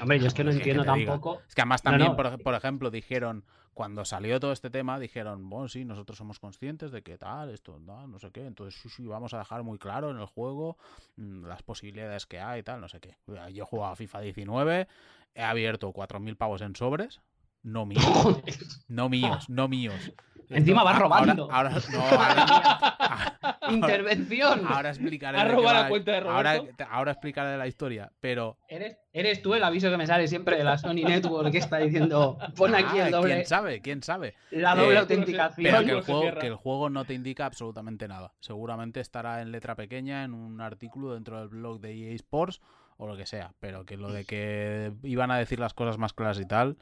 [0.00, 1.12] Hombre, yo es que no ¿Qué- qué entiendo diga?
[1.12, 1.42] tampoco.
[1.48, 2.16] Es que además No, también, no.
[2.16, 6.38] Por, ej- por ejemplo, dijeron, cuando salió todo este tema, dijeron, bueno, sí, nosotros somos
[6.38, 9.62] conscientes de que tal, esto, tal, no sé qué, entonces sí, sí, vamos a dejar
[9.62, 10.76] muy claro en el juego
[11.16, 13.16] mm, las posibilidades que hay y tal, no sé qué.
[13.52, 14.88] Yo he jugado a FIFA 19,
[15.34, 17.20] he abierto 4.000 pavos en sobres,
[17.62, 18.04] no míos,
[18.88, 20.12] no míos, no míos.
[20.50, 21.48] Encima Ahora- robando.
[21.50, 23.36] Ahora, no, ahora-
[23.70, 24.66] Intervención.
[24.68, 25.38] ahora explicaré.
[25.38, 26.84] ¿Has de qué robado va la cuenta de ahora, Roberto?
[26.90, 30.64] ahora explicaré la historia, pero Eres, eres tú el aviso que me sale siempre de
[30.64, 33.80] la Sony Network que está diciendo pon aquí Ah, el doble, ¿Quién sabe?
[33.80, 34.34] ¿Quién sabe?
[34.50, 35.64] la doble Eh, autenticación.
[35.64, 38.32] Pero que el, juego, que el juego no te indica absolutamente nada.
[38.40, 42.60] Seguramente estará en letra pequeña en un artículo dentro del blog de EA Sports
[42.96, 43.52] o lo que sea.
[43.60, 46.76] Pero que lo de que iban a decir las cosas más claras y tal,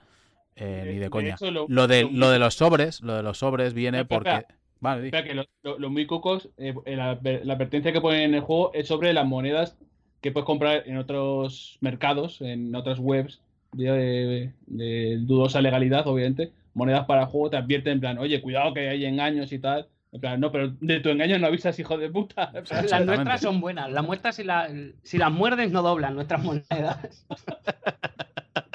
[0.59, 1.35] eh, ni de coña.
[1.35, 4.19] hecho, lo- Lo de, lo- lo de los sobres, lo de los sobres viene Espera,
[4.19, 4.31] porque.
[4.37, 4.55] espera.
[4.81, 5.07] Vale, di.
[5.09, 8.41] Espera, que lo- lo- los muy cucos, eh, la, la advertencia que ponen en el
[8.41, 9.77] juego es sobre las monedas
[10.21, 13.41] que puedes comprar en otros mercados, en otras webs
[13.73, 16.53] de, de- de dudosa legalidad, obviamente.
[16.75, 19.89] Monedas para el juego te advierten en plan, oye, cuidado que hay engaños y tal.
[20.11, 22.51] En plan, no, pero de tu engaño no avisas, hijo de puta.
[22.89, 23.91] Las nuestras son buenas.
[23.91, 24.71] Las muestras, si, la-
[25.03, 27.27] si las muerdes, no doblan nuestras monedas.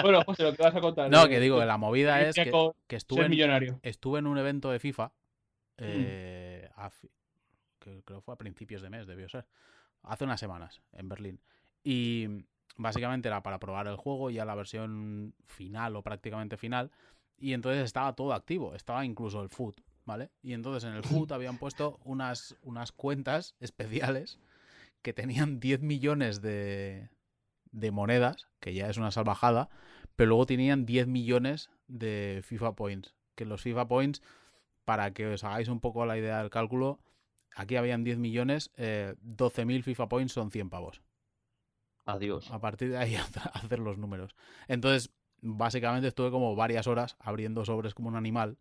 [0.04, 1.10] bueno, José, lo que vas a contar.
[1.10, 2.52] No, eh, que digo, que la movida es que,
[2.88, 3.32] que estuve en,
[3.82, 5.12] estuve en un evento de FIFA,
[5.78, 7.10] eh, a fi-
[7.80, 9.46] que creo que fue a principios de mes, debió ser,
[10.04, 11.42] hace unas semanas, en Berlín.
[11.84, 12.46] Y
[12.78, 16.92] básicamente era para probar el juego, ya la versión final o prácticamente final,
[17.38, 20.30] y entonces estaba todo activo, estaba incluso el foot, ¿vale?
[20.42, 24.40] Y entonces en el foot habían puesto unas, unas cuentas especiales
[25.02, 27.10] que tenían 10 millones de,
[27.72, 29.70] de monedas, que ya es una salvajada,
[30.16, 33.16] pero luego tenían 10 millones de FIFA Points.
[33.36, 34.22] Que los FIFA Points,
[34.86, 37.00] para que os hagáis un poco la idea del cálculo,
[37.56, 41.02] aquí habían 10 millones, eh, 12.000 FIFA Points son 100 pavos.
[42.06, 42.52] Adiós.
[42.52, 43.16] A partir de ahí
[43.54, 44.36] hacer los números.
[44.68, 45.12] Entonces,
[45.42, 48.58] básicamente estuve como varias horas abriendo sobres como un animal.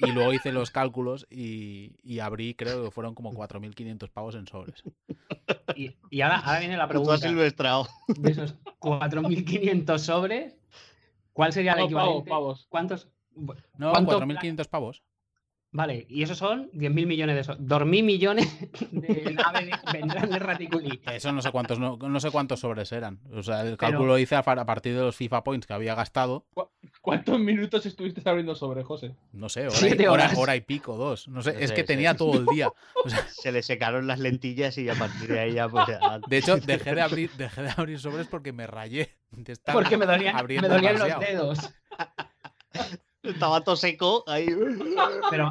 [0.00, 4.46] Y luego hice los cálculos y, y abrí, creo que fueron como 4.500 pavos en
[4.46, 4.82] sobres.
[5.76, 7.28] Y, y ahora, ahora viene la Tú has pregunta.
[7.28, 7.88] silvestrado.
[8.08, 10.56] De esos 4.500 sobres,
[11.32, 12.30] ¿cuál sería el equivalente?
[12.30, 12.66] pavos, pavos.
[12.68, 13.08] ¿Cuántos?
[13.76, 15.02] No, ¿Cuánto 4.500 pavos.
[15.76, 18.46] Vale, y esos son 10.000 millones de so- 2.000 millones
[18.92, 21.00] de naves vendrán de Raticuli.
[21.12, 23.18] Eso no sé cuántos, no, no sé cuántos sobres eran.
[23.32, 26.46] O sea, el Pero- cálculo hice a, partir de los FIFA Points que había gastado.
[27.00, 29.16] ¿Cuántos minutos estuviste abriendo sobre, José?
[29.32, 30.38] No sé, hora, Siete y, hora- horas.
[30.38, 31.26] hora y pico, dos.
[31.26, 31.86] No sé, es que sí.
[31.88, 32.68] tenía todo el día.
[33.04, 36.20] O sea, Se le secaron las lentillas y a partir de ahí ya, pues ya-
[36.26, 39.96] de hecho, dejé de abrir, dejé de abrir sobres porque me rayé de estar Porque
[39.96, 41.58] me dolían, me dolían los dedos.
[43.24, 44.46] estaba todo seco ahí.
[45.30, 45.50] Pero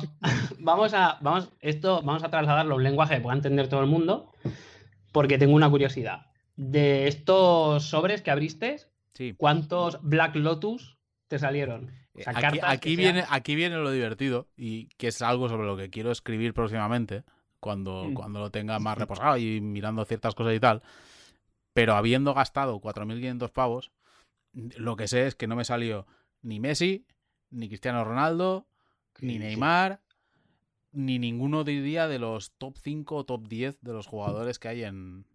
[0.60, 3.88] vamos a, vamos, esto vamos a trasladarlo a un lenguaje que pueda entender todo el
[3.88, 4.32] mundo,
[5.12, 6.28] porque tengo una curiosidad.
[6.56, 8.78] De estos sobres que abriste,
[9.14, 9.34] Sí.
[9.38, 10.98] ¿cuántos Black Lotus
[11.28, 11.92] te salieron?
[12.16, 12.34] O sea,
[12.70, 16.12] Aquí, viene, sean- aquí viene lo divertido y que es algo sobre lo que quiero
[16.12, 17.24] escribir próximamente,
[17.60, 18.14] cuando, Mm.
[18.14, 20.84] cuando lo tenga más reposado y mirando ciertas cosas y tal.
[21.74, 23.92] Pero habiendo gastado 4.500 pavos,
[24.54, 26.06] lo que sé es que no me salió
[26.44, 27.06] ni Messi,
[27.54, 28.66] ni Cristiano Ronaldo,
[29.20, 29.40] ni.
[29.40, 30.00] Neymar,
[30.92, 34.84] ni ninguno diría de los top 5 o top 10 de los jugadores que hay
[34.84, 35.26] en,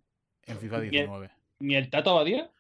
[0.47, 0.91] en FIFA Bien.
[0.93, 1.31] 19.
[1.61, 2.51] ¿Ni el Tato Abadía?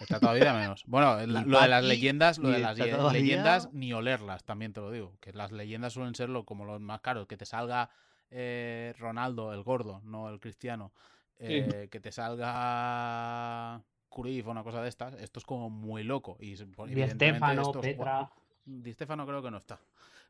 [0.00, 0.84] Está todavía menos.
[0.86, 2.78] Bueno, el- lo de las leyendas, lo de el las
[3.12, 5.16] leyendas, ni olerlas, también te lo digo.
[5.20, 7.26] Que las leyendas suelen ser lo, como los más caros.
[7.26, 7.90] Que te salga
[8.30, 10.92] eh, Ronaldo, el gordo, no el cristiano.
[11.38, 15.14] eh, Que te salga Cruyff o una cosa de estas.
[15.14, 16.36] Esto es como muy loco.
[16.40, 18.30] Y se- por- Di evidentemente Stefano, estos jua- Petra,
[18.64, 19.78] Di Stefano creo que no está.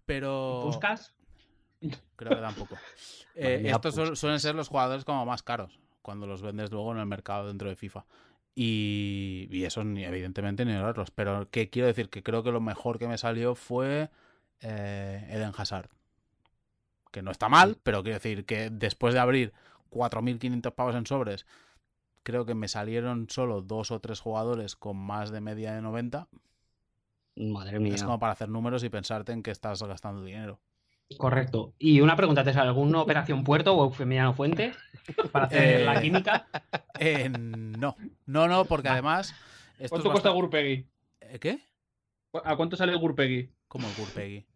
[0.07, 1.15] Pero Puskas.
[2.17, 2.77] creo que tampoco.
[3.37, 6.99] Eh, estos su- suelen ser los jugadores como más caros cuando los vendes luego en
[6.99, 8.05] el mercado dentro de FIFA.
[8.55, 11.11] Y, y eso ni, evidentemente ni errarlos.
[11.11, 14.09] Pero que quiero decir que creo que lo mejor que me salió fue
[14.61, 15.91] eh, Eden Hazard.
[17.11, 19.53] Que no está mal, pero quiero decir que después de abrir
[19.91, 21.45] 4.500 pavos en sobres,
[22.23, 26.29] creo que me salieron solo dos o tres jugadores con más de media de 90.
[27.37, 27.95] Madre mía.
[27.95, 30.61] Es como para hacer números y pensarte en que estás gastando dinero.
[31.19, 31.75] Correcto.
[31.79, 34.73] Y una pregunta, ¿te sale alguna operación puerto o Eufemiano Fuente
[35.33, 36.47] para hacer Eh, la química?
[37.01, 37.97] Eh, no,
[38.27, 39.35] no, no, porque además.
[39.79, 40.87] ¿Cuánto cuesta bastante- Gurpegui?
[41.21, 41.59] ¿Eh, ¿Qué?
[42.45, 43.51] ¿A cuánto sale Gurpegui?
[43.67, 44.47] Como el Gurpegui.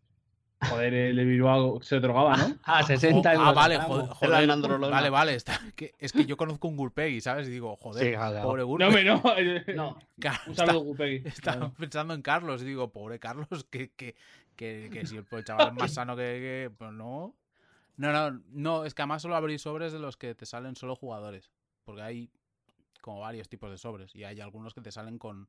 [0.61, 2.57] Joder, el de Bilbao se drogaba, ¿no?
[2.65, 3.55] Ah, 60 ah, euros.
[3.55, 4.07] vale, al gramo.
[4.15, 5.35] joder, vale, vale.
[5.35, 7.47] está- que- es que yo conozco un Gurpegui, ¿sabes?
[7.47, 8.43] Y digo, joder, Sí, claro.
[8.43, 8.95] pobre No, Gurpegui.
[8.95, 9.23] me no.
[9.37, 11.29] eh, No, Claro, Un saludo, Gurpegui.
[11.29, 14.17] Estaba pensando en Carlos y digo, pobre Carlos, que, que,
[14.57, 17.37] que, que si el, el chaval es más sano que, que- Pues no.
[17.97, 20.97] No, no, no, es que además solo abrir sobres de los que te salen solo
[20.97, 21.51] jugadores.
[21.85, 22.31] Porque hay
[23.01, 24.15] como varios tipos de sobres.
[24.15, 25.49] Y hay algunos que te salen con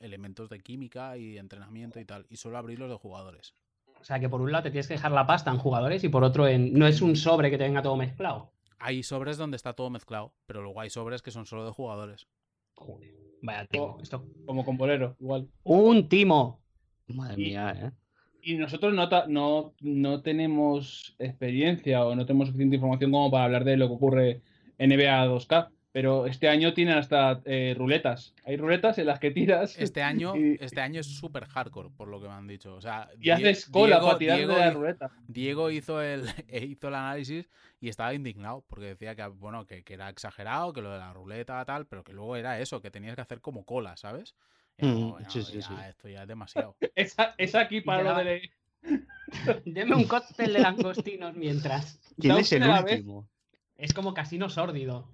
[0.00, 2.26] elementos de química y entrenamiento y tal.
[2.30, 3.54] Y solo abrir los de jugadores.
[4.02, 6.08] O sea que por un lado te tienes que dejar la pasta en jugadores y
[6.08, 6.74] por otro en...
[6.74, 8.50] no es un sobre que te venga todo mezclado.
[8.78, 12.26] Hay sobres donde está todo mezclado, pero luego hay sobres que son solo de jugadores.
[12.74, 13.98] Joder, vaya timo.
[14.02, 14.26] Esto...
[14.44, 15.48] Como con bolero, igual.
[15.62, 16.60] Un timo.
[17.06, 17.90] Madre Y- mía, ¿eh?
[18.44, 23.76] Y nosotros no, no tenemos experiencia o no tenemos suficiente información como para hablar de
[23.76, 24.42] lo que ocurre
[24.78, 25.68] en NBA 2K.
[25.92, 28.34] Pero este año tienen hasta eh, ruletas.
[28.46, 32.08] Hay ruletas en las que tiras Este año, Y- este año es súper hardcore, por
[32.08, 32.74] lo que me han dicho.
[32.74, 35.10] O sea, y Die- haces cola Diego- para tirar Diego de la ruleta.
[35.28, 39.92] Diego hizo el, hizo el análisis y estaba indignado porque decía que, bueno, que, que
[39.94, 43.14] era exagerado, que lo de la ruleta tal, pero que luego era eso, que tenías
[43.14, 44.34] que hacer como cola, ¿sabes?
[44.78, 45.74] Y Mm, sí, "No, sí, ya, sí.
[45.90, 46.74] Esto ya es demasiado.
[46.94, 48.50] Es, a- es aquí para lo de...
[49.66, 52.00] Deme un cóctel de langostinos mientras.
[52.18, 53.28] ¿Quién ¿La es el último?
[53.76, 55.08] Es como casino sórdido.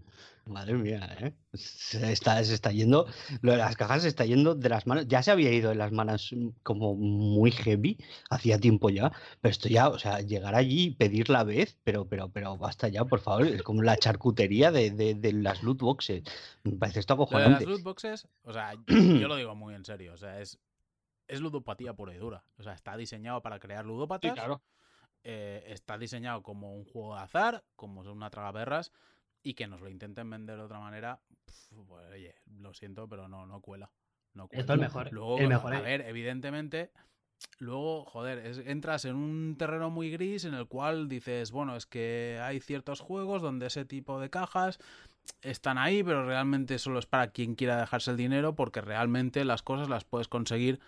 [0.49, 1.35] Madre mía, ¿eh?
[1.53, 3.07] Se está, se está yendo,
[3.43, 5.07] lo de las cajas se está yendo de las manos.
[5.07, 7.99] Ya se había ido de las manos mm, como muy heavy,
[8.31, 12.09] hacía tiempo ya, pero esto ya, o sea, llegar allí y pedir la vez, pero,
[12.09, 15.81] pero, pero basta ya, por favor, es como la charcutería de, de, de las loot
[15.81, 16.23] boxes.
[16.65, 17.67] Me parece esto Lo de las acojonante.
[17.67, 20.59] loot boxes, o sea, yo lo digo muy en serio, o sea, es,
[21.29, 22.45] es ludopatía pura y dura.
[22.59, 23.85] O sea, está diseñado para crear
[24.21, 24.33] Sí, ludópatas.
[24.33, 24.63] claro.
[25.25, 28.93] eh, está diseñado como un juego de azar, como una tragaperras,
[29.49, 33.29] y que nos lo intenten vender de otra manera, pf, pues, oye, lo siento, pero
[33.29, 33.91] no, no cuela.
[34.35, 34.61] No cuela.
[34.61, 35.09] Esto es mejor.
[35.11, 36.91] Luego, el mejor a es- ver, evidentemente,
[37.59, 41.87] luego, joder, es- entras en un terreno muy gris en el cual dices, bueno, es
[41.87, 44.79] que hay ciertos juegos donde ese tipo de cajas
[45.41, 49.63] están ahí, pero realmente solo es para quien quiera dejarse el dinero, porque realmente las
[49.63, 50.79] cosas las puedes conseguir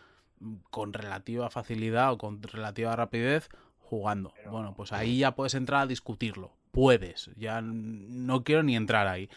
[0.70, 4.34] con relativa facilidad o con relativa rapidez jugando.
[4.50, 6.52] Bueno, pues ahí ya puedes entrar a discutirlo.
[6.70, 9.28] Puedes, ya no quiero ni entrar ahí.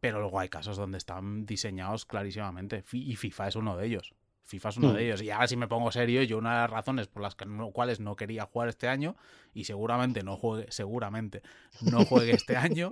[0.00, 2.84] Pero luego hay casos donde están diseñados clarísimamente.
[2.92, 4.14] Y FIFA es uno de ellos.
[4.44, 4.94] FIFA es uno Hmm.
[4.96, 5.22] de ellos.
[5.22, 7.70] Y ahora si me pongo serio, yo una de las razones por las que no-
[7.70, 9.16] cuales no quería jugar este año,
[9.52, 11.42] y seguramente no juegue, seguramente
[11.82, 12.90] no juegue este año,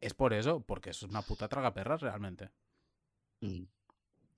[0.00, 2.50] es por eso, porque es una puta tragaperras realmente.
[3.40, 3.64] Mm.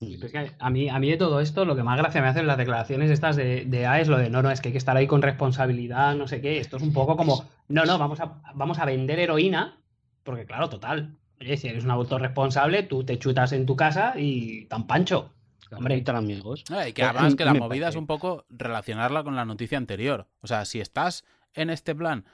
[0.00, 2.46] Es que a, mí, a mí de todo esto lo que más gracia me hacen
[2.46, 4.78] las declaraciones estas de, de A es lo de no, no, es que hay que
[4.78, 6.58] estar ahí con responsabilidad, no sé qué.
[6.58, 9.76] Esto es un poco como, no, no, vamos a, vamos a vender heroína,
[10.22, 11.16] porque claro, total.
[11.40, 15.32] Oye, si eres un adulto responsable, tú te chutas en tu casa y tan pancho.
[15.70, 15.96] Hombre.
[15.96, 16.64] Y tan amigos.
[16.70, 19.44] No, y que Eh, además que la me movida es un poco relacionarla con la
[19.44, 20.28] noticia anterior.
[20.40, 22.24] O sea, si estás en este plan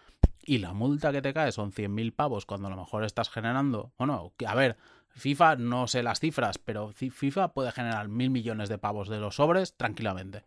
[0.45, 3.93] y la multa que te cae son 100.000 pavos cuando a lo mejor estás generando,
[3.97, 4.77] o no, a ver,
[5.17, 9.37] FIFA no sé las cifras, pero FIFA puede generar mil millones de pavos de los
[9.37, 10.45] sobres tranquilamente.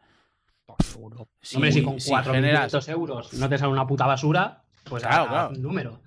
[0.80, 1.30] Seguro.
[1.41, 5.03] Si, Hombre, si con si 4.500 generas- euros no te sale una puta basura, pues
[5.03, 5.49] Claro, claro.
[5.56, 6.02] un número.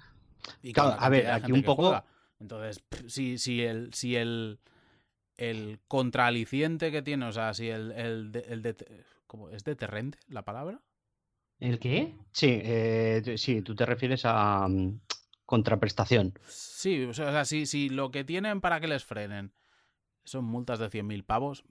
[0.63, 2.05] y Claro, a ver, aquí un poco- juega.
[2.41, 4.59] Entonces, pff, si, si el, si el,
[5.37, 9.49] el contraaliciente que tiene, o sea, si el, el, de- el de- ¿cómo?
[9.51, 10.81] ¿es deterrente la palabra?
[11.59, 12.15] ¿El qué?
[12.33, 14.99] Sí, eh, sí, tú te refieres a mm,
[15.51, 16.33] contraprestación.
[16.47, 19.53] Sí, o sea, o sea, si, si lo que tienen para que les frenen
[20.25, 21.65] son multas de 100.000 pavos,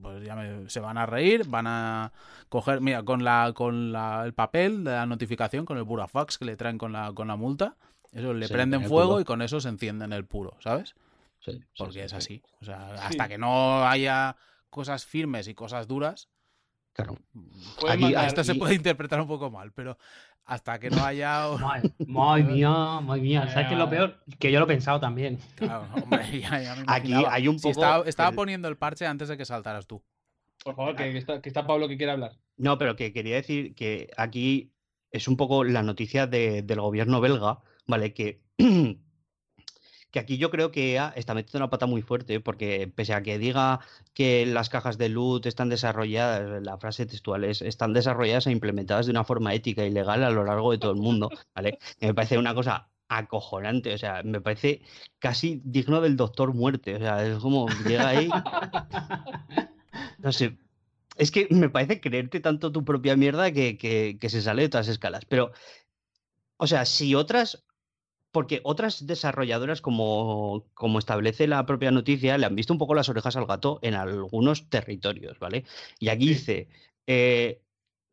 [0.00, 2.12] pues ya me- se van a reír, van a
[2.48, 6.46] coger, mira, con la con la, el papel de la notificación, con el burafax que
[6.46, 7.76] le traen con la, con la multa,
[8.12, 10.94] eso le Sí, prenden fuego y con eso se encienden el puro, ¿sabes?
[11.40, 12.16] Sí, sí, Porque sí, es sí.
[12.16, 12.42] así.
[12.60, 14.36] O sea, hasta que no haya
[14.70, 16.28] cosas firmes y cosas duras,
[16.92, 17.16] Claro.
[17.80, 19.96] Pueden Aquí- mandar- esto se puede interpretar un poco mal, pero
[20.50, 21.46] hasta que no haya...
[22.08, 22.68] Madre, mía,
[23.00, 23.48] madre mía.
[23.52, 24.16] ¿Sabes qué es lo peor?
[24.40, 25.38] Que yo lo he pensado también.
[25.54, 28.76] Claro, hombre, ya- ya me Aquí hay un Sí, poco estaba, estaba el- poniendo el
[28.76, 30.02] parche antes de que saltaras tú.
[30.64, 32.32] Por favor, que, que está, que está Pablo que quiere hablar.
[32.56, 34.72] No, pero que quería decir que aquí
[35.12, 38.12] es un poco la noticia de- del gobierno belga, ¿vale?
[38.12, 38.42] Que,
[40.10, 43.22] que aquí yo creo que EA está metiendo una pata muy fuerte, porque pese a
[43.22, 43.80] que diga
[44.14, 49.06] que las cajas de loot están desarrolladas, la frase textual es, están desarrolladas e implementadas
[49.06, 51.78] de una forma ética y legal a lo largo de todo el mundo, ¿vale?
[52.00, 54.82] Me parece una cosa acojonante, o sea, me parece
[55.18, 58.28] casi digno del Doctor Muerte, o sea, es como llega ahí,
[60.18, 60.58] no sé,
[61.16, 64.68] es que me parece creerte tanto tu propia mierda que, que- que se sale de
[64.68, 65.24] todas escalas.
[65.26, 65.52] Pero,
[66.56, 67.64] o sea, si otras.
[68.32, 73.08] Porque otras desarrolladoras, como, como establece la propia noticia, le han visto un poco las
[73.08, 75.64] orejas al gato en algunos territorios, ¿vale?
[75.98, 76.68] Y aquí dice:
[77.06, 77.62] eh,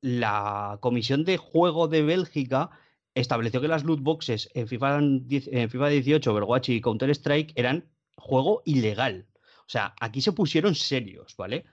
[0.02, 2.72] la Comisión de Juego de Bélgica
[3.14, 7.86] estableció que las loot boxes en FIFA, 10 en FIFA 18, Overwatch y Counter-Strike eran
[8.16, 9.28] juego ilegal.
[9.62, 11.66] O sea, aquí se pusieron serios, ¿vale?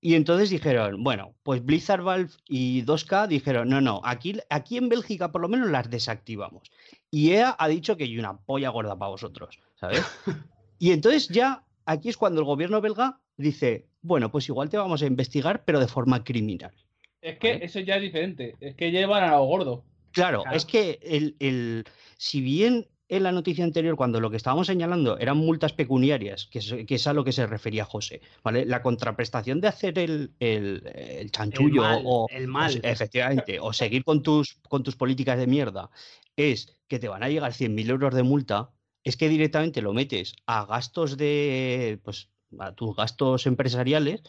[0.00, 4.88] Y entonces dijeron, bueno, pues Blizzard Valve y 2K dijeron, no, no, aquí, aquí en
[4.88, 6.70] Bélgica por lo menos las desactivamos.
[7.14, 10.02] Y EA ha dicho que hay una polla gorda para vosotros, ¿sabes?
[10.78, 15.00] Y entonces ya aquí es cuando el gobierno belga dice, bueno, pues igual te vamos
[15.02, 16.72] a investigar, pero de forma criminal.
[17.20, 17.64] Es que Vale.
[17.66, 18.56] eso ya es diferente.
[18.58, 19.84] Es que llevan a lo gordo.
[20.10, 20.56] Claro, Claro.
[20.56, 21.84] es que el, el-
[22.16, 26.60] si bien en la noticia anterior, cuando lo que estábamos señalando eran multas pecuniarias, que
[26.60, 28.64] es, que es a lo que se refería José, ¿vale?
[28.64, 32.80] La contraprestación de hacer el, el, el chanchullo mal, o, el mal.
[32.82, 35.90] efectivamente, o seguir con tus, con tus políticas de mierda,
[36.36, 38.70] es que te van a llegar 100.000 euros de multa,
[39.04, 44.22] es que directamente lo metes a gastos de, pues, a tus gastos empresariales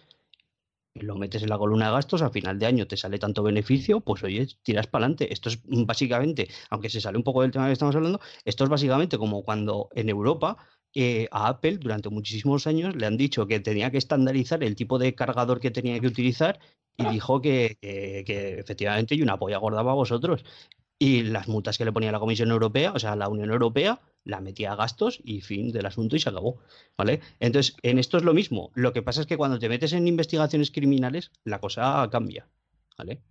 [0.96, 4.00] lo metes en la columna de gastos, a final de año te sale tanto beneficio,
[4.02, 5.32] pues oye, tiras para adelante.
[5.34, 8.70] Esto es básicamente, aunque se sale un poco del tema que estamos hablando, esto es
[8.70, 10.58] básicamente como cuando en Europa
[10.94, 15.00] eh, a Apple durante muchísimos años le han dicho que tenía que estandarizar el tipo
[15.00, 16.60] de cargador que tenía que utilizar
[16.98, 20.44] y dijo que, que- que efectivamente y una polla gorda para vosotros.
[21.00, 24.40] Y las multas que le ponía la Comisión Europea, o sea, la Unión Europea, la
[24.42, 26.60] metía a gastos y fin del asunto y se acabó.
[26.98, 27.22] ¿Vale?
[27.40, 28.72] Entonces, en esto es lo mismo.
[28.74, 32.48] Lo que pasa es que cuando te metes en investigaciones criminales, la cosa cambia.
[32.98, 33.22] ¿Vale?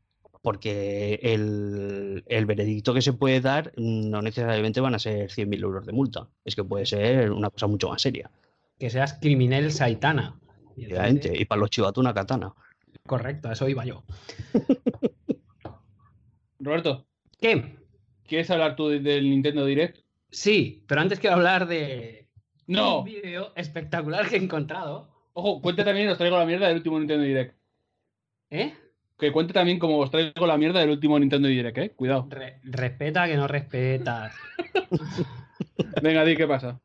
[0.43, 5.87] Porque el, el veredicto que se puede dar no necesariamente van a ser 100.000 euros
[5.87, 6.29] de multa.
[6.45, 8.31] Es que puede ser una cosa mucho más seria.
[8.79, 10.35] Que seas criminal saitana.
[10.77, 12.53] Entonces- Y para los chivatos una katana.
[13.07, 14.03] Correcto, a eso iba yo.
[16.61, 17.07] Roberto,
[17.41, 17.77] ¿Qué?
[18.27, 19.99] ¿quieres hablar tú de- del Nintendo Direct?
[20.33, 22.29] Sí, pero antes quiero hablar de
[22.67, 22.99] No.
[23.01, 25.09] un vídeo espectacular que he encontrado.
[25.35, 27.55] Ojo, cuente también, os traigo la mierda del último Nintendo Direct.
[28.51, 28.75] ¿Eh?
[29.19, 31.91] Que cuente también como os traigo la mierda del último Nintendo Direct, ¿eh?
[31.91, 32.27] Cuidado.
[32.29, 34.35] Re- respeta que no respetas.
[36.03, 36.81] Venga, di qué pasa.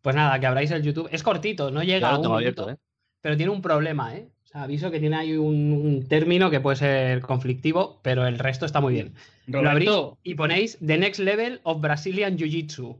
[0.00, 1.08] Pues nada, que abráis el YouTube.
[1.12, 2.84] Es cortito, no llega a un tengo minuto, abierto, ¿eh?
[3.20, 4.28] pero tiene un problema, ¿eh?
[4.54, 8.80] Aviso que tiene ahí un, un término que puede ser conflictivo, pero el resto está
[8.80, 9.14] muy bien.
[9.46, 12.98] Lo abrís Roberto, y ponéis The Next Level of Brazilian Jiu-Jitsu.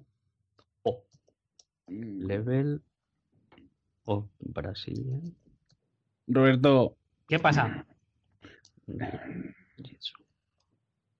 [0.83, 1.05] Oh,
[1.89, 2.83] level
[4.05, 5.35] of Brazilian
[6.27, 6.97] Roberto,
[7.29, 7.87] ¿Qué pasa?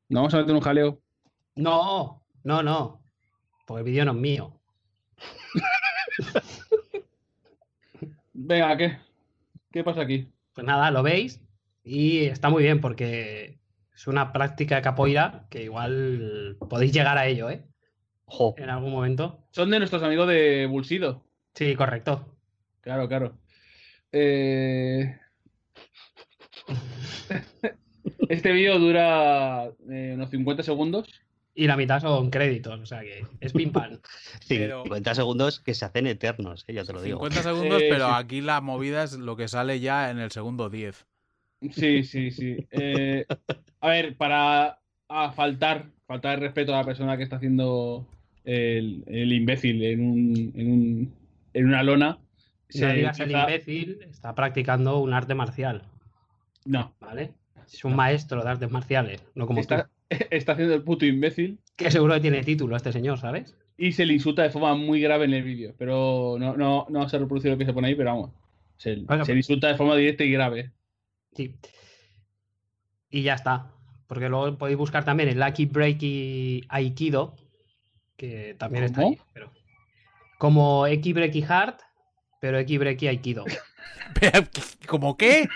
[0.09, 1.01] ¿no vamos a meter un jaleo?
[1.57, 3.03] No, no, no.
[3.67, 4.61] Porque el vídeo no es mío.
[8.35, 8.99] Venga, ¿qué?
[9.73, 10.29] ¿Qué pasa aquí?
[10.53, 11.41] Pues nada, lo veis
[11.83, 13.59] y está muy bien porque
[13.95, 17.65] es una práctica de capoeira que igual podéis llegar a ello, ¿eh?
[18.27, 19.47] Jo, En algún momento.
[19.51, 21.25] Son de nuestros amigos de Bulsido.
[21.55, 22.37] Sí, correcto.
[22.81, 23.39] Claro, claro.
[24.13, 25.19] Eh,
[28.29, 31.22] Este vídeo dura eh, unos 50 segundos.
[31.55, 33.99] Y la mitad son créditos, o sea que es pim pam.
[34.49, 37.19] Pero- 50 segundos que se hacen eternos, eh, ya te lo digo.
[37.19, 38.13] 50 segundos, Eh, pero sí.
[38.17, 41.07] aquí la movida es lo que sale ya en el segundo 10.
[41.71, 42.57] Sí, sí, sí.
[42.71, 43.25] Eh,
[43.81, 48.07] a ver, para a faltar, faltar el respeto a la persona que está haciendo
[48.45, 51.15] el, el imbécil en, un, en, un,
[51.53, 52.19] en una lona.
[52.71, 55.83] Si no digas el imbécil, está practicando un arte marcial,
[56.65, 57.33] No, ¿vale?
[57.71, 59.91] Es un maestro de artes marciales, no como está, tú.
[60.31, 63.57] está haciendo el puto imbécil Que seguro que tiene título este señor, ¿sabes?
[63.77, 65.75] y se le insulta de forma muy grave en el vídeo.
[65.77, 68.31] Pero no, no, no se reproduce lo que se pone ahí, pero vamos.
[68.77, 70.71] Se, Bueno, se le insulta de forma directa y grave.
[71.35, 71.57] Sí.
[73.11, 73.73] Y ya está.
[74.07, 77.35] Porque luego podéis buscar también el Lucky Breaky Aikido,
[78.17, 79.19] que también está ahí.
[79.33, 79.51] Pero...
[80.39, 81.81] Como Eki Breaky Heart,
[82.41, 83.45] pero Eki Breaky Aikido.
[84.87, 85.49] ¿Cómo qué?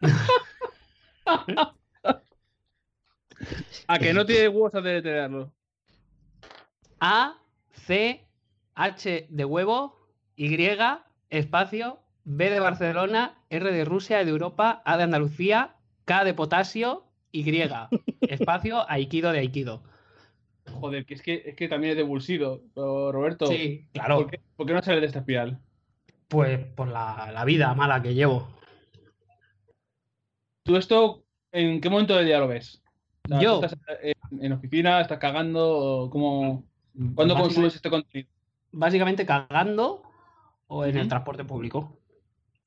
[3.86, 5.52] A que no tiene huevos a deletrearlo.
[7.00, 7.38] A,
[7.72, 8.24] C,
[8.74, 9.96] H de huevo,
[10.36, 10.56] Y,
[11.30, 17.04] espacio, B de Barcelona, R de Rusia, de Europa, A de Andalucía, K de potasio,
[17.32, 17.44] Y,
[18.28, 19.82] espacio, Aikido de Aikido.
[20.72, 22.62] Joder, que es que, es que también es de Bulsido.
[22.74, 24.16] Pero, Roberto, Sí, claro.
[24.18, 25.58] ¿por, qué, por qué no sales de esta espiral?
[26.28, 28.48] Pues por la, la vida mala que llevo.
[30.62, 32.82] ¿Tú esto en qué momento del día lo ves?
[33.28, 33.58] O sea, Yo.
[33.60, 33.78] ¿tú ¿Estás
[34.30, 35.00] en, en oficina?
[35.00, 35.68] ¿Estás cagando?
[36.04, 36.64] o ¿Cómo,
[36.94, 38.30] ¿Cuándo Básicamente- consumes este contenido?
[38.72, 40.02] Básicamente cagando
[40.66, 41.96] o en el transporte público.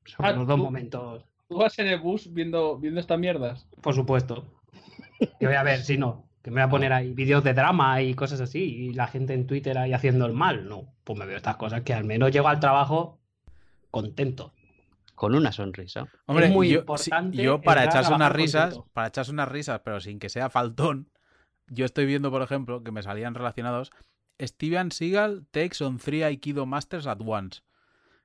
[0.06, 3.68] Son Ah, los dos tú- momentos, ¿Tú vas en el bus viendo, viendo estas mierdas?
[3.82, 4.46] por supuesto.
[5.40, 8.02] Que voy a ver, si no, que me voy a poner ahí vídeos de drama
[8.02, 10.68] y cosas así, y la gente en Twitter ahí haciendo el mal.
[10.68, 13.20] No, pues me veo estas cosas que al menos llego al trabajo
[13.92, 14.54] contento.
[15.22, 16.08] Con una sonrisa.
[16.26, 18.90] Hombre, muy yo, importante sí, yo para echarse unas risas, contento.
[18.92, 21.12] para echarse unas risas, pero sin que sea faltón,
[21.68, 23.92] yo estoy viendo, por ejemplo, que me salían relacionados
[24.42, 27.62] Steven Seagal takes on three Aikido Masters at once.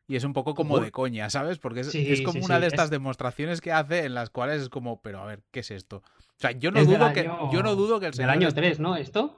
[0.09, 1.59] Y es un poco como de coña, ¿sabes?
[1.59, 4.15] Porque es, Sí, es como sí, una sí, de estas es- demostraciones que hace en
[4.15, 5.97] las cuales es como, pero a ver, ¿qué es esto?
[5.99, 8.49] O sea, yo no Es dudo que yo no dudo que el Del señor año
[8.49, 8.97] este- 3, ¿no?
[8.97, 9.37] Esto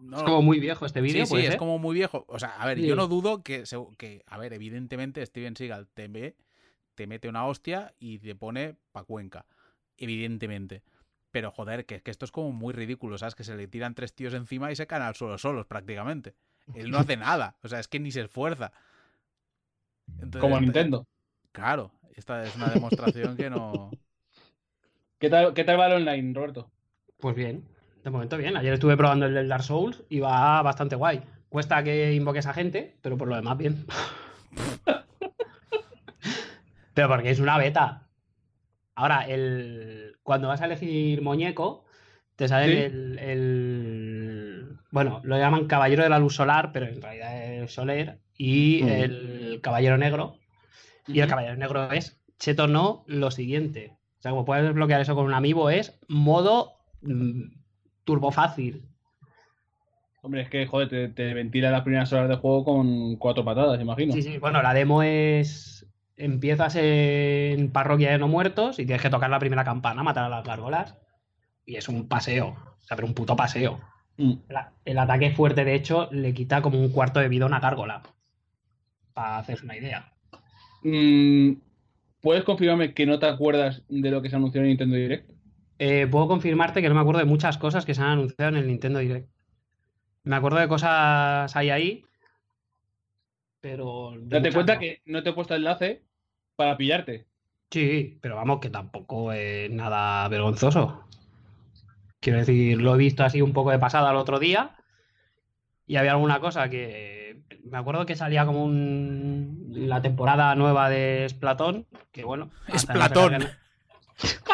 [0.00, 1.20] no, es como muy viejo este vídeo.
[1.24, 2.24] Sí, sí, ¿puede es como muy viejo.
[2.28, 2.86] O sea, a ver, Sí.
[2.88, 3.62] yo no dudo que,
[3.96, 6.34] que, a ver, evidentemente Steven Seagal te ve,
[6.96, 9.46] te mete una hostia y te pone pa' Cuenca.
[9.96, 10.82] Evidentemente.
[11.30, 13.34] Pero joder, que, que esto es como muy ridículo, ¿sabes?
[13.34, 16.34] Que se le tiran tres tíos encima y se caen al suelo solos prácticamente.
[16.74, 17.56] Él no hace nada.
[17.62, 18.72] O sea, es que ni se esfuerza.
[20.14, 21.06] Entonces, Como esta- Nintendo.
[21.52, 23.90] Claro, esta es una demostración que no.
[25.18, 26.70] ¿Qué tal, ¿Qué tal va el online, Roberto?
[27.18, 27.64] Pues bien,
[28.04, 28.56] de momento bien.
[28.56, 31.22] Ayer estuve probando el del Dark Souls y va bastante guay.
[31.48, 33.86] Cuesta que invoques a gente, pero por lo demás bien.
[36.96, 38.08] pero porque es una beta.
[38.94, 40.16] Ahora, el...
[40.22, 41.84] cuando vas a elegir muñeco,
[42.36, 42.72] te sale Sí.
[42.94, 48.18] el, el- Bueno, lo llaman Caballero de la Luz Solar, pero en realidad es Soler.
[48.38, 48.88] Y Mm.
[48.88, 50.38] el Caballero Negro.
[51.06, 51.28] Y el.
[51.28, 53.92] Caballero Negro es, cheto no, lo siguiente.
[54.18, 57.42] O sea, como puedes desbloquear eso con un amiibo, es modo mm,
[58.04, 58.88] turbo fácil.
[60.22, 63.78] Hombre, es que, joder, te, te ventila las primeras horas de juego con cuatro patadas,
[63.80, 64.14] imagino.
[64.14, 65.75] Sí, sí, bueno, la demo es.
[66.16, 70.28] Empiezas en parroquia de no muertos y tienes que tocar la primera campana, matar a
[70.28, 70.96] las gárgolas.
[71.64, 72.48] Y es un paseo.
[72.48, 73.80] O sea, pero un puto paseo.
[74.16, 74.32] Mm.
[74.48, 77.60] El, el ataque fuerte, de hecho, le quita como un cuarto de vida a una
[77.60, 78.02] gárgola.
[79.12, 80.12] Para hacerse una idea.
[80.82, 81.60] Mm,
[82.20, 85.30] ¿Puedes confirmarme que no te acuerdas de lo que se anunció en Nintendo Direct?
[85.78, 88.56] Eh, puedo confirmarte que no me acuerdo de muchas cosas que se han anunciado en
[88.56, 89.28] el Nintendo Direct.
[90.22, 92.04] Me acuerdo de cosas ahí ahí.
[93.68, 94.12] Pero.
[94.16, 94.80] Date muchas cuenta no.
[94.80, 96.04] que no te he puesto enlace
[96.54, 97.26] para pillarte.
[97.68, 101.02] Sí, pero vamos, que tampoco es nada vergonzoso.
[102.20, 104.76] Quiero decir, lo he visto así un poco de pasada el otro día.
[105.84, 107.42] Y había alguna cosa que.
[107.64, 109.66] Me acuerdo que salía como un.
[109.70, 111.88] La temporada nueva de Splatón.
[112.12, 112.52] Que bueno.
[112.68, 113.40] no Splatón.
[113.40, 113.56] sacar
[114.20, 114.46] gan-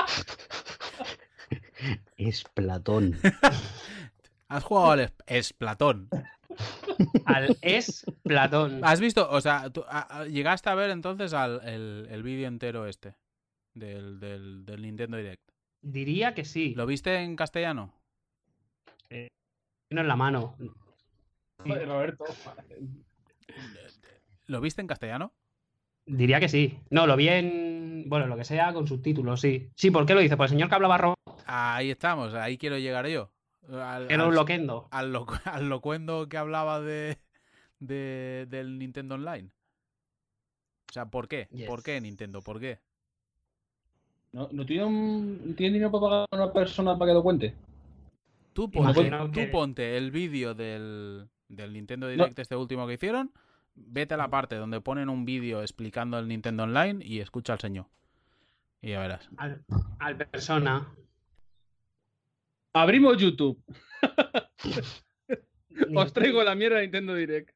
[2.17, 3.19] Es Platón.
[4.49, 5.55] ¿Has jugado al Es-
[7.25, 8.81] Al Splatón.
[8.85, 9.29] ¿Has visto?
[9.31, 13.17] O sea, tú, a- a- llegaste a ver entonces al, el, el vídeo entero este
[13.75, 15.43] del, del, del Nintendo Direct.
[15.81, 16.75] Diría que sí.
[16.75, 17.93] ¿Lo viste en castellano?
[19.91, 20.57] No en la mano.
[21.59, 22.25] Joder, Roberto.
[24.47, 25.33] ¿Lo viste en castellano?
[26.07, 26.79] Diría que sí.
[26.91, 28.05] No, lo vi en.
[28.09, 29.71] Bueno, lo que sea, con subtítulos, sí.
[29.77, 30.37] Sí, ¿por qué lo dice?
[30.37, 31.15] Pues el señor que hablaba rojo
[31.47, 33.31] Ahí estamos, ahí quiero llegar yo.
[33.71, 34.89] Al, era un loquendo.
[34.91, 35.13] al,
[35.69, 37.19] locuendo que hablaba de,
[37.81, 39.51] de- del Nintendo Online.
[40.91, 41.49] O sea, ¿por qué?
[41.67, 42.41] ¿Por qué Nintendo?
[42.43, 42.79] ¿Por qué?
[44.33, 47.55] ¿No, no tiene, un, tiene dinero para pagar a una persona para que lo cuente?
[48.53, 53.31] Tú ponte, tú que- ponte el vídeo del, del Nintendo Direct este último que hicieron,
[53.75, 57.61] vete a la parte donde ponen un vídeo explicando el Nintendo Online y escucha al
[57.61, 57.87] señor.
[58.83, 59.29] Y ya verás.
[59.39, 59.65] Al,
[59.99, 60.89] al persona.
[62.73, 63.63] Abrimos YouTube.
[65.95, 67.51] Os traigo la mierda de Nintendo Direct.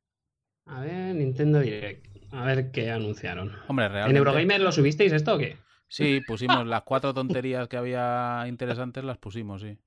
[0.67, 2.07] A ver, Nintendo Direct.
[2.33, 3.53] A ver qué anunciaron.
[3.69, 4.19] Hombre, ¿En realmente.
[4.19, 5.57] Eurogamer lo subisteis esto o qué?
[5.89, 9.79] Sí, pusimos las cuatro tonterías que había interesantes, las pusimos, sí.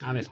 [0.00, 0.26] A ver.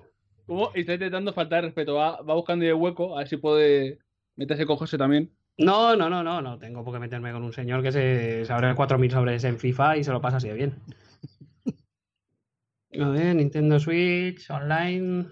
[0.47, 0.73] ¿Cómo?
[0.74, 1.94] Está intentando faltar respeto.
[1.94, 3.98] Va, va buscando ahí el hueco, a ver si puede
[4.35, 5.32] meterse con José también.
[5.59, 6.59] No, no, no, no, no.
[6.59, 9.97] Tengo por qué meterme con un señor que se, se abre 4.000 sobres en FIFA
[9.97, 10.74] y se lo pasa así de bien.
[13.01, 15.27] A ver, Nintendo Switch, online,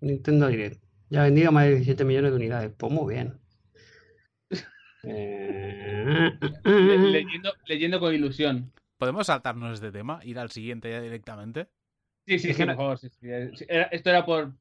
[0.00, 0.82] Nintendo Direct.
[1.10, 2.72] Ya ha vendido más de 17 millones de unidades.
[2.76, 3.38] Pues muy bien.
[5.04, 6.30] Eh,
[6.64, 8.72] Le- leyendo, leyendo con ilusión.
[8.98, 10.20] ¿Podemos saltarnos este tema?
[10.22, 11.68] ¿Ir al siguiente ya directamente?
[12.24, 12.98] Sí, sí, Es sí, que no- favor.
[12.98, 13.26] sí, sí,
[13.56, 13.64] sí.
[13.68, 14.52] Era- esto era por.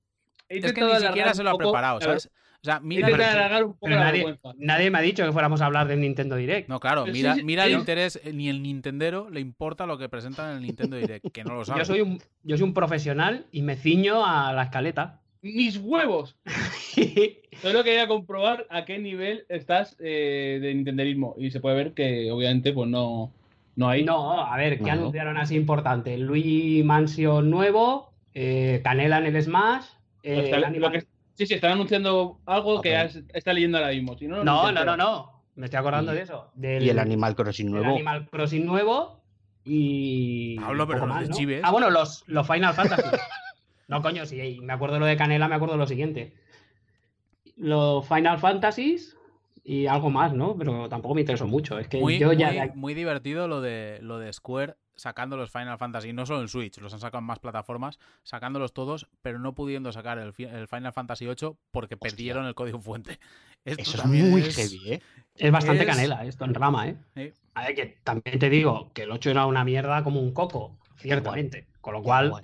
[0.51, 2.29] He Es que ni siquiera se lo ha preparado, ¿sabes?
[2.61, 3.07] O sea, He mira.
[3.07, 4.51] alargar un poco la nadie, vergüenza.
[4.57, 6.69] nadie me ha dicho que fuéramos a hablar del Nintendo Direct.
[6.69, 9.97] No, claro, Pero mira, sí, mira el interés, eh, ni el Nintendero le importa lo
[9.97, 11.79] que presentan en el Nintendo Direct, que no lo sabe.
[11.79, 15.21] Yo soy un, yo soy un profesional y me ciño a la escaleta.
[15.41, 16.35] ¡Mis huevos!
[17.61, 21.35] Solo quería comprobar a qué nivel estás eh, de nintenderismo.
[21.37, 23.31] Y se puede ver que, obviamente, pues no,
[23.75, 24.03] no hay.
[24.03, 24.91] No, a ver, ¿qué No.
[24.91, 26.17] anunciaron así importante?
[26.17, 29.85] Luigi Mansion nuevo, eh, Canela en el Smash.
[30.23, 33.77] Eh, Está- el lo Animal- que- sí, sí, están anunciando algo que has- está leyendo
[33.77, 34.17] ahora mismo.
[34.17, 35.41] Si no, No, no, no.
[35.55, 36.49] Me estoy acordando Y- de eso.
[36.55, 37.93] Del, Y el Animal Crossing nuevo.
[37.95, 39.21] Animal Crossing nuevo
[39.63, 40.55] y.
[40.59, 41.35] Pablo, pero más, ¿no?
[41.35, 41.61] chives.
[41.63, 43.03] Ah, bueno, los, los Final Fantasy.
[43.87, 46.33] no, coño, sí, me acuerdo de lo de Canela, me acuerdo de lo siguiente.
[47.57, 49.17] Los Final Fantasies
[49.63, 50.57] y algo más, ¿no?
[50.57, 51.77] Pero tampoco me interesó mucho.
[51.77, 52.51] Es que muy, yo ya.
[52.51, 56.47] muy- muy divertido lo de, lo de Square sacando los Final Fantasy, no solo en
[56.47, 60.43] Switch, los han sacado en más plataformas, sacándolos todos, pero no pudiendo sacar el, fi-
[60.45, 63.19] el Final Fantasy VIII porque perdieron el código fuente.
[63.65, 65.01] Esto Eso es muy es- heavy, ¿eh?
[65.35, 66.95] Es bastante Es- canela esto en rama, ¿eh?
[67.15, 67.33] Sí.
[67.55, 70.77] A ver, que también te digo que el 8 era una mierda como un coco,
[70.97, 71.67] ciertamente.
[71.81, 72.43] Con lo cual, Igual.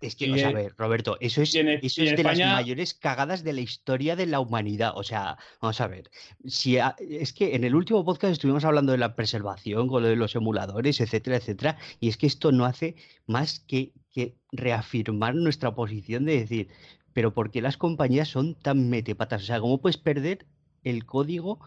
[0.00, 2.46] Es que, Y o sea, a ver, Roberto, eso es, en- eso es de España-
[2.48, 4.92] las mayores cagadas de la historia de la humanidad.
[4.94, 6.10] O sea, vamos a ver.
[6.44, 10.08] Si a- es que en el último podcast estuvimos hablando de la preservación, con lo
[10.08, 11.78] de los emuladores, etcétera, etcétera.
[11.98, 12.94] Y es que esto no hace
[13.26, 16.68] más que, que reafirmar nuestra posición de decir,
[17.14, 19.42] pero ¿por qué las compañías son tan metepatas?
[19.44, 20.44] O sea, ¿cómo puedes perder
[20.84, 21.58] el código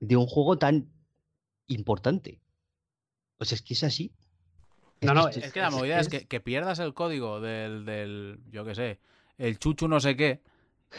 [0.00, 0.90] de un juego tan
[1.66, 2.40] importante?
[3.38, 4.12] O sea, es que es así.
[5.00, 8.64] No, no, Es que la movida es, que, que pierdas el código del, del, yo
[8.64, 9.00] qué sé,
[9.38, 10.42] el chuchu no sé qué,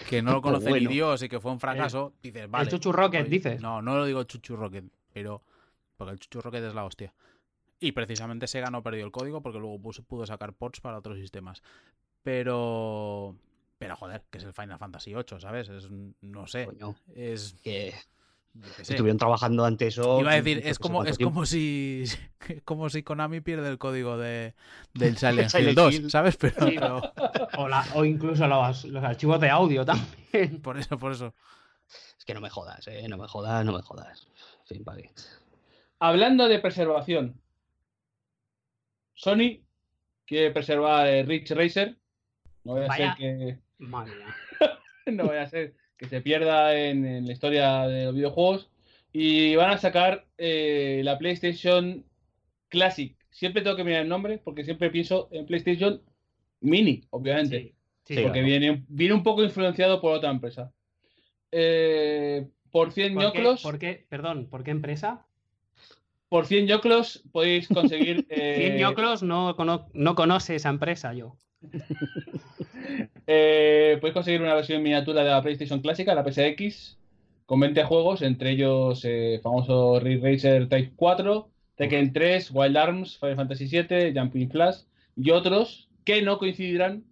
[0.10, 0.90] que no lo conoce bueno.
[0.90, 2.65] ni Dios y que fue un fracaso, dices, vale.
[2.65, 3.61] el Chuchu Rocket, oye, dices.
[3.61, 5.44] No, no lo digo Chuchu Rocket, pero
[5.98, 7.14] porque el Chuchu Rocket es la hostia.
[7.80, 11.64] Y precisamente Sega no perdió el código porque luego pudo sacar ports para otros sistemas.
[12.23, 13.36] Pero
[13.82, 15.68] pero joder, que es el Final Fantasy VIII, ¿sabes?
[15.68, 17.95] Es no sé, Coño, es que.
[18.80, 20.19] Estuvieron trabajando antes eso.
[20.19, 21.34] Iba a decir, es como, es tiempo.
[21.34, 22.19] como si es
[22.65, 24.53] como si Konami pierde el código de,
[24.94, 26.11] del Silent, Silent Hill 2, Hill.
[26.11, 26.38] ¿sabes?
[26.38, 26.76] Pero, Sí.
[26.76, 27.02] pero
[27.57, 30.61] O, la- o incluso los, los archivos de audio también.
[30.61, 31.34] por eso, por eso.
[32.18, 34.28] Es que no me jodas, eh, no me jodas, no me jodas.
[34.61, 35.11] En fin, vale.
[35.99, 37.40] Hablando de preservación,
[39.14, 39.61] Sony
[40.26, 41.98] quiere preservar Ridge Racer.
[42.64, 43.11] No vaya Vaya.
[43.11, 44.14] a ser que Madre
[45.07, 48.69] no vaya a ser que se pierda en, en la historia de los videojuegos.
[49.14, 52.03] Y van a sacar eh, la PlayStation
[52.69, 53.15] Classic.
[53.30, 56.02] Siempre tengo que mirar el nombre porque siempre pienso en PlayStation
[56.60, 57.57] Mini, obviamente.
[57.60, 57.64] Sí,
[58.03, 58.48] sí, Sí, porque claro.
[58.48, 60.72] viene, viene un poco influenciado por otra empresa.
[61.52, 65.28] Eh, por 100 ¿Por qué, ñoclos, por qué- perdón, ¿por qué empresa?
[66.30, 68.26] por 100 ñoclos podéis conseguir.
[68.30, 71.36] eh, 100 ñoclos no, cono- no conoce esa empresa yo.
[73.28, 76.98] Eh, puedes conseguir una versión miniatura de la PlayStation clásica, la PSX,
[77.46, 83.18] con 20 juegos, entre ellos eh, famoso Ridge Racer Type 4, Tekken 3, Wild Arms,
[83.20, 84.84] Final Fantasy VII, Jumping Flash
[85.16, 87.04] y otros que no coincidirán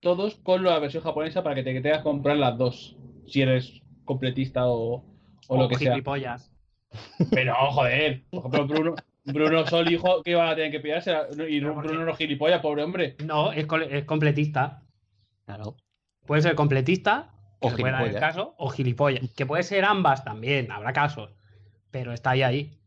[0.00, 2.96] todos con la versión japonesa para que te tengas que comprar las dos,
[3.26, 5.04] si eres completista o,
[5.48, 5.94] o lo que sea.
[7.30, 8.94] Pero, joder, Bruno,
[9.24, 11.12] Bruno Sol, hijo, que van a tener que pillarse,
[11.48, 11.60] y.
[11.60, 13.16] Bruno no gilipollas, pobre hombre.
[13.24, 13.66] No, es
[14.04, 14.82] completista.
[15.46, 15.76] Claro.
[16.26, 18.16] Puede ser completista, O que el gilipollas.
[18.20, 19.30] caso, o gilipollas.
[19.36, 21.30] Que puede ser ambas también, habrá casos.
[21.90, 22.78] pero está ahí ahí.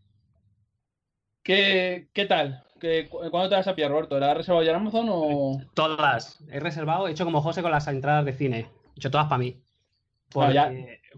[1.44, 2.64] ¿Qué, qué tal?
[2.80, 4.20] ¿Qué, cu- ¿Cuándo te vas a pillar, Roberto?
[4.20, 5.62] ¿La has reservado ya en Amazon o...?
[5.74, 6.38] Todas.
[6.52, 8.70] He reservado, he hecho como José con las entradas de cine.
[8.96, 9.64] He hecho todas para mí.
[10.34, 10.72] Bueno, ya-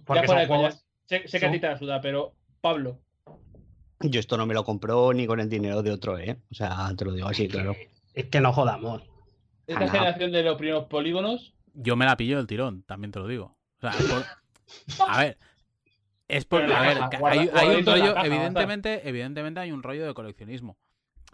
[0.06, 0.48] Porque, ya de coña.
[0.48, 3.00] juegos- Sé, sé que a ti te la suda, pero Pablo,
[4.00, 6.38] Yo esto no me lo compro ni con el dinero de otro, ¿eh?
[6.50, 7.76] O sea, te lo digo así, claro.
[8.14, 9.04] Es que no jodamos.
[9.68, 13.28] Esta generación de los primeros polígonos, Yo me la pillo del tirón, también te lo
[13.28, 13.58] digo.
[13.78, 14.26] O sea, por-
[15.10, 15.38] A ver.
[16.28, 16.62] Es por.
[16.64, 18.14] A ver, caja, que guarda- hay, hay un rollo.
[18.14, 20.78] caja, evidentemente, evidentemente hay un rollo de coleccionismo.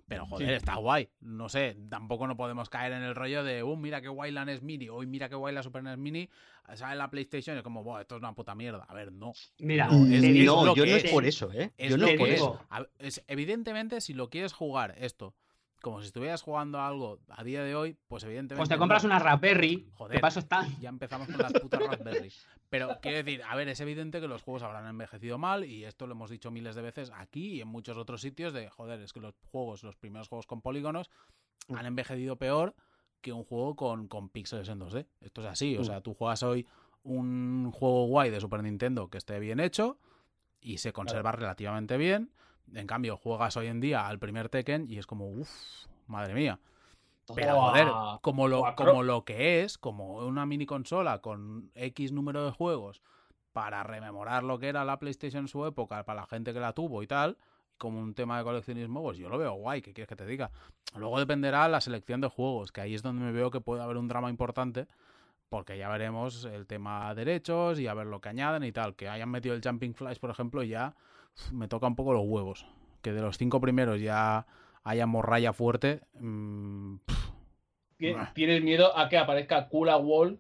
[0.08, 0.54] Pero joder, Sí.
[0.54, 1.10] está guay.
[1.20, 4.46] No sé, tampoco no podemos caer en el rollo de, uh, mira qué guay la
[4.46, 6.30] NES Mini, hoy mira qué guay la Super NES Mini,
[6.76, 8.86] sale la PlayStation y es como, "Buah, esto es una puta mierda.
[8.88, 9.34] A ver, no.
[9.60, 11.12] Mira, No, es- es no, yo no es.
[11.12, 11.74] por eso, ¿eh?
[11.78, 12.40] Es Yo no lo es por que es.
[12.40, 12.60] eso.
[12.72, 15.36] ver, es- Evidentemente, si lo quieres jugar esto,
[15.82, 18.60] como si estuvieras jugando algo a día de hoy, pues evidentemente.
[18.60, 19.08] Pues te compras no.
[19.10, 19.90] una Raspberry.
[19.94, 20.20] Joder.
[20.22, 20.68] Paso está.
[20.80, 22.32] Ya empezamos con las putas Raspberry.
[22.70, 26.08] Pero quiero decir, a ver, es evidente que los juegos habrán envejecido mal y esto
[26.08, 29.14] lo hemos dicho miles de veces aquí y en muchos otros sitios de, joder, es
[29.14, 31.10] que los juegos, los primeros juegos con polígonos
[31.74, 32.76] han envejecido peor
[33.22, 35.06] que un juego con, con píxeles en 2D.
[35.22, 35.86] Esto es así, o Mm.
[35.86, 36.68] sea, tú juegas hoy
[37.04, 39.98] un juego guay de Super Nintendo que esté bien hecho
[40.60, 42.32] y se conserva relativamente bien.
[42.74, 45.50] En cambio, juegas hoy en día al primer Tekken y es como, uff,
[46.08, 46.60] madre mía.
[47.36, 47.88] Pero joder,
[48.22, 53.02] como lo, como lo que es, como una mini consola con X número de juegos
[53.52, 56.74] para rememorar lo que era la PlayStation en su época, para la gente que la
[56.74, 57.38] tuvo y tal,
[57.78, 60.52] como un tema de coleccionismo, pues yo lo veo guay, ¿qué quieres que te diga?
[60.96, 63.98] Luego dependerá la selección de juegos, que ahí es donde me veo que puede haber
[63.98, 64.88] un drama importante,
[65.50, 68.96] porque ya veremos el tema derechos y a ver lo que añaden y tal.
[68.96, 70.96] Que hayan metido el Jumping Flash, por ejemplo, ya
[71.52, 72.66] me toca un poco los huevos.
[73.02, 74.46] Que de los cinco primeros ya
[74.84, 76.02] haya morralla fuerte.
[76.20, 77.32] mm, pf,
[78.00, 78.32] ¿qué- Ah.
[78.34, 80.40] ¿tienes miedo a que aparezca Kula Wall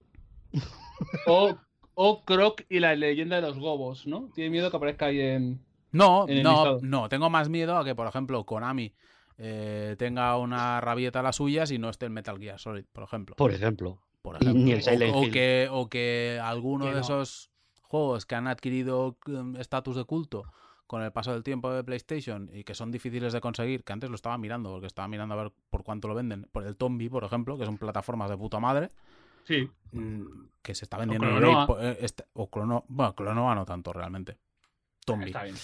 [1.27, 1.55] o,
[1.93, 4.29] o Croc y la leyenda de los gobos, ¿no?
[4.33, 5.59] ¿Tienes miedo que aparezca ahí en...?
[5.91, 6.79] No, en el no, listado.
[6.81, 7.09] no.
[7.09, 8.93] Tengo más miedo a que, por ejemplo, Konami
[9.37, 13.03] eh, tenga una rabieta a las suyas y no esté el Metal Gear Solid, por
[13.03, 13.35] ejemplo.
[13.35, 14.01] Por ejemplo.
[14.21, 14.63] por y ejemplo.
[14.65, 15.31] ni el O- Silent o, Hill.
[15.31, 17.01] que, o que alguno Que de no.
[17.01, 17.51] esos
[17.81, 20.43] juegos que han adquirido mm, estatus de culto
[20.87, 24.09] con el paso del tiempo de PlayStation y que son difíciles de conseguir, que antes
[24.09, 27.09] lo estaba mirando, porque estaba mirando a ver por cuánto lo venden, por el Tombi,
[27.09, 28.89] por ejemplo, que son plataformas de puta madre,
[29.43, 29.69] Sí.
[29.91, 30.23] mm,
[30.61, 31.67] que se está vendiendo en Clonoa.
[31.81, 34.37] eh, este- o Clono, bueno, Clonoa no tanto realmente.
[35.05, 35.27] Tombi.
[35.27, 35.55] Está bien.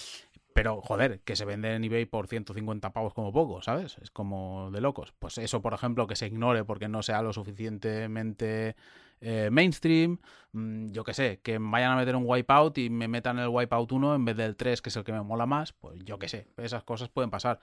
[0.54, 3.98] Pero, joder, que se vende en eBay por 150 pavos como poco, ¿sabes?
[3.98, 5.12] Es como de locos.
[5.18, 8.76] Pues eso, por ejemplo, que se ignore porque no sea lo suficientemente
[9.20, 10.18] eh, mainstream.
[10.52, 13.90] Mm, yo qué sé, que vayan a meter un Wipeout y me metan el Wipeout
[13.92, 15.72] 1 en vez del 3, que es el que me mola más.
[15.72, 17.60] Pues yo qué sé, esas cosas pueden pasar.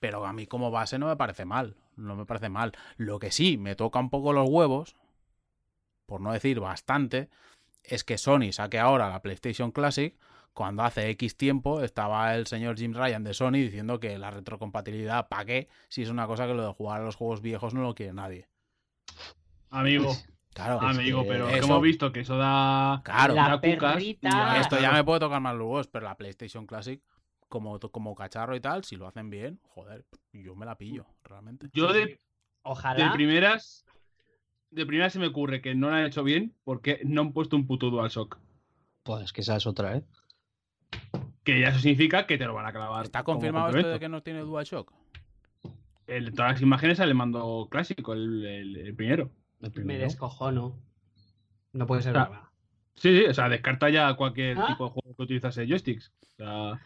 [0.00, 1.76] Pero a mí como base no me parece mal.
[1.96, 2.72] No me parece mal.
[2.96, 4.94] Lo que sí me toca un poco los huevos,
[6.06, 7.28] por no decir bastante,
[7.82, 10.14] es que Sony saque ahora la PlayStation Classic
[10.58, 15.28] cuando hace X tiempo estaba el señor Jim Ryan de Sony diciendo que la retrocompatibilidad,
[15.28, 15.68] ¿para qué?
[15.88, 18.12] Si es una cosa que lo de jugar a los juegos viejos no lo quiere
[18.12, 18.48] nadie.
[19.70, 20.12] Amigo,
[20.54, 23.00] Claro, amigo, que pero eso- hemos visto que eso da...
[23.04, 23.34] claro.
[23.34, 24.18] La da cucas y
[24.60, 27.00] Esto ya me puede tocar más huevos, pero la PlayStation Classic,
[27.48, 31.68] como, como cacharro y tal, si lo hacen bien, joder, yo me la pillo, realmente.
[31.72, 32.20] Yo de, de
[32.62, 33.12] Ojalá.
[33.12, 33.84] primeras...
[34.70, 37.56] De primeras se me ocurre que no lo han hecho bien porque no han puesto
[37.56, 38.38] un puto DualShock.
[39.02, 40.02] Pues que esa es otra, ¿eh?
[41.42, 43.04] Que ya eso significa que te lo van a clavar.
[43.04, 44.92] ¿Está confirmado esto de que no tiene DualShock?
[46.06, 49.30] El- todas las imágenes sale el mando clásico, el, el- el primero.
[49.60, 50.78] Me descojono.
[51.72, 52.24] No puede ser Ah.
[52.28, 52.42] verdad.
[52.94, 54.66] Sí, sí, o sea, descarta ya cualquier Ah.
[54.68, 56.12] tipo de juego que utilizase joysticks.
[56.22, 56.80] O sea,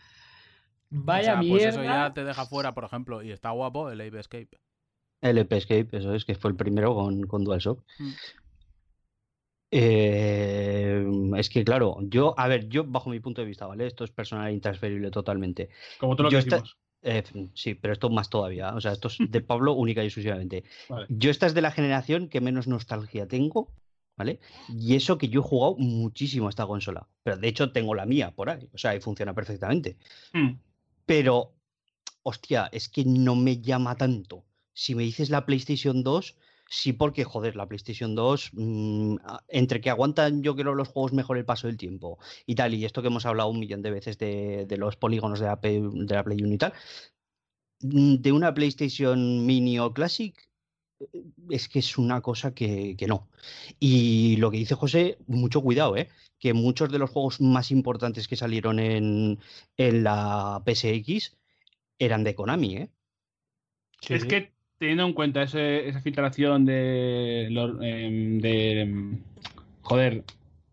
[0.90, 1.68] Vaya o sea, pues mierda.
[1.70, 4.58] eso ya te deja fuera, por ejemplo, y está guapo el Ape Escape.
[5.22, 7.82] El EP Escape, eso es, que fue el primero con, con DualShock.
[7.98, 8.10] Mm.
[9.74, 11.06] Eh,
[11.38, 13.86] es que, claro, yo, a ver, yo bajo mi punto de vista, ¿vale?
[13.86, 15.70] Esto es personal e intransferible totalmente.
[15.98, 16.76] como todo lo Yo que hicimos.
[17.02, 17.24] Eh,
[17.54, 18.74] sí, pero esto más todavía.
[18.74, 20.64] O sea, esto es de Pablo única y exclusivamente.
[20.88, 21.06] Vale.
[21.08, 23.72] Yo esta es de la generación que menos nostalgia tengo,
[24.16, 24.40] ¿vale?
[24.68, 27.08] Y eso que yo he jugado muchísimo a esta consola.
[27.22, 28.68] Pero de hecho tengo la mía por ahí.
[28.72, 29.96] O sea, y funciona perfectamente.
[30.32, 30.52] Mm.
[31.06, 31.54] Pero,
[32.22, 34.44] hostia, es que no me llama tanto.
[34.72, 36.36] Si me dices la PlayStation 2,
[36.74, 39.16] sí porque, joder, la PlayStation 2, mm,
[39.48, 42.86] entre que aguantan yo creo los juegos mejor el paso del tiempo y tal, y
[42.86, 45.82] esto que hemos hablado un millón de veces de, de los polígonos de la, P-
[45.82, 46.72] de la Play 1 y tal,
[47.82, 50.34] mm, de una PlayStation Mini o Classic,
[51.00, 53.28] eh, es que es una cosa que, que no.
[53.78, 56.08] Y lo que dice José, mucho cuidado, ¿eh?
[56.38, 59.38] que muchos de los juegos más importantes que salieron en,
[59.76, 61.36] en la PSX
[61.98, 62.90] eran de Konami, ¿eh?
[64.00, 64.52] Sí, es que
[64.82, 69.18] teniendo en cuenta ese- esa filtración de, em, de em,
[69.82, 70.24] joder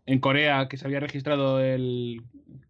[0.04, 2.20] en Corea que se había registrado el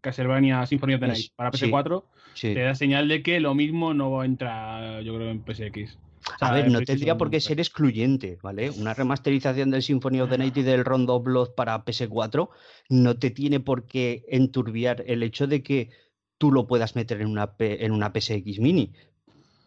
[0.02, 1.64] Castlevania Symphony of the Night para sí.
[1.64, 2.04] PS4,
[2.34, 2.52] Sí.
[2.52, 5.96] te da señal de que lo mismo no entra, yo creo, en PSX.
[6.34, 8.68] O sea, A ver, no tendría por qué ser excluyente, ¿vale?
[8.68, 12.50] Una remasterización del Symphony of the Night y del Rondo of Blood para PS4
[12.90, 15.88] no te tiene por qué enturbiar el hecho de que
[16.36, 18.92] tú lo puedas meter en una, en una PSX Mini.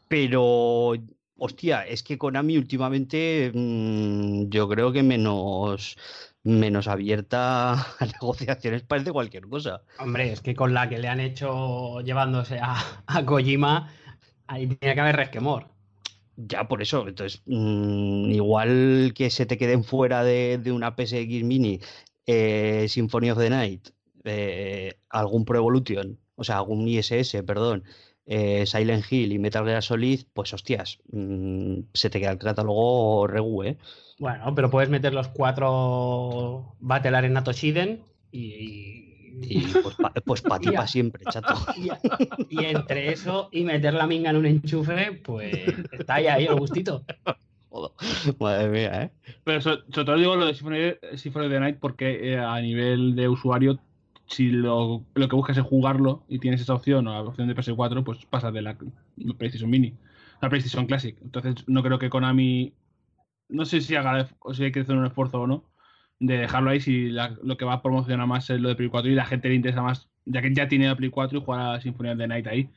[0.08, 0.94] Pero,
[1.44, 5.98] hostia, es que Konami últimamente mm, yo creo que menos,
[6.44, 9.82] menos abierta a negociaciones parece cualquier cosa.
[10.00, 13.92] Hombre, es que con la que le han hecho llevándose a, a Kojima,
[14.48, 15.68] ahí tiene que haber resquemor.
[16.38, 17.08] Ya, por eso.
[17.08, 21.80] Entonces, mm, igual que se te queden fuera de, de una PSX Mini
[22.26, 23.90] eh, Symphony of the Night,
[24.24, 27.84] eh, algún Pro Evolution, o sea, algún ISS, perdón,
[28.26, 33.28] eh, Silent Hill y Metal Gear Solid, pues hostias, mm, se te queda el catálogo
[33.28, 33.78] regu, ¿eh?
[34.20, 38.02] Bueno, pero puedes meter los cuatro Battle Arena Toshiden
[38.32, 39.10] y,
[39.42, 41.54] Y pues para pues pa ti para siempre, chato.
[41.76, 41.90] y,
[42.62, 45.54] y entre eso y meter la minga en un enchufe, pues
[45.92, 47.04] está ahí, ahí el gustito.
[47.70, 47.92] Joder,
[48.40, 49.10] Madre mía, ¿eh?
[49.44, 52.62] Pero so- sobre todo digo lo de Symphony, Symphony of the Night porque eh, a
[52.62, 53.80] nivel de usuario,
[54.34, 57.56] si lo, lo que buscas es jugarlo y tienes esa opción o la opción de
[57.56, 58.78] PS4, pues pasas de la
[59.38, 59.94] PlayStation Mini
[60.42, 61.18] a la PlayStation Classic.
[61.22, 62.74] Entonces no creo que Konami,
[63.50, 65.66] no sé si haga o si hay que hacer un esfuerzo o no
[66.20, 68.90] de dejarlo ahí si la- lo que va a promocionar más es lo de Play
[68.90, 71.42] 4 y la gente le interesa más, ya que ya tiene la Play 4 y
[71.44, 72.70] jugar a Symphony of the Night ahí.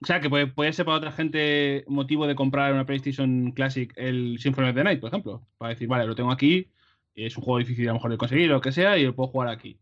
[0.00, 3.92] O sea, que puede, puede ser para otra gente motivo de comprar una PlayStation Classic
[3.96, 5.46] el Symphony of the Night, por ejemplo.
[5.58, 6.70] Para decir, vale, lo tengo aquí,
[7.14, 9.28] es un juego difícil a lo mejor de conseguir, lo que sea, y lo puedo
[9.30, 9.80] jugar aquí.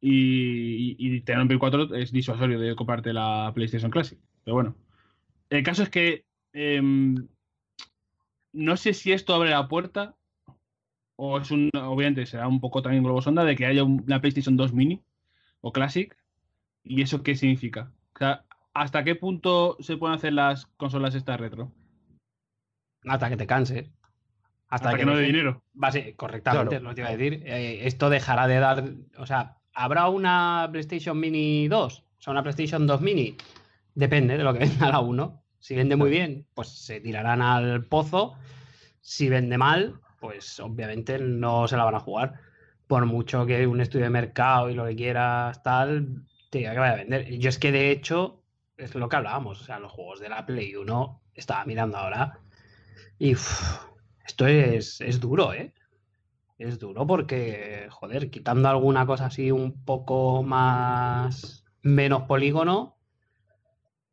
[0.00, 4.18] Y, y, y tenerlo en Play 4 es disuasorio de comprarte la PlayStation Classic.
[4.44, 4.76] Pero bueno.
[5.50, 7.26] El caso es que em,
[8.52, 10.14] no sé si esto abre la puerta
[11.16, 14.20] o es un, obviamente será un poco también globo sonda de que haya un- una
[14.20, 15.02] PlayStation 2 mini
[15.60, 16.16] o Classic.
[16.84, 17.92] ¿Y eso qué significa?
[18.14, 18.44] O sea,
[18.74, 21.72] ¿hasta qué punto se pueden hacer las consolas estas retro?
[23.04, 23.90] Hasta que te canses.
[24.68, 25.62] Hasta, que, no dé dinero.
[25.82, 26.84] Va, sí, correctamente, Claro.
[26.84, 27.42] lo que te iba a decir.
[27.46, 28.84] Eh, esto dejará de dar.
[29.16, 31.98] O sea, ¿habrá una PlayStation Mini 2?
[31.98, 33.36] O sea, una PlayStation 2 Mini.
[33.94, 35.42] Depende de lo que venda la 1.
[35.60, 38.34] Si vende muy bien, pues se tirarán al pozo.
[39.00, 42.34] Si vende mal, pues obviamente no se la van a jugar.
[42.86, 46.78] Por mucho que un estudio de mercado y lo que quieras, tal, te diga que
[46.78, 47.38] vaya a vender.
[47.38, 48.42] Yo es que de hecho,
[48.76, 49.60] es lo que hablábamos.
[49.60, 52.40] O sea, los juegos de la Play 1, estaba mirando ahora.
[53.18, 55.72] Y esto es, es duro, ¿eh?
[56.58, 62.98] Es duro porque, joder, quitando alguna cosa así un poco más menos polígono,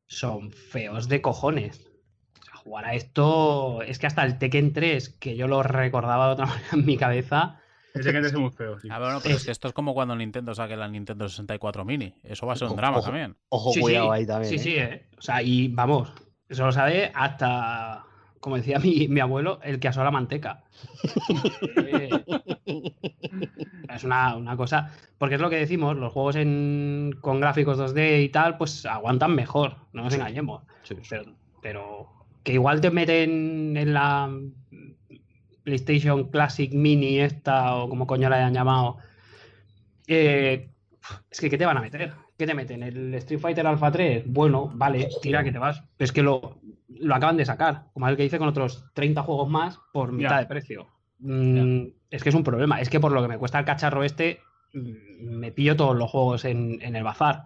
[0.08, 1.88] son feos de cojones.
[2.40, 6.28] O sea, jugar a esto es que hasta el Tekken 3, que yo lo recordaba
[6.28, 7.60] de otra manera en mi cabeza,
[7.94, 8.90] Ese que es muy feo, sí.
[8.90, 11.86] Ah, bueno, pero es Es- que esto es como cuando Nintendo saque la Nintendo 64
[11.86, 12.14] Mini.
[12.24, 13.06] Eso va a ser un Ojo, drama ojo.
[13.08, 13.38] también.
[13.50, 14.54] Ojo, Sí, cuidado sí, ahí también.
[14.54, 14.64] Sí, ¿eh?
[14.64, 15.10] sí, eh.
[15.18, 16.14] O sea, y vamos,
[16.50, 18.06] eso lo sabe hasta,
[18.46, 20.62] como decía mi, mi abuelo, el que asó la manteca.
[21.78, 22.12] Eh,
[23.90, 24.92] es una, una cosa.
[25.18, 29.34] Porque es lo que decimos, los juegos en, con gráficos 2D y tal, pues aguantan
[29.34, 30.62] mejor, no nos engañemos.
[30.84, 31.08] Sí, sí.
[31.10, 32.08] Pero, pero
[32.44, 34.32] que igual te meten en la
[35.64, 38.98] PlayStation Classic Mini esta, o como coño la hayan llamado.
[40.06, 40.70] eh,
[41.32, 42.14] es que, ¿qué te van a meter?
[42.38, 42.84] ¿Qué te meten?
[42.84, 44.26] ¿El Street Fighter Alpha 3?
[44.28, 45.84] Bueno, vale, tira que te vas.
[45.98, 49.50] Es que lo, lo acaban de sacar, como el que hice con otros 30 juegos
[49.50, 50.88] más por mitad de precio.
[51.20, 52.80] Mm, es que es un problema.
[52.82, 54.40] Es que por lo que me cuesta el cacharro este,
[54.74, 57.46] mm, me pillo todos los juegos en, en el bazar.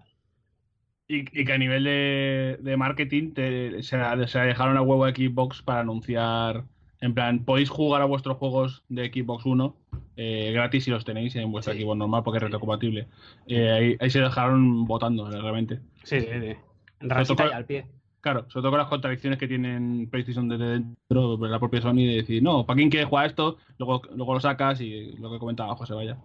[1.08, 3.98] Y, y que a nivel de, de marketing te- se,
[4.28, 6.66] se dejaron a huevo a Xbox para anunciar,
[7.02, 9.72] en plan, podéis jugar a vuestros juegos de Xbox One
[10.18, 11.82] eh, gratis si los tenéis en vuestra Sí.
[11.82, 13.08] Xbox normal porque es retrocompatible.
[13.48, 15.80] Eh, ahí, ahí se dejaron votando realmente.
[16.04, 16.56] Sí, sí, sí.
[17.00, 17.86] Rasita y al pie.
[18.22, 21.96] Claro, sobre todo con las contradicciones que tienen PlayStation desde dentro, de la propia Sony,
[22.06, 23.58] de decir, no, ¿para quién quiere jugar esto?
[23.78, 26.18] Luego, luego lo sacas y lo que comentaba José Vaya.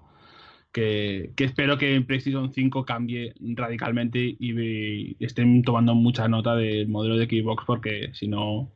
[0.72, 6.56] Que, que espero que en PlayStation 5 cambie radicalmente y, y estén tomando mucha nota
[6.56, 8.72] del modelo de Xbox porque si no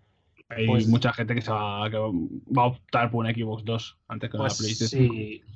[0.49, 3.99] hay Pues- mucha gente que, se va, que va a optar por una Xbox 2
[4.07, 5.15] antes que una Pues PlayStation 5.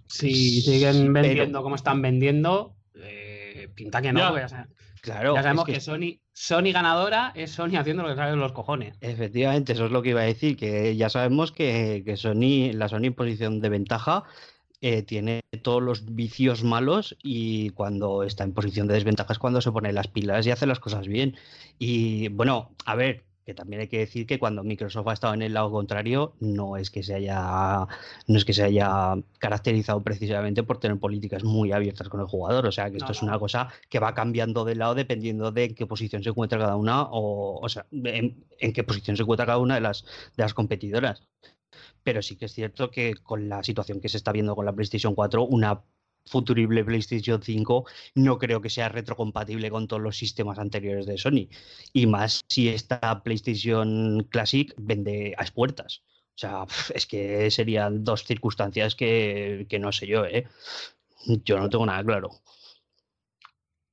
[0.08, 4.66] si, si siguen vendiendo como están vendiendo, eh, pinta que no, Ya.
[5.02, 8.36] Claro, ya sabemos es que, Sony, Sony ganadora es Sony haciendo lo que sale de
[8.36, 8.96] los cojones.
[9.00, 12.88] Efectivamente, eso es lo que iba a decir, que ya sabemos que, que Sony, la
[12.88, 14.22] Sony en posición de ventaja
[14.80, 19.60] eh, tiene todos los vicios malos y cuando está en posición de desventaja es cuando
[19.60, 21.36] se pone las pilas y hace las cosas bien.
[21.80, 25.42] Y bueno, a ver, Que también hay que decir que cuando Microsoft ha estado en
[25.42, 27.88] el lado contrario, no es que se haya,
[28.28, 32.66] no es que se haya caracterizado precisamente por tener políticas muy abiertas con el jugador.
[32.66, 35.64] O sea que esto No, es una cosa que va cambiando de lado dependiendo de
[35.64, 39.22] en qué posición se encuentra cada una, o, o sea, en, en qué posición se
[39.22, 40.04] encuentra cada una de las,
[40.36, 41.22] de las competidoras.
[42.02, 44.72] Pero sí que es cierto que con la situación que se está viendo con la
[44.72, 45.82] PlayStation 4, una
[46.26, 51.48] futurible PlayStation 5 no creo que sea retrocompatible con todos los sistemas anteriores de Sony.
[51.92, 56.02] Y más si esta PlayStation Classic vende a expuertas.
[56.34, 60.46] O sea, es que serían dos circunstancias que, que no sé yo, ¿eh?
[61.44, 62.30] Yo no tengo nada claro.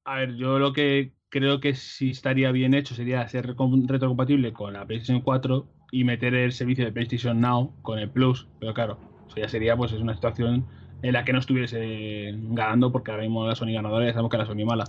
[0.06, 4.74] A ver, yo lo que creo que sí estaría bien hecho sería ser retrocompatible con
[4.74, 8.48] la PlayStation 4 y meter el servicio de PlayStation Now con el Plus.
[8.60, 8.98] Pero claro,
[9.28, 10.66] eso ya sería pues es una situación
[11.02, 14.38] en la que no estuviese ganando porque ahora mismo la Sony ganadora ya sabemos que
[14.38, 14.86] la Sony mala.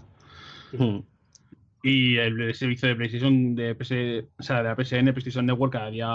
[0.73, 0.99] Mm.
[1.83, 5.91] Y el, servicio de PlayStation, de, PS, o sea, de la PSN, PlayStation Network, cada
[5.91, 6.09] día,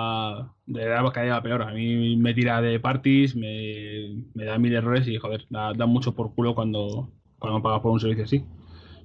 [0.67, 1.63] de verdad, cada día va peor.
[1.63, 5.87] A mí me tira de parties, me, me da mil errores y, joder, da, da
[5.87, 7.09] mucho por culo cuando,
[7.39, 8.45] cuando pagas por un servicio así.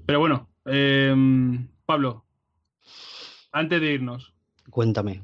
[0.04, 2.24] Pero bueno, em, Pablo,
[3.52, 4.34] antes de irnos,
[4.68, 5.22] Cuéntame.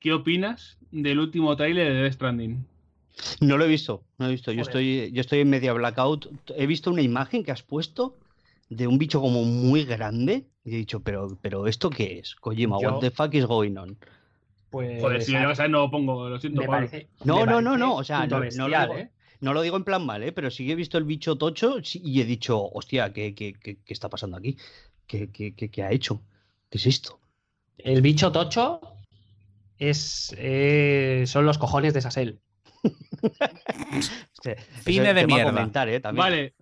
[0.00, 2.66] ¿qué opinas del último tráiler de Death Stranding?
[3.40, 4.52] No lo he visto, no he visto.
[4.52, 4.68] Yo Joder.
[4.68, 6.28] estoy, yo estoy en media blackout.
[6.56, 8.16] He visto una imagen que has puesto
[8.68, 12.34] de un bicho como muy grande y he dicho, pero, pero ¿esto qué es?
[12.34, 13.96] Kojima, Yo- what the fuck is going on?
[14.70, 15.00] Pues.
[15.00, 17.08] Joder, si ver, no lo pongo, lo siento, parece.
[17.24, 19.10] No, no, no, no, o sea, no- no lo digo- ¿eh?
[19.40, 20.32] No lo digo en plan mal, ¿eh?
[20.32, 23.76] pero sí que he visto el bicho tocho y he dicho, hostia, ¿qué, qué, qué,
[23.84, 24.56] qué está pasando aquí?
[25.06, 26.20] ¿Qué, qué, qué, qué ha hecho?
[26.68, 27.20] ¿Qué es esto?
[27.78, 28.80] El bicho tocho
[29.78, 32.40] es, eh, son los cojones de Sassel.
[34.34, 35.50] Este- Cine de mierda.
[35.50, 36.00] comentar, ¿eh?
[36.00, 36.22] También.
[36.24, 36.54] Vale,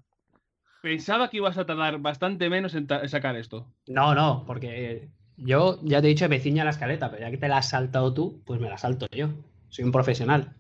[0.83, 3.73] pensaba que ibas a tardar bastante menos en, sacar esto.
[3.87, 7.31] No, no, porque yo ya te he dicho que me ciña la escaleta, pero ya
[7.31, 9.29] que te la has saltado tú, pues me la salto yo.
[9.69, 10.55] Soy un profesional.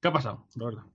[0.00, 0.90] ¿Qué ha pasado, Roberto?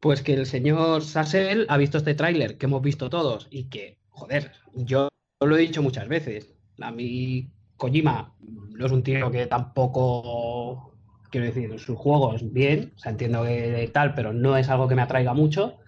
[0.00, 3.98] Pues que el señor Sassel ha visto este tráiler que hemos visto todos y que,
[4.08, 5.08] joder, yo
[5.40, 6.54] lo he dicho muchas veces.
[6.80, 10.96] A mí Kojima no es un tío que tampoco,
[11.30, 14.94] quiero decir, sus juegos bien, o sea, entiendo que tal, pero no es algo que
[14.94, 15.78] me atraiga mucho.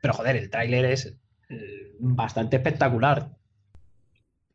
[0.00, 1.16] Pero joder, el tráiler es
[1.48, 3.30] eh, bastante espectacular.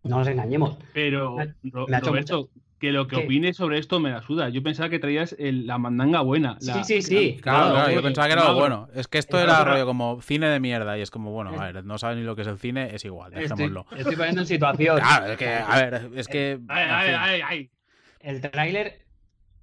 [0.04, 0.78] No nos engañemos.
[0.94, 1.54] Pero, Me-
[1.88, 3.24] me Roberto, que lo que ¿Qué?
[3.24, 4.50] opines sobre esto me la suda.
[4.50, 6.58] Yo pensaba que traías el- la mandanga buena.
[6.62, 7.38] la- Sí, sí, sí.
[7.42, 8.88] Claro, Claro, claro, yo pensaba que era lo bueno.
[8.94, 11.60] Es que esto Es era rollo como cine de mierda y es como, bueno, Es-
[11.60, 13.86] a ver, no sabes ni lo que es el cine, es igual, dejémoslo.
[13.98, 14.98] estoy poniendo en situación.
[14.98, 16.52] Claro, es que, a ver, es que...
[16.52, 17.70] En ay, ay, ay.
[18.20, 19.05] El tráiler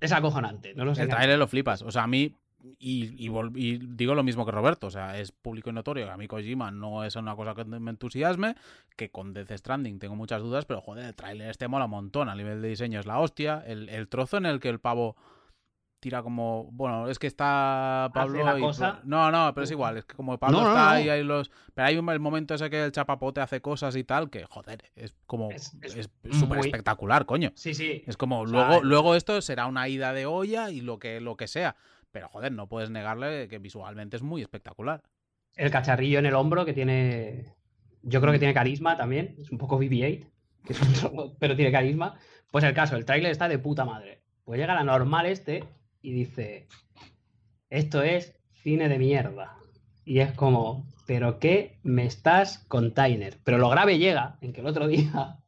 [0.02, 0.74] es acojonante.
[0.74, 1.02] No lo sé.
[1.02, 1.82] El tráiler lo flipas.
[1.82, 2.34] O sea, a mí,
[2.78, 6.16] y, y digo lo mismo que Roberto, o sea, es público y notorio que a
[6.16, 8.56] mí Kojima no es una cosa que me entusiasme,
[8.96, 12.28] que con Death Stranding tengo muchas dudas, pero joder, el tráiler este mola un montón,
[12.28, 15.16] a nivel de diseño es la hostia, el, el trozo en el que el pavo
[16.02, 19.00] tira como, bueno, es que está Pablo la y- cosa.
[19.04, 20.88] No, no, pero es igual, es que como Pablo No, está no.
[20.90, 21.52] ahí, hay los...
[21.74, 24.82] Pero hay un, el momento ese que el chapapote hace cosas y tal, que joder,
[24.96, 25.52] es como...
[25.52, 27.52] Es- es Es súper muy- espectacular, coño.
[27.54, 28.02] Sí, sí.
[28.04, 31.20] Es como, O sea, luego, luego esto será una ida de olla y lo que,
[31.20, 31.76] lo que sea.
[32.10, 35.02] Pero joder, no puedes negarle que visualmente es muy espectacular.
[35.54, 37.44] El cacharrillo en el hombro que tiene.
[38.02, 39.36] Yo creo que tiene carisma también.
[39.38, 40.26] Es un poco BB-8,
[40.66, 42.16] que es un robot, pero tiene carisma.
[42.50, 44.20] Pues el caso, el tráiler está de puta madre.
[44.44, 45.62] Pues llega la normal este
[46.02, 46.66] y dice:
[47.70, 49.56] Esto es cine de mierda.
[50.04, 53.38] Y es como, ¿pero qué me estás container?
[53.44, 55.38] Pero lo grave llega en que el otro día.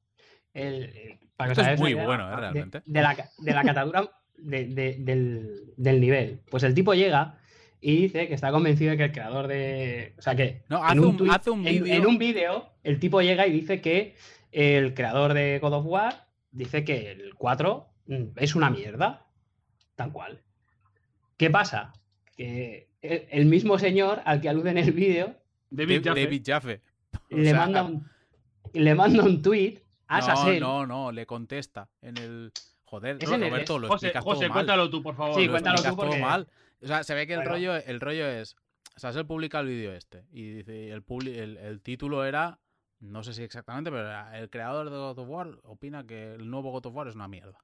[0.55, 2.31] El, el- para que Esto es muy idea, bueno, ¿eh?
[2.31, 2.83] de- Realmente.
[2.87, 6.43] De, la, de la catadura de- de- del, del nivel.
[6.49, 7.41] Pues el tipo llega
[7.81, 10.15] y dice que está convencido de que el creador de.
[10.17, 10.63] O sea que.
[10.69, 13.49] No, en hace un- tuit- hace un en- vídeo- En un vídeo, el tipo llega
[13.49, 14.15] y dice que
[14.53, 19.27] el creador de God of War dice que el 4 mm, es una mierda.
[19.97, 20.41] Tal cual.
[21.45, 21.93] ¿Qué pasa?
[22.37, 25.37] Que el, el mismo señor al que alude en el vídeo
[25.71, 26.03] David.
[26.05, 26.81] David Jaffe.
[27.29, 28.09] Le, sea, manda un,
[28.73, 30.61] le manda un tweet a no, Sassel.
[30.61, 32.53] no, no, le contesta en el...
[32.85, 34.53] Joder, Es en el- Roberto, lo José, explicas José, todo mal.
[34.55, 35.35] cuéntalo tú, por favor.
[35.39, 36.49] Sí, lo cuéntalo tú explicas todo porque- mal.
[36.83, 37.51] O sea, se ve que el Bueno.
[37.53, 38.57] rollo, el rollo es.
[38.97, 40.25] Sassel publica el vídeo este.
[40.33, 42.59] Y dice, el, publi- el, el título era.
[43.01, 46.71] No sé si exactamente, pero el creador de God of War opina que el nuevo
[46.71, 47.59] God of War es una mierda.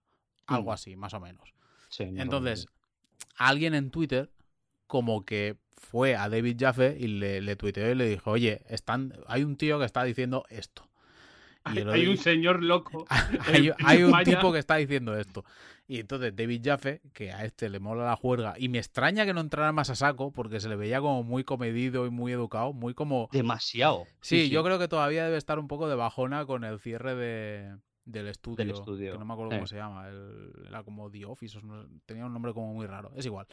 [0.47, 0.74] Algo Mm.
[0.74, 1.55] así, más o menos.
[1.89, 2.66] Sí, Entonces.
[3.37, 4.31] Alguien en Twitter
[4.87, 9.15] como que fue a David Jaffe y le, le tuiteó y le dijo, oye, están,
[9.27, 10.91] hay un tío que está diciendo esto.
[11.75, 13.07] Y Hay un señor loco.
[13.85, 15.45] hay, un tipo que está diciendo esto.
[15.87, 19.35] Y entonces David Jaffe, que a este le mola la juerga, y me extraña que
[19.35, 22.73] no entrara más a saco, porque se le veía como muy comedido y muy educado,
[22.73, 23.29] muy como...
[23.33, 24.07] Demasiado.
[24.21, 27.77] Sí, yo creo que todavía debe estar un poco de bajona con el cierre de,
[28.12, 29.57] del estudio, estudio, que no me acuerdo eh.
[29.57, 31.59] cómo se llama, el- era como The Office,
[32.07, 33.47] tenía un nombre como muy raro, es igual.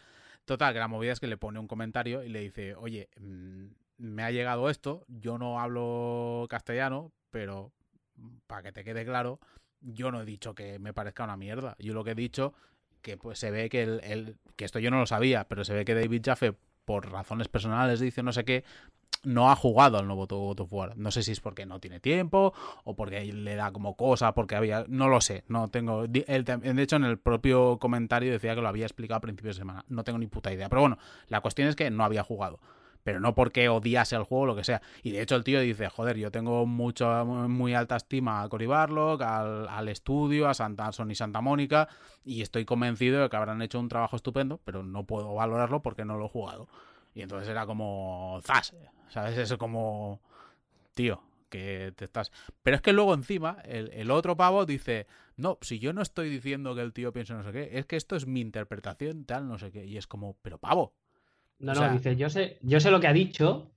[0.45, 3.65] Total, que la movida es que le pone un comentario y le dice, oye, mm,
[3.97, 7.71] me ha llegado esto, yo no hablo castellano, pero
[8.47, 9.39] para que te quede claro,
[9.81, 11.75] yo no he dicho que me parezca una mierda.
[11.79, 12.53] Yo lo que he dicho
[13.01, 15.73] que pues se ve que el, el- que esto yo no lo sabía, pero se
[15.73, 16.53] ve que David Jaffe
[16.85, 18.63] por razones personales dice no sé qué
[19.23, 20.97] no ha jugado al nuevo God of War.
[20.97, 22.53] No sé si es porque no tiene tiempo
[22.83, 26.23] o porque le da como cosa, porque había no lo sé, no tengo de
[26.81, 29.85] hecho en el propio comentario decía que lo había explicado a principios de semana.
[29.89, 32.59] No tengo ni puta idea, pero bueno, la cuestión es que no había jugado
[33.07, 34.81] pero no porque odiase el juego o lo que sea.
[35.01, 38.65] Y de hecho el tío dice, joder, yo tengo mucho, muy alta estima a Cory
[38.65, 41.87] Barlog, al, al estudio, a Santa, a Sony Santa Mónica,
[42.25, 46.03] y estoy convencido de que habrán hecho un trabajo estupendo, pero no puedo valorarlo porque
[46.03, 46.67] no lo he jugado.
[47.15, 48.75] Y entonces era como, zas,
[49.09, 49.37] ¿sabes?
[49.37, 50.21] Eso como,
[50.93, 52.31] tío, que te estás...
[52.63, 56.29] Pero es que luego encima el, el otro pavo dice, no, si yo no estoy
[56.29, 59.47] diciendo que el tío piense no sé qué, es que esto es mi interpretación, tal,
[59.47, 59.85] no sé qué.
[59.85, 60.93] Y es como, pero pavo,
[61.59, 63.71] No, O no, sea- dice, yo sé, yo sé lo que ha dicho,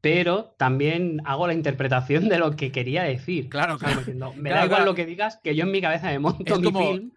[0.00, 3.48] pero también hago la interpretación de lo que quería decir.
[3.48, 4.00] Claro, O sea, claro.
[4.00, 4.84] diciendo, me Claro, da igual claro.
[4.90, 7.12] lo que digas, que yo en mi cabeza me monto Es mi como, film.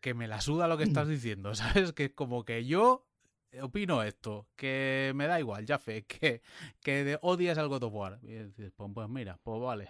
[0.00, 1.92] Que me la suda lo que estás diciendo, ¿sabes?
[1.92, 3.04] Que es como que yo
[3.62, 6.42] opino esto, que me da igual, Jaffe, que,
[6.80, 8.18] que de- odias al God of War.
[8.22, 9.88] Y dices, pues, pues mira, pues vale.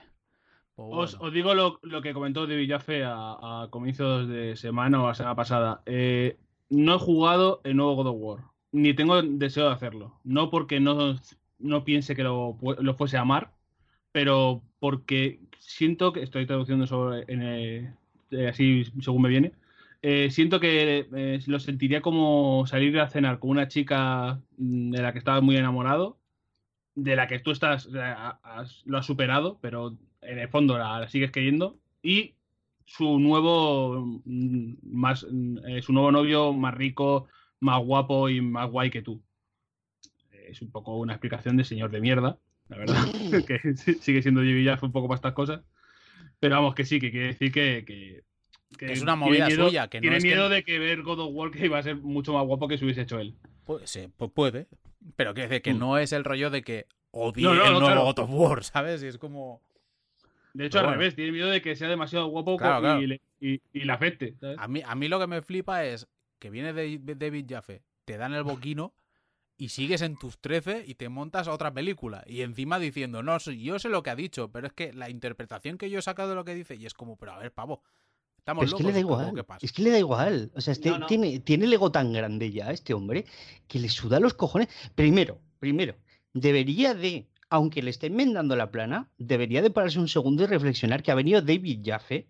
[0.75, 1.21] Pues Os, bueno.
[1.21, 5.15] os digo lo, lo que comentó David Jaffe a, a comienzos de semana o la
[5.15, 5.83] semana pasada.
[5.87, 10.21] Eh, no he jugado el nuevo God of War, ni tengo deseo de hacerlo.
[10.25, 11.17] No porque no,
[11.59, 13.55] no piense que lo, lo fuese a amar,
[14.13, 17.97] pero porque siento que estoy traduciendo sobre, en, eh,
[18.31, 19.53] eh, así según me viene.
[20.03, 25.03] Eh, siento que eh, lo sentiría como salir a cenar con una chica mm, de
[25.03, 26.19] la que estaba muy enamorado,
[26.95, 27.89] de la que tú estás,
[28.43, 32.37] has- lo has superado, pero en el fondo la, sigues queriendo, y
[32.87, 37.29] su nuevo mm, más mm, eh, su nuevo novio más rico,
[37.61, 39.23] más guapo y más guay que tú.
[40.31, 42.39] Es un poco una explicación de señor de mierda,
[42.69, 42.97] la verdad,
[43.47, 45.63] que sigue siendo Jimmy un poco para estas cosas.
[46.41, 48.25] Pero vamos, que sí, que quiere decir que-
[48.79, 51.21] que Es una movida miedo- suya, que no tiene que- miedo de que ver God
[51.21, 53.35] of War que iba a ser mucho más guapo que si hubiese hecho él.
[53.65, 54.67] Pues, sí, pues puede.
[55.17, 55.79] Pero que, que Mm.
[55.79, 58.03] no es el rollo de que odie No, no, el nuevo claro.
[58.05, 59.03] God of War, ¿sabes?
[59.03, 59.61] Y es como...
[60.55, 61.01] De hecho, Pero al bueno.
[61.01, 64.35] revés, tiene miedo de que sea demasiado guapo Claro, y, le, y, y le afecte.
[64.39, 64.59] ¿sabes?
[64.59, 66.07] A mí, a mí lo que me flipa es
[66.39, 68.93] que viene de- de David Jaffe, te dan el boquino
[69.57, 72.23] y sigues en tus 13 y te montas otra película.
[72.27, 75.79] Y encima diciendo, no, yo sé lo que ha dicho, pero es que la interpretación
[75.79, 77.83] que yo he sacado de lo que dice, y es como, pero a ver, pavo,
[78.43, 78.87] estamos Pero es que locos.
[78.87, 79.35] le da ¿cómo igual.
[79.35, 79.61] que pasa?
[79.65, 80.51] Es que le da igual.
[80.55, 81.07] O sea, este No, no.
[81.07, 83.25] Tiene, tiene el ego tan grande ya, este hombre,
[83.69, 84.69] que le suda los cojones.
[84.95, 85.95] Primero, primero,
[86.35, 91.03] debería de, aunque le esté enmendando la plana, debería de pararse un segundo y reflexionar
[91.03, 92.27] que ha venido David Jaffe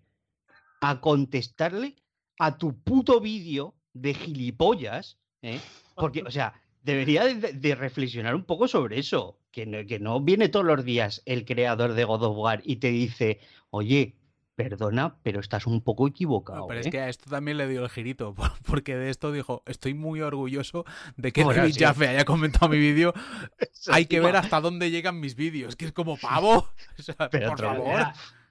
[0.81, 1.95] a contestarle
[2.39, 5.59] a tu puto vídeo de gilipollas, ¿eh?
[5.95, 9.39] Porque, o sea, debería de, de reflexionar un poco sobre eso.
[9.51, 12.77] Que no, que no viene todos los días el creador de God of War y
[12.77, 14.15] te dice, oye,
[14.55, 16.59] perdona, pero estás un poco equivocado.
[16.59, 16.83] No, pero ¿eh?".
[16.83, 19.93] es que a esto también le dio el girito, por- porque de esto dijo, estoy
[19.93, 20.85] muy orgulloso
[21.17, 21.79] de que Bueno, David sí.
[21.83, 23.13] Jaffe haya comentado mi vídeo.
[23.91, 26.67] Hay que ver hasta dónde llegan mis vídeos, que es como pavo.
[26.99, 28.01] O sea, Pero por favor.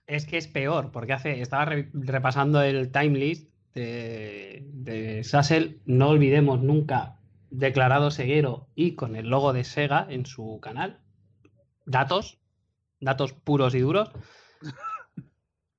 [0.07, 5.81] Es que es peor, porque hace, estaba re- repasando el time list de, de Sassel.
[5.87, 7.17] No olvidemos nunca
[7.51, 10.99] declarado ceguero y con el logo de Sega en su canal.
[11.87, 12.39] Datos,
[13.01, 14.11] datos puros y duros.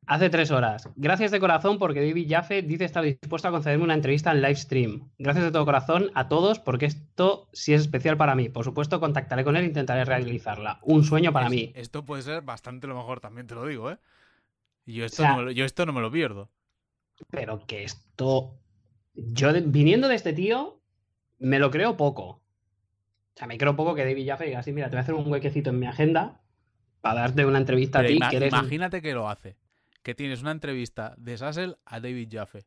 [0.06, 0.90] Hace tres horas.
[0.96, 4.56] Gracias de corazón porque David Jaffe dice estar dispuesto a concederme una entrevista en live
[4.56, 5.10] stream.
[5.18, 8.50] Gracias de todo corazón a todos porque esto sí es especial para mí.
[8.50, 10.80] Por supuesto, contactaré con él e intentaré realizarla.
[10.84, 11.72] Un sueño para Es- mí.
[11.76, 13.98] Esto puede ser bastante lo mejor, también te lo digo, ¿eh?
[14.86, 16.50] Yo esto, sea- no, me lo- yo esto no me lo pierdo.
[17.30, 18.60] Pero que esto.
[19.16, 20.82] Yo, de- viniendo de este tío,
[21.40, 22.24] me lo creo poco.
[22.26, 22.42] O
[23.36, 25.32] sea, me creo poco que David Jaffe diga así: mira, te voy a hacer un
[25.32, 26.42] huequecito en mi agenda
[27.02, 28.30] para darte una entrevista Pero a ti.
[28.32, 29.56] que eres imagínate que lo hace.
[30.04, 32.66] Que tienes una entrevista de Sassel a David Jaffe.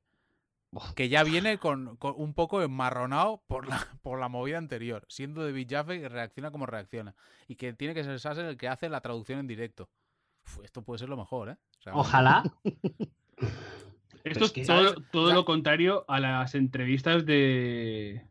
[0.95, 5.07] Que ya viene con, con un poco enmarronado por la, por la movida anterior.
[5.09, 7.15] Siendo David Jaffe que reacciona como reacciona.
[7.47, 9.89] Y que tiene que ser Sassel el que hace la traducción en directo.
[10.45, 11.57] Uf, esto puede ser lo mejor, ¿eh?
[11.93, 12.43] Ojalá.
[14.25, 18.27] Esto es es que, todo, todo O sea- lo contrario a las entrevistas de.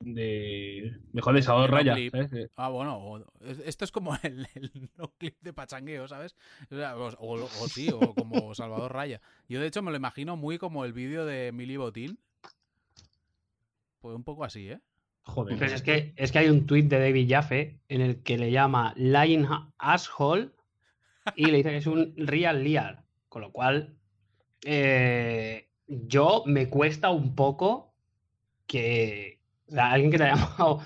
[0.00, 0.96] De.
[1.12, 2.28] mejor de Salvador de no Raya.
[2.28, 3.24] Que- Ah, bueno, o-
[3.64, 6.36] esto es como el, el no clip de pachangueo, ¿sabes?
[6.70, 9.20] O, o, o- o sí, o como Salvador Raya.
[9.48, 12.18] Yo de hecho me lo imagino muy como el vídeo de Mili Botín.
[14.00, 14.80] Pues un poco así, ¿eh?
[15.24, 15.58] Joder.
[15.58, 18.52] Pues es que, es que hay un tuit de David Jaffe en el que le
[18.52, 19.46] llama Lying
[19.78, 20.50] Asshole
[21.34, 23.02] y le dice que es un real liar.
[23.28, 23.96] Con lo cual,
[24.64, 27.92] eh, yo me cuesta un poco
[28.68, 29.35] que
[29.68, 30.80] o sea, alguien que te haya llamado,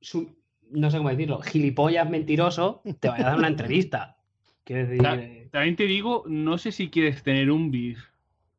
[0.00, 0.34] su-
[0.70, 4.16] no sé cómo decirlo, gilipollas mentiroso, te vaya a dar una entrevista.
[4.64, 7.98] Quiero decir, eh, También te digo, no sé si quieres tener un beef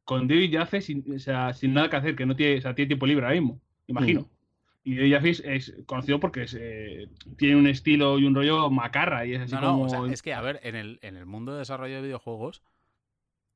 [0.03, 2.75] con David Jaffe sin, o sea, sin nada que hacer, que no tiene, o sea,
[2.75, 4.21] tiene tiempo libre ahora mismo, imagino.
[4.21, 4.25] Mm.
[4.85, 7.07] Y David Jaffe es, es conocido porque es, eh,
[7.37, 9.83] tiene un estilo y un rollo macarra y es así No, no, como...
[9.85, 12.61] o sea, es que, a ver, en el, en el mundo de desarrollo de videojuegos,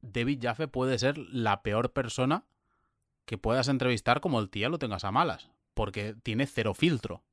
[0.01, 2.45] David Jaffe puede ser la peor persona
[3.25, 5.51] que puedas entrevistar como el tío lo tengas a malas.
[5.77, 7.23] Porque tiene cero filtro.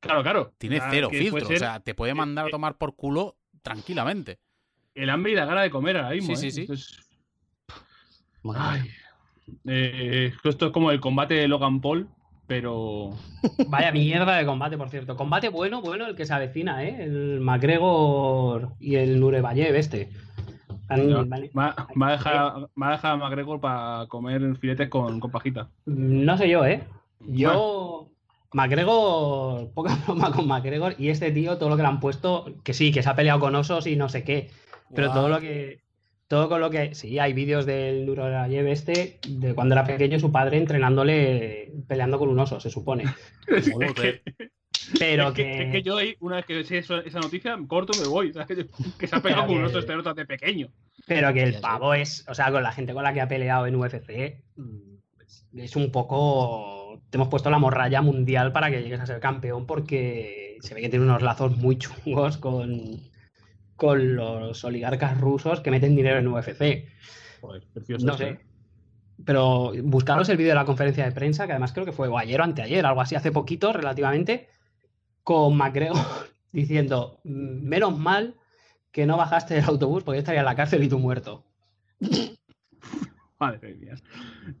[0.00, 0.52] Claro, claro.
[0.58, 1.46] Tiene cero filtro.
[1.46, 4.40] O sea, te puede mandar a eh, tomar por culo tranquilamente.
[4.92, 6.34] El hambre y la gana de comer ahora mismo.
[6.34, 6.50] Sí, ¿eh?
[6.50, 6.60] sí, sí.
[6.62, 7.08] Esto es-
[8.42, 8.90] Madre Ay.
[9.66, 12.08] Eh, esto es como el combate de Logan Paul,
[12.48, 13.10] pero...
[13.68, 15.16] Vaya mierda de combate, por cierto.
[15.16, 17.04] Combate bueno, bueno, el que se avecina, ¿eh?
[17.04, 20.10] El McGregor y el Nurebayev este.
[20.90, 21.50] No, vale.
[21.54, 25.30] Me ha me ha dejado, me ha dejado a McGregor para comer filetes con, con
[25.30, 25.70] pajita.
[25.86, 26.82] No sé yo, ¿eh?
[27.28, 28.10] Yo.
[28.52, 32.72] McGregor, poca broma con McGregor y este tío, todo lo que le han puesto, que
[32.72, 34.50] sí, que se ha peleado con osos y no sé qué,
[34.94, 35.82] pero todo lo que.
[36.28, 36.94] Todo con lo que.
[36.94, 42.28] Sí, hay vídeos del Nureyev este, de cuando era pequeño, su padre entrenándole, peleando con
[42.28, 43.04] un oso, se supone.
[44.98, 45.62] Pero es que, que.
[45.64, 48.06] es que yo ahí, una vez que sé eso- esa noticia, me corto y me
[48.08, 48.32] voy.
[48.32, 48.66] ¿sabes?
[48.98, 50.68] Que, se ha pegado Pero con un que- oso este de pequeño.
[51.06, 53.66] Pero que el pavo es, o sea, con la gente con la que ha peleado
[53.66, 56.83] en UFC, mm, es un poco.
[57.10, 60.80] Te hemos puesto la morralla mundial para que llegues a ser campeón porque se ve
[60.80, 63.00] que tiene unos lazos muy chungos con,
[63.76, 66.88] con los oligarcas rusos que meten dinero en UFC.
[67.40, 68.06] Joder, precioso.
[68.06, 68.28] No sé.
[68.28, 68.40] ¿eh?
[69.24, 72.18] Pero buscaros el vídeo de la conferencia de prensa, que además creo que fue o
[72.18, 74.48] ayer o anteayer, algo así, hace poquito relativamente,
[75.22, 75.96] con McGregor
[76.52, 78.34] diciendo, "Mm, menos mal
[78.94, 81.44] que no bajaste del autobús porque yo estaría en la cárcel y tú muerto.
[83.46, 83.94] Madre mía.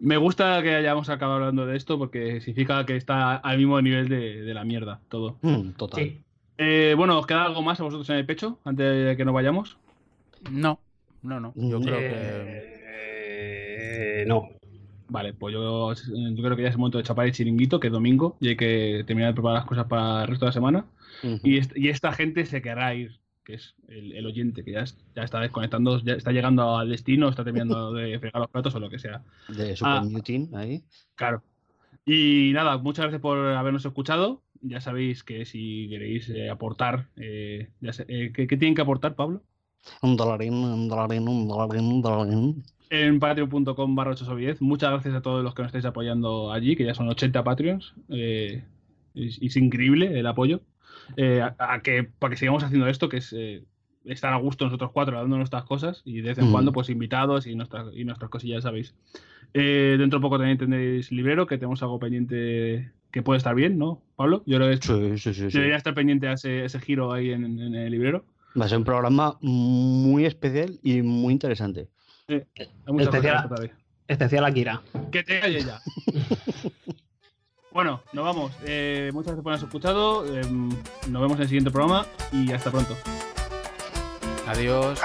[0.00, 4.08] Me gusta que hayamos acabado hablando de esto porque significa que está al mismo nivel
[4.08, 5.38] de, de la mierda todo.
[5.42, 6.02] Mm, total.
[6.04, 6.20] Sí.
[6.58, 9.34] Eh, bueno, ¿os queda algo más a vosotros en el pecho antes de que nos
[9.34, 9.76] vayamos?
[10.50, 10.78] No,
[11.22, 11.52] no, no.
[11.56, 12.74] Yo creo que.
[13.56, 14.48] Eh, no.
[15.08, 17.88] Vale, pues yo, yo creo que ya es el momento de chapar el chiringuito, que
[17.88, 20.52] es domingo, y hay que terminar de preparar las cosas para el resto de la
[20.52, 20.84] semana.
[21.42, 24.80] Y, est- y esta gente se querrá ir, que es el, el oyente, que ya,
[24.80, 28.74] es- ya está desconectando, ya está llegando al destino, está terminando de fregar los platos
[28.74, 29.22] o lo que sea.
[29.48, 30.02] De Ah.
[30.08, 30.82] Mutin, ahí.
[31.14, 31.42] Claro.
[32.06, 34.42] Y nada, muchas gracias por habernos escuchado.
[34.60, 38.82] Ya sabéis que si queréis eh, aportar, eh, ya sé- eh, ¿qué, qué tienen que
[38.82, 39.42] aportar, Pablo?
[40.00, 42.64] Un dolarín, un dolarín, un dolarín, un dolarín.
[42.90, 44.60] En patreon.com barra 810.
[44.62, 47.94] Muchas gracias a todos los que nos estáis apoyando allí, que ya son 80 Patreons.
[48.08, 48.62] Es,
[49.14, 50.60] es increíble el apoyo.
[51.16, 53.64] Eh, a, a que, para que sigamos haciendo esto, que es eh,
[54.04, 56.52] estar a gusto nosotros cuatro hablando nuestras cosas y de vez en Mm.
[56.52, 58.94] cuando pues invitados y nuestras, y nuestras cosillas, sabéis.
[59.54, 63.78] Eh, dentro de poco también tendréis librero, que tenemos algo pendiente que puede estar bien,
[63.78, 64.42] ¿no, Pablo?
[64.46, 65.50] Yo creo que Sí, sí, sí.
[65.50, 65.56] sí.
[65.58, 68.24] debería estar pendiente a ese, ese giro ahí en, en el librero.
[68.60, 71.88] Va a ser un programa muy especial y muy interesante.
[72.28, 72.42] Hay
[72.98, 73.70] Especial-.
[74.08, 74.82] Especial Akira.
[75.12, 75.80] Que te calle ya.
[77.74, 78.52] bueno, nos vamos.
[78.64, 80.24] Eh, muchas gracias por habernos escuchado.
[80.32, 80.42] Eh,
[81.08, 82.96] nos vemos en el siguiente programa y hasta pronto.
[84.46, 85.00] Adiós.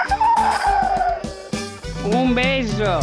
[2.04, 3.00] ¡Un beso!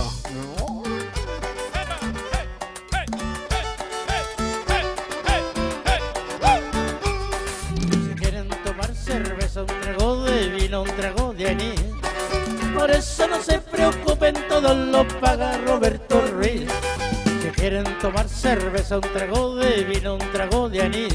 [7.89, 11.83] Si quieren tomar cerveza, un trago de vino, un trago de anís.
[12.73, 16.69] Por eso no se preocupen, todo lo paga Roberto Ruiz.
[17.69, 21.13] Quieren tomar cerveza, un trago de vino, un trago de anís.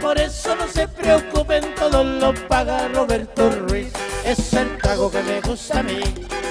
[0.00, 3.92] Por eso no se preocupen, todo lo paga Roberto Ruiz.
[4.24, 5.98] Es el trago que me gusta a mí,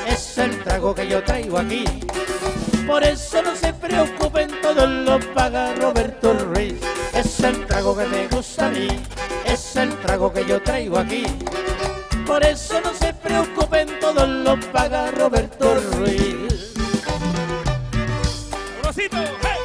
[0.09, 1.85] es el trago que yo traigo aquí.
[2.85, 6.75] Por eso no se preocupen, todo lo paga Roberto Ruiz.
[7.13, 8.89] Es el trago que me gusta a mí,
[9.45, 11.23] es el trago que yo traigo aquí.
[12.25, 16.46] Por eso no se preocupen, todo lo paga Roberto Ruiz.
[18.97, 19.56] Hey.